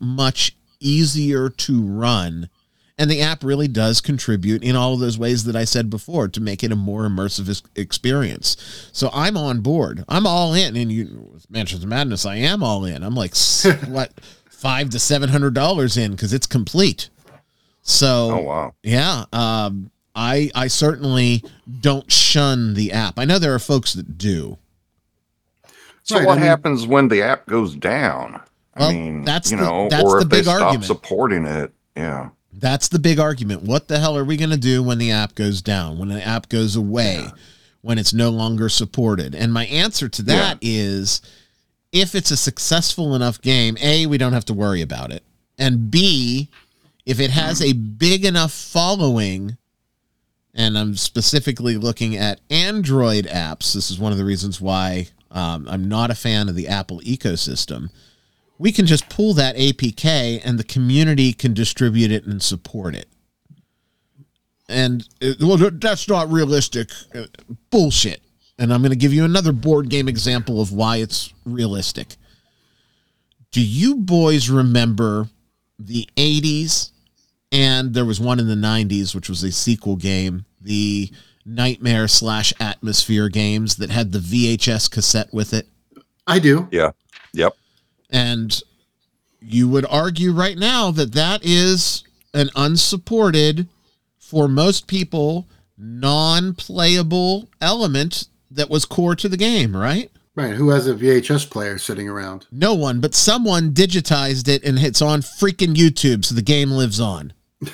much 0.00 0.56
easier 0.80 1.48
to 1.48 1.82
run. 1.82 2.48
And 2.96 3.10
the 3.10 3.22
app 3.22 3.42
really 3.42 3.66
does 3.66 4.00
contribute 4.00 4.62
in 4.62 4.76
all 4.76 4.94
of 4.94 5.00
those 5.00 5.18
ways 5.18 5.44
that 5.44 5.56
I 5.56 5.64
said 5.64 5.90
before 5.90 6.28
to 6.28 6.40
make 6.40 6.62
it 6.62 6.70
a 6.70 6.76
more 6.76 7.02
immersive 7.08 7.62
experience. 7.74 8.56
So 8.92 9.10
I'm 9.12 9.36
on 9.36 9.62
board. 9.62 10.04
I'm 10.08 10.26
all 10.28 10.54
in. 10.54 10.76
And 10.76 10.92
you, 10.92 11.28
with 11.32 11.50
Mansions 11.50 11.82
of 11.82 11.88
Madness, 11.88 12.24
I 12.24 12.36
am 12.36 12.62
all 12.62 12.84
in. 12.84 13.02
I'm 13.02 13.16
like, 13.16 13.34
what, 13.88 14.12
five 14.48 14.90
to 14.90 15.00
seven 15.00 15.28
hundred 15.30 15.54
dollars 15.54 15.96
in 15.96 16.12
because 16.12 16.32
it's 16.32 16.46
complete. 16.46 17.08
So 17.82 18.30
Oh 18.30 18.40
wow. 18.42 18.74
yeah, 18.84 19.24
um, 19.32 19.90
I 20.14 20.50
I 20.54 20.68
certainly 20.68 21.42
don't 21.80 22.10
shun 22.12 22.74
the 22.74 22.92
app. 22.92 23.18
I 23.18 23.24
know 23.24 23.40
there 23.40 23.54
are 23.54 23.58
folks 23.58 23.92
that 23.94 24.16
do. 24.16 24.56
So 26.04 26.16
Right, 26.16 26.26
what 26.26 26.38
I 26.38 26.40
mean- 26.40 26.46
happens 26.48 26.86
when 26.86 27.08
the 27.08 27.22
app 27.22 27.46
goes 27.46 27.74
down? 27.74 28.40
Well, 28.76 28.88
I 28.90 28.92
mean, 28.92 29.24
that's 29.24 29.50
you 29.50 29.56
the- 29.58 29.88
that's 29.90 30.04
or 30.04 30.18
the 30.20 30.24
if 30.24 30.28
they 30.30 30.36
big 30.38 30.44
stop 30.44 30.60
argument. 30.62 30.84
supporting 30.84 31.46
it. 31.46 31.72
Yeah. 31.96 32.30
That's 32.52 32.88
the 32.88 32.98
big 32.98 33.18
argument. 33.18 33.62
What 33.62 33.88
the 33.88 33.98
hell 33.98 34.16
are 34.16 34.24
we 34.24 34.36
going 34.36 34.50
to 34.50 34.56
do 34.56 34.82
when 34.82 34.98
the 34.98 35.10
app 35.10 35.34
goes 35.34 35.60
down? 35.60 35.98
When 35.98 36.08
the 36.08 36.24
app 36.24 36.48
goes 36.48 36.76
away? 36.76 37.26
When 37.82 37.98
it's 37.98 38.14
no 38.14 38.30
longer 38.30 38.68
supported? 38.68 39.34
And 39.34 39.52
my 39.52 39.66
answer 39.66 40.08
to 40.08 40.22
that 40.22 40.58
is, 40.62 41.20
if 41.92 42.14
it's 42.14 42.30
a 42.30 42.36
successful 42.36 43.14
enough 43.14 43.40
game, 43.42 43.76
A, 43.80 44.06
we 44.06 44.18
don't 44.18 44.32
have 44.32 44.44
to 44.46 44.54
worry 44.54 44.82
about 44.82 45.12
it. 45.12 45.22
And 45.58 45.90
B, 45.90 46.48
if 47.04 47.20
it 47.20 47.30
has 47.30 47.60
a 47.60 47.72
big 47.74 48.24
enough 48.24 48.52
following, 48.52 49.56
and 50.54 50.78
I'm 50.78 50.96
specifically 50.96 51.76
looking 51.76 52.16
at 52.16 52.40
Android 52.50 53.26
apps, 53.26 53.74
this 53.74 53.90
is 53.90 53.98
one 53.98 54.12
of 54.12 54.18
the 54.18 54.24
reasons 54.24 54.60
why 54.60 55.08
um, 55.30 55.66
I'm 55.68 55.88
not 55.88 56.10
a 56.10 56.14
fan 56.14 56.48
of 56.48 56.54
the 56.54 56.68
Apple 56.68 57.00
ecosystem. 57.00 57.90
We 58.58 58.72
can 58.72 58.86
just 58.86 59.08
pull 59.08 59.34
that 59.34 59.56
APK 59.56 60.40
and 60.44 60.58
the 60.58 60.64
community 60.64 61.32
can 61.32 61.54
distribute 61.54 62.10
it 62.10 62.24
and 62.24 62.42
support 62.42 62.94
it. 62.94 63.06
And 64.68 65.06
uh, 65.22 65.32
well, 65.40 65.56
that's 65.56 66.08
not 66.08 66.30
realistic. 66.30 66.90
Uh, 67.14 67.24
Bullshit. 67.70 68.22
And 68.58 68.72
I'm 68.72 68.80
going 68.80 68.90
to 68.92 68.96
give 68.96 69.12
you 69.12 69.24
another 69.24 69.52
board 69.52 69.88
game 69.88 70.08
example 70.08 70.60
of 70.60 70.72
why 70.72 70.98
it's 70.98 71.34
realistic. 71.44 72.16
Do 73.50 73.64
you 73.64 73.96
boys 73.96 74.48
remember 74.48 75.28
the 75.78 76.08
80s 76.16 76.90
and 77.50 77.94
there 77.94 78.04
was 78.04 78.20
one 78.20 78.38
in 78.38 78.46
the 78.46 78.54
90s 78.54 79.12
which 79.12 79.28
was 79.28 79.42
a 79.42 79.50
sequel 79.50 79.96
game 79.96 80.44
the 80.60 81.10
nightmare 81.44 82.06
slash 82.06 82.54
atmosphere 82.60 83.28
games 83.28 83.76
that 83.76 83.90
had 83.90 84.12
the 84.12 84.20
vhs 84.20 84.88
cassette 84.88 85.34
with 85.34 85.52
it 85.52 85.66
I 86.26 86.38
do. 86.38 86.68
Yeah. 86.70 86.92
Yep. 87.32 87.56
And 88.14 88.62
you 89.40 89.68
would 89.68 89.84
argue 89.90 90.32
right 90.32 90.56
now 90.56 90.90
that 90.90 91.12
that 91.12 91.40
is 91.44 92.02
an 92.32 92.48
unsupported 92.56 93.68
for 94.18 94.48
most 94.48 94.86
people 94.86 95.46
non-playable 95.76 97.48
element 97.60 98.28
that 98.50 98.70
was 98.70 98.84
core 98.84 99.14
to 99.16 99.28
the 99.28 99.36
game 99.36 99.76
right 99.76 100.10
Right. 100.36 100.54
Who 100.54 100.70
has 100.70 100.88
a 100.88 100.94
VHS 100.94 101.48
player 101.48 101.78
sitting 101.78 102.08
around? 102.08 102.46
no 102.50 102.74
one 102.74 103.00
but 103.00 103.14
someone 103.14 103.72
digitized 103.72 104.48
it 104.48 104.64
and 104.64 104.78
it's 104.78 105.02
on 105.02 105.20
freaking 105.20 105.74
youtube 105.74 106.24
so 106.24 106.34
the 106.34 106.42
game 106.42 106.70
lives 106.70 107.00
on 107.00 107.32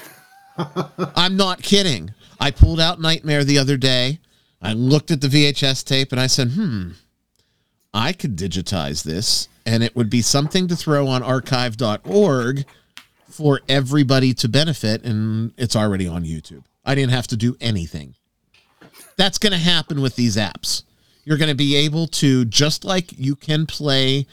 I'm 1.16 1.36
not 1.36 1.62
kidding. 1.62 2.12
I 2.38 2.50
pulled 2.50 2.80
out 2.80 3.00
Nightmare 3.00 3.44
the 3.44 3.58
other 3.58 3.76
day. 3.76 4.18
I 4.60 4.72
looked 4.74 5.10
at 5.10 5.20
the 5.22 5.28
VHS 5.28 5.84
tape 5.84 6.12
and 6.12 6.20
I 6.20 6.26
said, 6.26 6.48
hmm, 6.50 6.90
I 7.92 8.12
could 8.12 8.36
digitize 8.36 9.02
this 9.02 9.48
and 9.66 9.82
it 9.82 9.94
would 9.96 10.10
be 10.10 10.22
something 10.22 10.68
to 10.68 10.76
throw 10.76 11.06
on 11.06 11.22
archive.org 11.22 12.64
for 13.28 13.60
everybody 13.68 14.34
to 14.34 14.48
benefit. 14.48 15.04
And 15.04 15.52
it's 15.56 15.76
already 15.76 16.06
on 16.06 16.24
YouTube. 16.24 16.64
I 16.84 16.94
didn't 16.94 17.12
have 17.12 17.26
to 17.28 17.36
do 17.36 17.56
anything. 17.60 18.14
That's 19.16 19.38
going 19.38 19.52
to 19.52 19.58
happen 19.58 20.00
with 20.00 20.16
these 20.16 20.36
apps. 20.36 20.84
You're 21.24 21.36
going 21.38 21.50
to 21.50 21.56
be 21.56 21.76
able 21.76 22.06
to, 22.06 22.44
just 22.46 22.84
like 22.84 23.12
you 23.18 23.36
can 23.36 23.66
play 23.66 24.26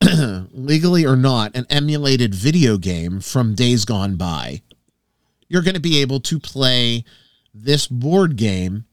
legally 0.52 1.06
or 1.06 1.16
not, 1.16 1.56
an 1.56 1.66
emulated 1.70 2.34
video 2.34 2.76
game 2.76 3.20
from 3.20 3.54
days 3.54 3.84
gone 3.84 4.16
by 4.16 4.62
you're 5.52 5.62
going 5.62 5.74
to 5.74 5.80
be 5.80 6.00
able 6.00 6.18
to 6.18 6.40
play 6.40 7.04
this 7.52 7.86
board 7.86 8.36
game 8.36 8.86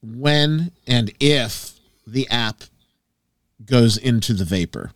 when 0.00 0.70
and 0.86 1.12
if 1.18 1.75
the 2.06 2.28
app 2.28 2.62
goes 3.64 3.96
into 3.96 4.32
the 4.34 4.44
vapor. 4.44 4.92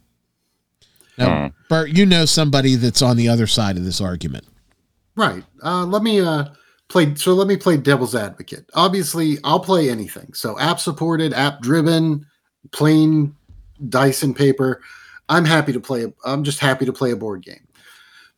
Now, 1.19 1.53
Bert, 1.69 1.91
you 1.91 2.07
know 2.07 2.25
somebody 2.25 2.77
that's 2.77 3.03
on 3.03 3.17
the 3.17 3.29
other 3.29 3.47
side 3.47 3.77
of 3.77 3.85
this 3.85 4.01
argument. 4.01 4.47
Right. 5.17 5.45
Uh, 5.63 5.85
let 5.85 6.03
me 6.03 6.21
uh, 6.21 6.47
play. 6.89 7.15
So 7.15 7.35
let 7.35 7.47
me 7.47 7.57
play 7.57 7.77
devil's 7.77 8.15
advocate. 8.15 8.69
Obviously, 8.75 9.39
I'll 9.45 9.61
play 9.61 9.91
anything. 9.91 10.33
So 10.33 10.59
app 10.59 10.81
supported, 10.81 11.35
app 11.35 11.61
driven, 11.61 12.27
plain 12.73 13.35
dice 13.89 14.23
and 14.23 14.35
paper. 14.35 14.81
I'm 15.29 15.45
happy 15.45 15.73
to 15.73 15.81
play. 15.81 16.13
I'm 16.25 16.45
just 16.45 16.59
happy 16.59 16.87
to 16.87 16.93
play 16.93 17.11
a 17.11 17.17
board 17.17 17.43
game. 17.43 17.67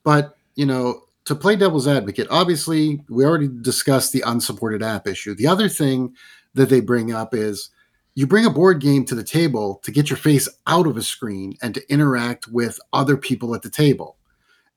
But 0.04 0.36
you 0.56 0.66
know, 0.66 1.04
to 1.24 1.34
play 1.34 1.56
devil's 1.56 1.86
advocate, 1.86 2.26
obviously, 2.30 3.00
we 3.08 3.24
already 3.24 3.48
discussed 3.48 4.12
the 4.12 4.24
unsupported 4.26 4.82
app 4.82 5.06
issue. 5.06 5.34
The 5.34 5.46
other 5.46 5.68
thing 5.68 6.14
that 6.54 6.68
they 6.68 6.80
bring 6.80 7.12
up 7.12 7.34
is 7.34 7.70
you 8.14 8.26
bring 8.26 8.44
a 8.44 8.50
board 8.50 8.80
game 8.80 9.04
to 9.06 9.14
the 9.14 9.24
table 9.24 9.80
to 9.84 9.90
get 9.90 10.10
your 10.10 10.16
face 10.16 10.48
out 10.66 10.86
of 10.86 10.96
a 10.96 11.02
screen 11.02 11.54
and 11.62 11.74
to 11.74 11.92
interact 11.92 12.48
with 12.48 12.78
other 12.92 13.16
people 13.16 13.54
at 13.54 13.62
the 13.62 13.70
table. 13.70 14.16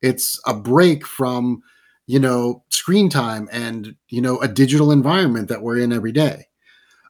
It's 0.01 0.39
a 0.45 0.53
break 0.53 1.05
from 1.05 1.61
you 2.07 2.19
know 2.19 2.63
screen 2.69 3.09
time 3.09 3.49
and 3.51 3.95
you 4.09 4.21
know 4.21 4.39
a 4.39 4.47
digital 4.47 4.91
environment 4.91 5.49
that 5.49 5.61
we're 5.61 5.79
in 5.79 5.91
every 5.91 6.11
day. 6.11 6.47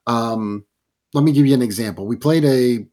Um, 0.07 0.65
let 1.13 1.23
me 1.23 1.31
give 1.31 1.45
you 1.45 1.53
an 1.53 1.61
example. 1.61 2.07
We 2.07 2.15
played 2.15 2.45
a 2.45 2.85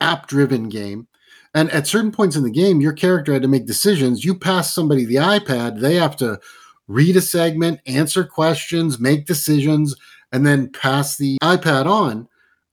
app 0.00 0.26
driven 0.26 0.68
game 0.68 1.08
and 1.54 1.70
at 1.70 1.86
certain 1.86 2.12
points 2.12 2.36
in 2.36 2.42
the 2.42 2.50
game 2.50 2.80
your 2.82 2.92
character 2.92 3.32
had 3.32 3.42
to 3.42 3.48
make 3.48 3.66
decisions. 3.66 4.24
You 4.24 4.34
pass 4.34 4.74
somebody 4.74 5.04
the 5.04 5.16
ipad 5.16 5.80
they 5.80 5.94
have 5.94 6.16
to 6.16 6.38
read 6.86 7.16
a 7.16 7.20
segment 7.20 7.80
answer 7.86 8.24
questions 8.24 9.00
make 9.00 9.26
decisions 9.26 9.96
and 10.32 10.46
then 10.46 10.70
pass 10.70 11.16
the 11.16 11.38
ipad 11.42 11.86
on 11.86 12.28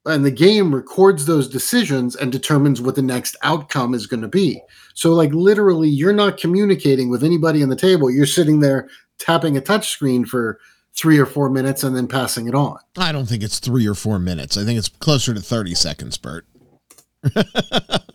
and 0.05 0.25
the 0.25 0.31
game 0.31 0.73
records 0.73 1.25
those 1.25 1.47
decisions 1.47 2.15
and 2.15 2.31
determines 2.31 2.81
what 2.81 2.95
the 2.95 3.01
next 3.01 3.35
outcome 3.43 3.93
is 3.93 4.07
going 4.07 4.21
to 4.21 4.27
be 4.27 4.61
so, 4.93 5.13
like, 5.13 5.33
literally, 5.33 5.89
you're 5.89 6.13
not 6.13 6.37
communicating 6.37 7.09
with 7.09 7.23
anybody 7.23 7.63
on 7.63 7.69
the 7.69 7.75
table. 7.75 8.11
You're 8.11 8.25
sitting 8.25 8.59
there 8.59 8.89
tapping 9.17 9.57
a 9.57 9.61
touch 9.61 9.89
screen 9.89 10.25
for 10.25 10.59
three 10.95 11.17
or 11.17 11.25
four 11.25 11.49
minutes 11.49 11.83
and 11.83 11.95
then 11.95 12.07
passing 12.07 12.47
it 12.47 12.53
on. 12.53 12.77
I 12.97 13.11
don't 13.11 13.25
think 13.25 13.41
it's 13.41 13.59
three 13.59 13.87
or 13.87 13.95
four 13.95 14.19
minutes. 14.19 14.57
I 14.57 14.63
think 14.63 14.77
it's 14.77 14.89
closer 14.89 15.33
to 15.33 15.41
30 15.41 15.73
seconds, 15.73 16.17
Bert. 16.17 16.45
but 17.33 18.05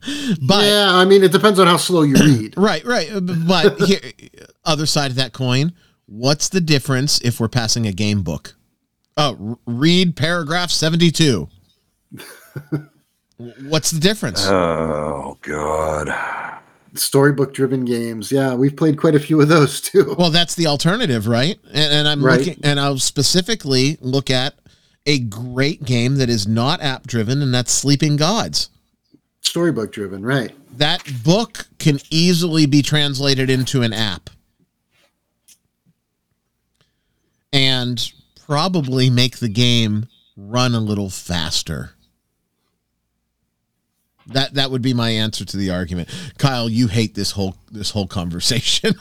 yeah, 0.65 0.91
I 0.93 1.05
mean, 1.05 1.25
it 1.25 1.33
depends 1.33 1.59
on 1.59 1.67
how 1.67 1.79
slow 1.79 2.03
you 2.03 2.15
read. 2.21 2.55
right, 2.57 2.85
right. 2.85 3.11
Uh, 3.11 3.21
but 3.21 3.81
here, 3.87 4.01
other 4.65 4.87
side 4.87 5.11
of 5.11 5.17
that 5.17 5.33
coin, 5.33 5.73
what's 6.07 6.51
the 6.51 6.61
difference 6.61 7.21
if 7.23 7.41
we're 7.41 7.49
passing 7.49 7.87
a 7.87 7.93
game 7.93 8.23
book? 8.23 8.55
Oh, 9.17 9.59
read 9.67 10.15
paragraph 10.15 10.71
72. 10.71 11.49
What's 13.69 13.91
the 13.91 14.01
difference? 14.01 14.45
Oh 14.47 15.39
God. 15.43 16.09
Storybook 16.95 17.53
driven 17.55 17.85
games. 17.85 18.33
Yeah, 18.33 18.55
we've 18.55 18.75
played 18.77 18.99
quite 18.99 19.15
a 19.15 19.21
few 19.21 19.41
of 19.41 19.49
those 19.49 19.81
too. 19.81 20.15
Well, 20.19 20.31
that's 20.31 20.55
the 20.55 20.67
alternative, 20.67 21.29
right? 21.29 21.59
And, 21.73 21.93
and 21.93 22.09
I'm 22.09 22.25
Right. 22.25 22.39
looking, 22.41 22.61
and 22.65 22.81
I'll 22.81 22.99
specifically 22.99 23.99
look 24.01 24.31
at 24.31 24.55
a 25.07 25.19
great 25.21 25.85
game 25.85 26.17
that 26.17 26.29
is 26.29 26.47
not 26.49 26.81
app 26.83 27.07
driven, 27.07 27.41
and 27.43 27.53
that's 27.55 27.73
Sleeping 27.73 28.17
Gods. 28.17 28.71
Storybook 29.43 29.93
driven, 29.93 30.25
right. 30.25 30.53
That 30.77 31.03
book 31.25 31.67
can 31.79 32.01
easily 32.11 32.67
be 32.67 32.83
translated 32.83 33.49
into 33.49 33.83
an 33.83 33.93
app 33.93 34.31
and 37.53 38.13
probably 38.47 39.09
make 39.11 39.39
the 39.39 39.49
game 39.49 40.07
run 40.37 40.75
a 40.75 40.81
little 40.81 41.11
faster. 41.11 41.93
That 44.29 44.55
that 44.55 44.71
would 44.71 44.83
be 44.83 44.95
my 44.95 45.11
answer 45.11 45.45
to 45.45 45.57
the 45.57 45.71
argument. 45.71 46.09
Kyle, 46.39 46.69
you 46.69 46.89
hate 46.89 47.15
this 47.15 47.31
whole 47.31 47.57
this 47.71 47.91
whole 47.91 48.07
conversation. 48.07 48.95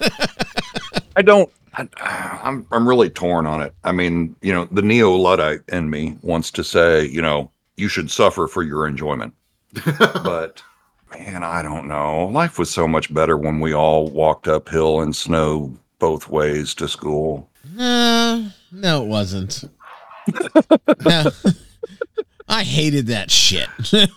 I 1.15 1.21
don't. 1.21 1.51
I, 1.73 2.39
I'm 2.43 2.65
I'm 2.71 2.87
really 2.87 3.09
torn 3.09 3.45
on 3.45 3.61
it. 3.61 3.73
I 3.83 3.91
mean, 3.91 4.35
you 4.41 4.53
know, 4.53 4.65
the 4.71 4.81
neo 4.81 5.11
luddite 5.11 5.61
in 5.67 5.89
me 5.89 6.17
wants 6.21 6.49
to 6.51 6.63
say, 6.63 7.05
you 7.05 7.21
know, 7.21 7.51
you 7.75 7.87
should 7.87 8.09
suffer 8.09 8.47
for 8.47 8.63
your 8.63 8.87
enjoyment, 8.87 9.33
but 9.85 10.63
man, 11.11 11.43
I 11.43 11.61
don't 11.61 11.87
know. 11.87 12.27
Life 12.27 12.57
was 12.57 12.69
so 12.69 12.87
much 12.87 13.13
better 13.13 13.37
when 13.37 13.59
we 13.59 13.73
all 13.73 14.09
walked 14.09 14.47
uphill 14.47 15.01
in 15.01 15.13
snow 15.13 15.77
both 15.99 16.29
ways 16.29 16.73
to 16.75 16.87
school. 16.87 17.49
No, 17.73 18.49
no, 18.71 19.03
it 19.03 19.07
wasn't. 19.07 19.63
no. 21.05 21.31
I 22.47 22.63
hated 22.63 23.07
that 23.07 23.31
shit. 23.31 23.67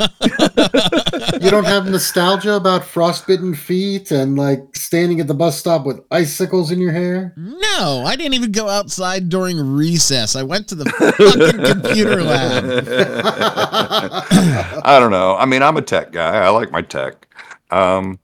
You 1.40 1.50
don't 1.50 1.64
have 1.64 1.88
nostalgia 1.88 2.54
about 2.54 2.84
frostbitten 2.84 3.54
feet 3.54 4.10
and 4.10 4.36
like 4.36 4.76
standing 4.76 5.20
at 5.20 5.26
the 5.26 5.34
bus 5.34 5.58
stop 5.58 5.86
with 5.86 6.00
icicles 6.10 6.70
in 6.70 6.80
your 6.80 6.92
hair? 6.92 7.32
no, 7.36 8.02
I 8.06 8.16
didn't 8.16 8.34
even 8.34 8.52
go 8.52 8.68
outside 8.68 9.28
during 9.28 9.58
recess. 9.58 10.36
I 10.36 10.42
went 10.42 10.68
to 10.68 10.74
the 10.74 10.84
fucking 10.86 11.82
computer 11.82 12.22
lab. 12.22 12.64
I 14.84 14.98
don't 14.98 15.10
know. 15.10 15.36
I 15.36 15.46
mean, 15.46 15.62
I'm 15.62 15.76
a 15.76 15.82
tech 15.82 16.12
guy. 16.12 16.36
I 16.36 16.48
like 16.50 16.70
my 16.70 16.82
tech. 16.82 17.26
Um, 17.70 18.18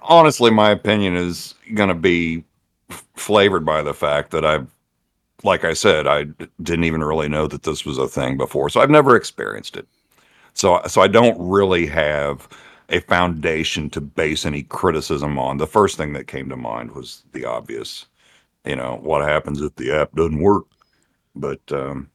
honestly, 0.00 0.50
my 0.50 0.70
opinion 0.70 1.16
is 1.16 1.54
going 1.74 1.88
to 1.88 1.94
be 1.94 2.44
flavored 3.16 3.64
by 3.64 3.82
the 3.82 3.94
fact 3.94 4.30
that 4.32 4.44
I've, 4.44 4.68
like 5.44 5.64
I 5.64 5.72
said, 5.72 6.06
I 6.06 6.24
d- 6.24 6.48
didn't 6.62 6.84
even 6.84 7.02
really 7.02 7.28
know 7.28 7.46
that 7.46 7.62
this 7.62 7.84
was 7.84 7.98
a 7.98 8.08
thing 8.08 8.36
before, 8.36 8.68
so 8.68 8.80
I've 8.80 8.90
never 8.90 9.16
experienced 9.16 9.76
it. 9.76 9.86
So, 10.54 10.80
so 10.86 11.00
I 11.00 11.08
don't 11.08 11.36
really 11.38 11.86
have 11.86 12.48
a 12.88 13.00
foundation 13.00 13.88
to 13.90 14.00
base 14.00 14.44
any 14.44 14.62
criticism 14.64 15.38
on. 15.38 15.56
The 15.56 15.66
first 15.66 15.96
thing 15.96 16.12
that 16.12 16.26
came 16.26 16.48
to 16.50 16.56
mind 16.56 16.92
was 16.92 17.22
the 17.32 17.44
obvious. 17.44 18.06
You 18.64 18.76
know, 18.76 18.98
what 19.02 19.22
happens 19.22 19.60
if 19.60 19.74
the 19.76 19.92
app 19.92 20.14
doesn't 20.14 20.40
work? 20.40 20.66
But 21.34 21.60
um, 21.72 22.10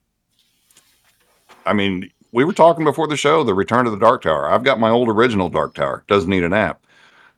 I 1.65 1.73
mean, 1.73 2.09
we 2.31 2.43
were 2.43 2.53
talking 2.53 2.85
before 2.85 3.07
the 3.07 3.17
show, 3.17 3.43
the 3.43 3.53
Return 3.53 3.85
to 3.85 3.91
the 3.91 3.97
Dark 3.97 4.21
Tower. 4.21 4.49
I've 4.49 4.63
got 4.63 4.79
my 4.79 4.89
old 4.89 5.09
original 5.09 5.49
Dark 5.49 5.73
Tower. 5.73 6.03
Doesn't 6.07 6.29
need 6.29 6.43
an 6.43 6.53
app. 6.53 6.81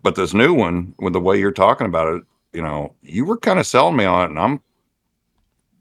But 0.04 0.16
this 0.16 0.34
new 0.34 0.54
one, 0.54 0.94
with 1.00 1.14
the 1.14 1.20
way 1.20 1.40
you're 1.40 1.52
talking 1.52 1.88
about 1.88 2.14
it, 2.14 2.24
you 2.54 2.62
know, 2.62 2.94
you 3.02 3.26
were 3.26 3.38
kind 3.38 3.60
of 3.60 3.68
selling 3.68 3.96
me 3.96 4.06
on 4.06 4.24
it, 4.24 4.30
and 4.32 4.40
I'm 4.40 4.62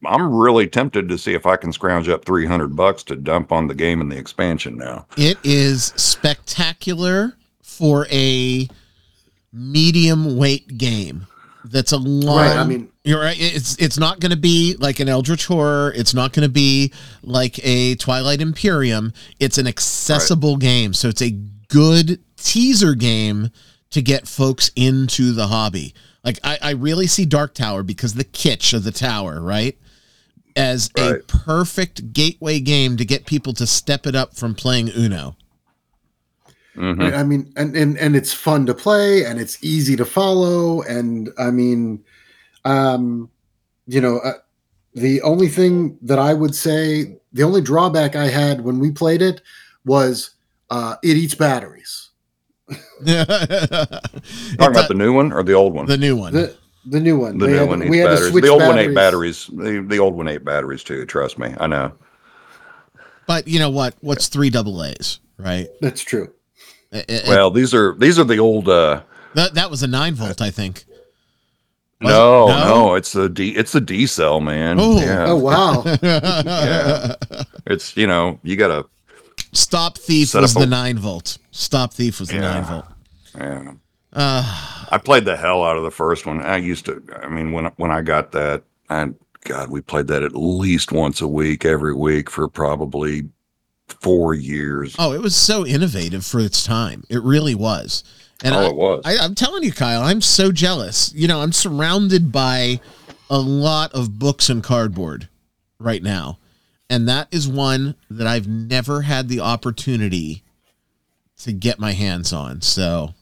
I'm 0.04 0.34
really 0.34 0.66
tempted 0.66 1.08
to 1.08 1.18
see 1.18 1.34
if 1.34 1.46
I 1.46 1.56
can 1.56 1.72
scrounge 1.72 2.08
up 2.08 2.24
300 2.24 2.76
bucks 2.76 3.02
to 3.04 3.16
dump 3.16 3.52
on 3.52 3.66
the 3.66 3.74
game 3.74 4.00
and 4.00 4.10
the 4.10 4.16
expansion 4.16 4.76
now. 4.76 5.06
It 5.16 5.38
is 5.42 5.86
spectacular 5.96 7.36
for 7.62 8.06
a 8.10 8.68
medium 9.52 10.36
weight 10.36 10.78
game. 10.78 11.26
That's 11.64 11.92
a 11.92 11.96
long. 11.98 12.36
Right, 12.36 12.56
I 12.56 12.64
mean- 12.64 12.88
you're 13.04 13.20
right. 13.20 13.36
It's 13.38 13.76
it's 13.76 13.98
not 13.98 14.20
going 14.20 14.30
to 14.30 14.36
be 14.36 14.76
like 14.78 15.00
an 15.00 15.08
Eldritch 15.08 15.46
Horror. 15.46 15.92
It's 15.96 16.14
not 16.14 16.32
going 16.32 16.46
to 16.46 16.52
be 16.52 16.92
like 17.22 17.58
a 17.64 17.94
Twilight 17.96 18.40
Imperium. 18.40 19.12
It's 19.40 19.58
an 19.58 19.66
accessible 19.66 20.56
game, 20.58 20.92
so 20.92 21.08
it's 21.08 21.22
a 21.22 21.30
good 21.68 22.20
teaser 22.36 22.94
game 22.94 23.50
to 23.90 24.02
get 24.02 24.28
folks 24.28 24.70
into 24.76 25.32
the 25.32 25.46
hobby. 25.46 25.94
Like 26.22 26.38
I, 26.44 26.58
I 26.60 26.70
really 26.72 27.06
see 27.06 27.24
Dark 27.24 27.54
Tower 27.54 27.82
because 27.82 28.14
the 28.14 28.24
kitsch 28.24 28.74
of 28.74 28.84
the 28.84 28.92
tower, 28.92 29.40
right? 29.40 29.76
As 30.56 30.90
a 30.96 31.18
perfect 31.26 32.12
gateway 32.12 32.60
game 32.60 32.96
to 32.96 33.04
get 33.04 33.26
people 33.26 33.52
to 33.54 33.66
step 33.66 34.06
it 34.06 34.14
up 34.14 34.34
from 34.34 34.54
playing 34.54 34.90
Uno. 34.96 35.36
Mhm. 36.76 37.12
I 37.12 37.22
mean, 37.24 37.52
and, 37.56 37.76
and 37.76 37.98
and 37.98 38.14
it's 38.14 38.32
fun 38.32 38.64
to 38.66 38.74
play 38.74 39.24
and 39.24 39.40
it's 39.40 39.62
easy 39.64 39.96
to 39.96 40.04
follow. 40.04 40.82
And 40.82 41.30
I 41.36 41.50
mean, 41.50 42.04
um, 42.64 43.30
you 43.86 44.00
know, 44.00 44.18
uh, 44.18 44.34
the 44.94 45.20
only 45.22 45.48
thing 45.48 45.98
that 46.02 46.20
I 46.20 46.34
would 46.34 46.54
say, 46.54 47.16
the 47.32 47.42
only 47.42 47.60
drawback 47.60 48.14
I 48.14 48.28
had 48.28 48.60
when 48.60 48.78
we 48.78 48.92
played 48.92 49.22
it 49.22 49.40
was 49.84 50.30
uh, 50.70 50.96
it 51.02 51.16
eats 51.16 51.34
batteries. 51.34 52.10
Talking 52.68 53.16
about 54.58 54.88
the 54.88 54.94
new 54.94 55.12
one 55.12 55.32
or 55.32 55.42
the 55.42 55.54
old 55.54 55.74
one? 55.74 55.86
the 55.86 55.96
new 55.96 56.16
one. 56.16 56.32
The 56.32 56.56
the 56.86 57.00
new 57.00 57.18
one, 57.18 57.38
The 57.38 57.46
They 57.46 57.52
new 57.52 57.58
had- 57.58 57.68
one 57.68 57.78
we 57.80 57.84
needs 57.86 57.96
had 57.98 58.02
to 58.04 58.10
batteries. 58.14 58.30
switch 58.30 58.44
The 58.44 58.50
old 58.50 58.62
one 58.62 58.78
ate 58.78 58.94
batteries. 58.94 59.46
The, 59.52 59.84
the 59.86 59.98
old 59.98 60.14
one 60.14 60.28
ate 60.28 60.44
batteries 60.44 60.82
too. 60.84 61.04
Trust 61.06 61.38
me, 61.38 61.54
I 61.58 61.66
know. 61.66 61.92
but 63.26 63.46
you 63.48 63.58
know 63.58 63.70
what? 63.70 63.94
What's 64.00 64.28
three 64.28 64.50
double 64.50 64.82
A's, 64.84 65.20
right? 65.38 65.68
That's 65.80 66.02
true. 66.02 66.32
It- 66.92 67.04
it- 67.08 67.28
Well, 67.28 67.50
these 67.50 67.74
are 67.74 67.94
these 67.98 68.18
are 68.18 68.24
the 68.24 68.38
old. 68.38 68.68
uh 68.68 69.02
that, 69.34 69.54
that 69.54 69.70
was 69.70 69.82
a 69.82 69.86
nine 69.86 70.14
volt, 70.14 70.40
I 70.40 70.50
think. 70.50 70.84
Was? 72.00 72.10
No, 72.12 72.46
No? 72.48 72.64
no, 72.68 72.94
it's 72.94 73.12
the 73.12 73.28
D. 73.28 73.50
It's 73.56 73.72
the 73.72 73.80
D 73.80 74.06
cell, 74.06 74.40
man. 74.40 74.78
Oh. 74.80 74.98
yeah, 75.00 75.26
Oh 75.28 75.36
wow! 75.36 75.82
yeah. 76.02 77.14
It's 77.66 77.96
you 77.96 78.06
know 78.06 78.38
you 78.42 78.56
gotta. 78.56 78.86
Stop 79.52 79.98
Thief 79.98 80.32
was 80.34 80.54
up 80.56 80.62
a- 80.62 80.64
the 80.64 80.70
nine 80.70 80.96
volt. 80.98 81.38
Stop 81.50 81.92
Thief 81.92 82.20
was 82.20 82.28
the 82.28 82.36
Yeah. 82.36 82.40
nine 82.40 82.64
volt. 82.64 82.84
Yeah. 83.36 83.72
Uh, 84.12 84.86
I 84.90 84.98
played 84.98 85.24
the 85.24 85.36
hell 85.36 85.62
out 85.62 85.76
of 85.76 85.82
the 85.82 85.90
first 85.90 86.26
one. 86.26 86.40
I 86.40 86.56
used 86.56 86.86
to. 86.86 87.02
I 87.22 87.28
mean, 87.28 87.52
when 87.52 87.66
when 87.76 87.90
I 87.90 88.02
got 88.02 88.32
that, 88.32 88.62
and 88.88 89.14
God, 89.44 89.70
we 89.70 89.80
played 89.80 90.06
that 90.08 90.22
at 90.22 90.34
least 90.34 90.92
once 90.92 91.20
a 91.20 91.28
week, 91.28 91.64
every 91.64 91.94
week 91.94 92.30
for 92.30 92.48
probably 92.48 93.28
four 93.88 94.34
years. 94.34 94.94
oh, 94.98 95.12
it 95.12 95.20
was 95.20 95.34
so 95.34 95.66
innovative 95.66 96.24
for 96.24 96.40
its 96.40 96.64
time. 96.64 97.04
It 97.08 97.22
really 97.22 97.54
was. 97.54 98.04
And 98.42 98.54
oh, 98.54 98.58
I, 98.58 98.66
it 98.66 98.76
was. 98.76 99.02
I, 99.04 99.16
I'm 99.18 99.34
telling 99.34 99.62
you, 99.62 99.72
Kyle, 99.72 100.02
I'm 100.02 100.20
so 100.20 100.52
jealous. 100.52 101.12
You 101.14 101.28
know, 101.28 101.40
I'm 101.40 101.52
surrounded 101.52 102.30
by 102.30 102.80
a 103.30 103.38
lot 103.38 103.92
of 103.94 104.18
books 104.18 104.48
and 104.48 104.62
cardboard 104.62 105.28
right 105.78 106.02
now. 106.02 106.38
And 106.90 107.08
that 107.08 107.28
is 107.30 107.46
one 107.46 107.96
that 108.10 108.26
I've 108.26 108.48
never 108.48 109.02
had 109.02 109.28
the 109.28 109.40
opportunity 109.40 110.42
to 111.38 111.52
get 111.52 111.78
my 111.78 111.92
hands 111.92 112.32
on. 112.32 112.62
So, 112.62 113.14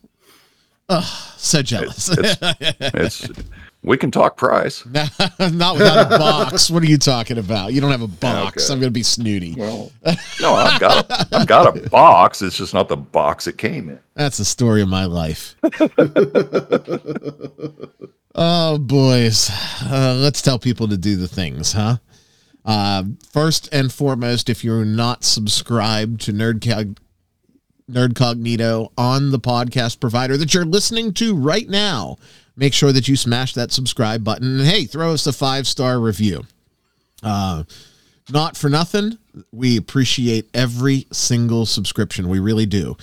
oh, 0.88 1.34
so 1.36 1.62
jealous. 1.62 2.10
it's 2.12 3.28
we 3.86 3.96
can 3.96 4.10
talk 4.10 4.36
price. 4.36 4.84
Not 5.38 5.78
without 5.78 6.12
a 6.12 6.18
box. 6.18 6.68
What 6.68 6.82
are 6.82 6.86
you 6.86 6.98
talking 6.98 7.38
about? 7.38 7.72
You 7.72 7.80
don't 7.80 7.92
have 7.92 8.02
a 8.02 8.08
box. 8.08 8.64
Okay. 8.64 8.72
I'm 8.72 8.80
going 8.80 8.88
to 8.88 8.94
be 8.94 9.04
snooty. 9.04 9.54
Well, 9.56 9.92
no, 10.40 10.54
I've 10.54 10.80
got 10.80 11.08
a, 11.08 11.28
I've 11.36 11.46
got 11.46 11.76
a 11.76 11.88
box. 11.88 12.42
It's 12.42 12.56
just 12.56 12.74
not 12.74 12.88
the 12.88 12.96
box 12.96 13.46
it 13.46 13.58
came 13.58 13.88
in. 13.88 14.00
That's 14.14 14.38
the 14.38 14.44
story 14.44 14.82
of 14.82 14.88
my 14.88 15.04
life. 15.04 15.54
oh, 18.34 18.78
boys. 18.78 19.50
Uh, 19.84 20.16
let's 20.18 20.42
tell 20.42 20.58
people 20.58 20.88
to 20.88 20.96
do 20.96 21.14
the 21.14 21.28
things, 21.28 21.72
huh? 21.72 21.98
Uh, 22.64 23.04
first 23.30 23.68
and 23.72 23.92
foremost, 23.92 24.50
if 24.50 24.64
you're 24.64 24.84
not 24.84 25.22
subscribed 25.22 26.20
to 26.22 26.32
Nerdcog- 26.32 26.98
Nerdcognito 27.90 28.90
on 28.98 29.30
the 29.30 29.38
podcast 29.38 30.00
provider 30.00 30.36
that 30.36 30.52
you're 30.52 30.64
listening 30.64 31.12
to 31.14 31.34
right 31.36 31.68
now, 31.68 32.18
make 32.56 32.74
sure 32.74 32.92
that 32.92 33.08
you 33.08 33.16
smash 33.16 33.54
that 33.54 33.72
subscribe 33.72 34.24
button. 34.24 34.60
And 34.60 34.66
hey, 34.68 34.84
throw 34.84 35.12
us 35.12 35.26
a 35.26 35.32
five 35.32 35.66
star 35.66 36.00
review. 36.00 36.44
Uh, 37.22 37.64
not 38.30 38.56
for 38.56 38.68
nothing. 38.68 39.18
We 39.52 39.76
appreciate 39.76 40.48
every 40.52 41.06
single 41.12 41.66
subscription. 41.66 42.28
We 42.28 42.40
really 42.40 42.66
do. 42.66 42.96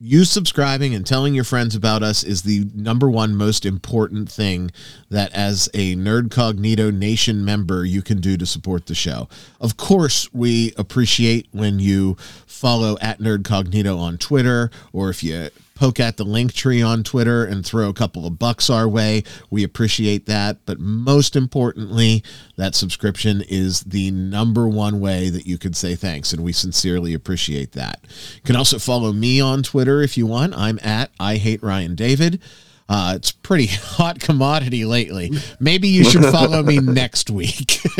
You 0.00 0.24
subscribing 0.24 0.92
and 0.92 1.06
telling 1.06 1.36
your 1.36 1.44
friends 1.44 1.76
about 1.76 2.02
us 2.02 2.24
is 2.24 2.42
the 2.42 2.68
number 2.74 3.08
one 3.08 3.36
most 3.36 3.64
important 3.64 4.28
thing 4.28 4.72
that 5.08 5.32
as 5.32 5.68
a 5.72 5.94
Nerdcognito 5.94 6.92
nation 6.92 7.44
member 7.44 7.84
you 7.84 8.02
can 8.02 8.20
do 8.20 8.36
to 8.36 8.44
support 8.44 8.86
the 8.86 8.94
show. 8.96 9.28
Of 9.60 9.76
course 9.76 10.28
we 10.34 10.74
appreciate 10.76 11.46
when 11.52 11.78
you 11.78 12.16
follow 12.44 12.98
at 13.00 13.20
Nerdcognito 13.20 13.96
on 13.96 14.18
twitter 14.18 14.68
or 14.92 15.10
if 15.10 15.22
you 15.22 15.48
poke 15.74 16.00
at 16.00 16.16
the 16.16 16.24
link 16.24 16.52
tree 16.52 16.80
on 16.80 17.02
Twitter 17.02 17.44
and 17.44 17.64
throw 17.64 17.88
a 17.88 17.94
couple 17.94 18.26
of 18.26 18.38
bucks 18.38 18.70
our 18.70 18.88
way. 18.88 19.24
We 19.50 19.64
appreciate 19.64 20.26
that. 20.26 20.58
But 20.66 20.78
most 20.78 21.36
importantly, 21.36 22.22
that 22.56 22.74
subscription 22.74 23.42
is 23.48 23.80
the 23.80 24.10
number 24.10 24.68
one 24.68 25.00
way 25.00 25.30
that 25.30 25.46
you 25.46 25.58
can 25.58 25.72
say 25.72 25.94
thanks. 25.94 26.32
And 26.32 26.44
we 26.44 26.52
sincerely 26.52 27.14
appreciate 27.14 27.72
that. 27.72 28.00
You 28.36 28.42
can 28.42 28.56
also 28.56 28.78
follow 28.78 29.12
me 29.12 29.40
on 29.40 29.62
Twitter 29.62 30.00
if 30.00 30.16
you 30.16 30.26
want. 30.26 30.54
I'm 30.56 30.78
at 30.82 31.10
I 31.18 31.36
hate 31.36 31.62
Ryan 31.62 31.94
David. 31.94 32.40
Uh, 32.88 33.14
it's 33.16 33.32
pretty 33.32 33.66
hot 33.70 34.20
commodity 34.20 34.84
lately. 34.84 35.30
Maybe 35.58 35.88
you 35.88 36.04
should 36.04 36.24
follow 36.24 36.62
me 36.62 36.78
next 36.82 37.30
week. 37.30 37.82
you 37.84 37.90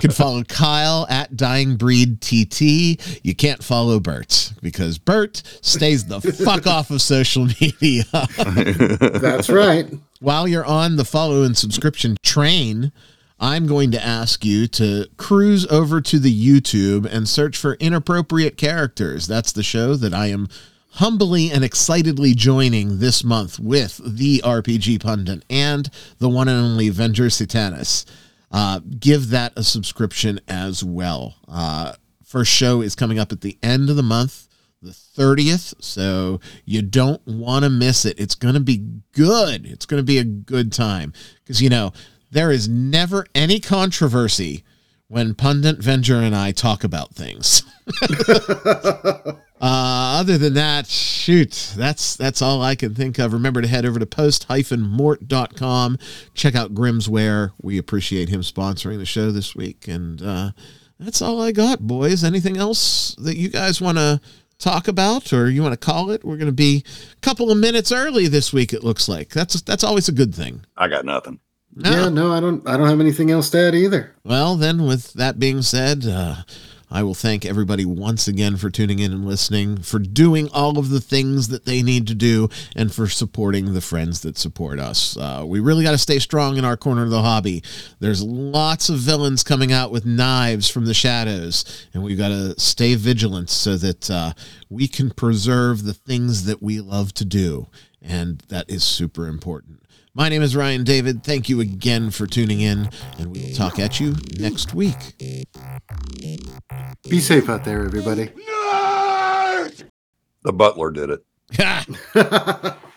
can 0.00 0.10
follow 0.10 0.44
Kyle 0.44 1.06
at 1.10 1.36
Dying 1.36 1.76
Breed 1.76 2.20
TT. 2.20 3.22
You 3.24 3.34
can't 3.34 3.62
follow 3.62 3.98
Bert 3.98 4.52
because 4.62 4.98
Bert 4.98 5.42
stays 5.62 6.06
the 6.06 6.20
fuck 6.20 6.66
off 6.66 6.90
of 6.90 7.02
social 7.02 7.46
media. 7.60 8.04
That's 9.20 9.48
right. 9.50 9.92
While 10.20 10.48
you're 10.48 10.64
on 10.64 10.96
the 10.96 11.04
follow 11.04 11.42
and 11.42 11.56
subscription 11.56 12.16
train, 12.22 12.92
I'm 13.40 13.66
going 13.66 13.90
to 13.90 14.02
ask 14.02 14.44
you 14.44 14.66
to 14.68 15.06
cruise 15.16 15.66
over 15.66 16.00
to 16.00 16.18
the 16.18 16.32
YouTube 16.32 17.04
and 17.04 17.28
search 17.28 17.56
for 17.58 17.74
Inappropriate 17.74 18.56
Characters. 18.56 19.26
That's 19.26 19.52
the 19.52 19.62
show 19.62 19.96
that 19.96 20.14
I 20.14 20.28
am 20.28 20.48
humbly 20.94 21.50
and 21.50 21.64
excitedly 21.64 22.34
joining 22.34 22.98
this 22.98 23.24
month 23.24 23.58
with 23.58 24.00
the 24.04 24.40
RPG 24.44 25.02
Pundit 25.02 25.44
and 25.50 25.90
the 26.18 26.28
one 26.28 26.48
and 26.48 26.58
only 26.58 26.90
Venger 26.90 27.30
Satanis. 27.30 28.04
Uh, 28.50 28.80
give 29.00 29.30
that 29.30 29.52
a 29.56 29.64
subscription 29.64 30.40
as 30.46 30.84
well. 30.84 31.34
Uh, 31.48 31.94
first 32.24 32.52
show 32.52 32.80
is 32.80 32.94
coming 32.94 33.18
up 33.18 33.32
at 33.32 33.40
the 33.40 33.58
end 33.62 33.90
of 33.90 33.96
the 33.96 34.02
month, 34.02 34.46
the 34.80 34.90
30th. 34.90 35.74
So 35.82 36.40
you 36.64 36.80
don't 36.80 37.26
want 37.26 37.64
to 37.64 37.70
miss 37.70 38.04
it. 38.04 38.20
It's 38.20 38.36
going 38.36 38.54
to 38.54 38.60
be 38.60 38.86
good. 39.12 39.66
It's 39.66 39.86
going 39.86 40.00
to 40.00 40.06
be 40.06 40.18
a 40.18 40.24
good 40.24 40.72
time. 40.72 41.12
Because, 41.42 41.60
you 41.60 41.68
know, 41.68 41.92
there 42.30 42.52
is 42.52 42.68
never 42.68 43.26
any 43.34 43.58
controversy 43.58 44.62
when 45.08 45.34
Pundit 45.34 45.80
Venger 45.80 46.22
and 46.22 46.36
I 46.36 46.52
talk 46.52 46.84
about 46.84 47.14
things. 47.14 47.64
Uh, 49.64 50.20
other 50.20 50.36
than 50.36 50.52
that, 50.52 50.86
shoot, 50.86 51.72
that's 51.74 52.16
that's 52.16 52.42
all 52.42 52.60
I 52.60 52.74
can 52.74 52.94
think 52.94 53.18
of. 53.18 53.32
Remember 53.32 53.62
to 53.62 53.66
head 53.66 53.86
over 53.86 53.98
to 53.98 54.04
post-mort.com. 54.04 55.98
Check 56.34 56.54
out 56.54 56.74
Grimsware. 56.74 57.52
We 57.62 57.78
appreciate 57.78 58.28
him 58.28 58.42
sponsoring 58.42 58.98
the 58.98 59.06
show 59.06 59.30
this 59.30 59.56
week. 59.56 59.88
And 59.88 60.20
uh, 60.20 60.50
that's 61.00 61.22
all 61.22 61.40
I 61.40 61.52
got, 61.52 61.80
boys. 61.80 62.22
Anything 62.22 62.58
else 62.58 63.14
that 63.14 63.38
you 63.38 63.48
guys 63.48 63.80
want 63.80 63.96
to 63.96 64.20
talk 64.58 64.86
about 64.86 65.32
or 65.32 65.48
you 65.48 65.62
want 65.62 65.72
to 65.72 65.78
call 65.78 66.10
it? 66.10 66.26
We're 66.26 66.36
going 66.36 66.44
to 66.44 66.52
be 66.52 66.84
a 67.14 67.20
couple 67.22 67.50
of 67.50 67.56
minutes 67.56 67.90
early 67.90 68.26
this 68.26 68.52
week, 68.52 68.74
it 68.74 68.84
looks 68.84 69.08
like. 69.08 69.30
That's 69.30 69.62
that's 69.62 69.82
always 69.82 70.10
a 70.10 70.12
good 70.12 70.34
thing. 70.34 70.66
I 70.76 70.88
got 70.88 71.06
nothing. 71.06 71.40
No. 71.74 71.90
Yeah, 71.90 72.08
no, 72.10 72.32
I 72.34 72.40
don't. 72.40 72.68
I 72.68 72.76
don't 72.76 72.90
have 72.90 73.00
anything 73.00 73.30
else 73.30 73.48
to 73.50 73.58
add 73.60 73.74
either. 73.74 74.14
Well, 74.24 74.56
then, 74.56 74.84
with 74.84 75.14
that 75.14 75.38
being 75.38 75.62
said, 75.62 76.04
uh, 76.06 76.42
I 76.94 77.02
will 77.02 77.14
thank 77.14 77.44
everybody 77.44 77.84
once 77.84 78.28
again 78.28 78.56
for 78.56 78.70
tuning 78.70 79.00
in 79.00 79.12
and 79.12 79.26
listening, 79.26 79.78
for 79.78 79.98
doing 79.98 80.48
all 80.52 80.78
of 80.78 80.90
the 80.90 81.00
things 81.00 81.48
that 81.48 81.64
they 81.64 81.82
need 81.82 82.06
to 82.06 82.14
do, 82.14 82.48
and 82.76 82.94
for 82.94 83.08
supporting 83.08 83.74
the 83.74 83.80
friends 83.80 84.20
that 84.20 84.38
support 84.38 84.78
us. 84.78 85.16
Uh, 85.16 85.42
we 85.44 85.58
really 85.58 85.82
got 85.82 85.90
to 85.90 85.98
stay 85.98 86.20
strong 86.20 86.56
in 86.56 86.64
our 86.64 86.76
corner 86.76 87.02
of 87.02 87.10
the 87.10 87.22
hobby. 87.22 87.64
There's 87.98 88.22
lots 88.22 88.90
of 88.90 88.98
villains 88.98 89.42
coming 89.42 89.72
out 89.72 89.90
with 89.90 90.06
knives 90.06 90.70
from 90.70 90.84
the 90.84 90.94
shadows, 90.94 91.88
and 91.92 92.04
we've 92.04 92.16
got 92.16 92.28
to 92.28 92.60
stay 92.60 92.94
vigilant 92.94 93.50
so 93.50 93.76
that 93.76 94.08
uh, 94.08 94.32
we 94.70 94.86
can 94.86 95.10
preserve 95.10 95.82
the 95.82 95.94
things 95.94 96.44
that 96.44 96.62
we 96.62 96.80
love 96.80 97.12
to 97.14 97.24
do. 97.24 97.66
And 98.00 98.38
that 98.50 98.70
is 98.70 98.84
super 98.84 99.26
important. 99.26 99.83
My 100.16 100.28
name 100.28 100.42
is 100.42 100.54
Ryan 100.54 100.84
David. 100.84 101.24
Thank 101.24 101.48
you 101.48 101.60
again 101.60 102.12
for 102.12 102.28
tuning 102.28 102.60
in, 102.60 102.88
and 103.18 103.32
we 103.34 103.46
will 103.46 103.54
talk 103.54 103.80
at 103.80 103.98
you 103.98 104.14
next 104.38 104.72
week. 104.72 105.16
Be 107.10 107.18
safe 107.18 107.48
out 107.48 107.64
there, 107.64 107.84
everybody. 107.84 108.30
The 110.44 110.52
butler 110.52 110.92
did 110.92 111.10
it. 111.10 111.24
Ha! 111.56 112.76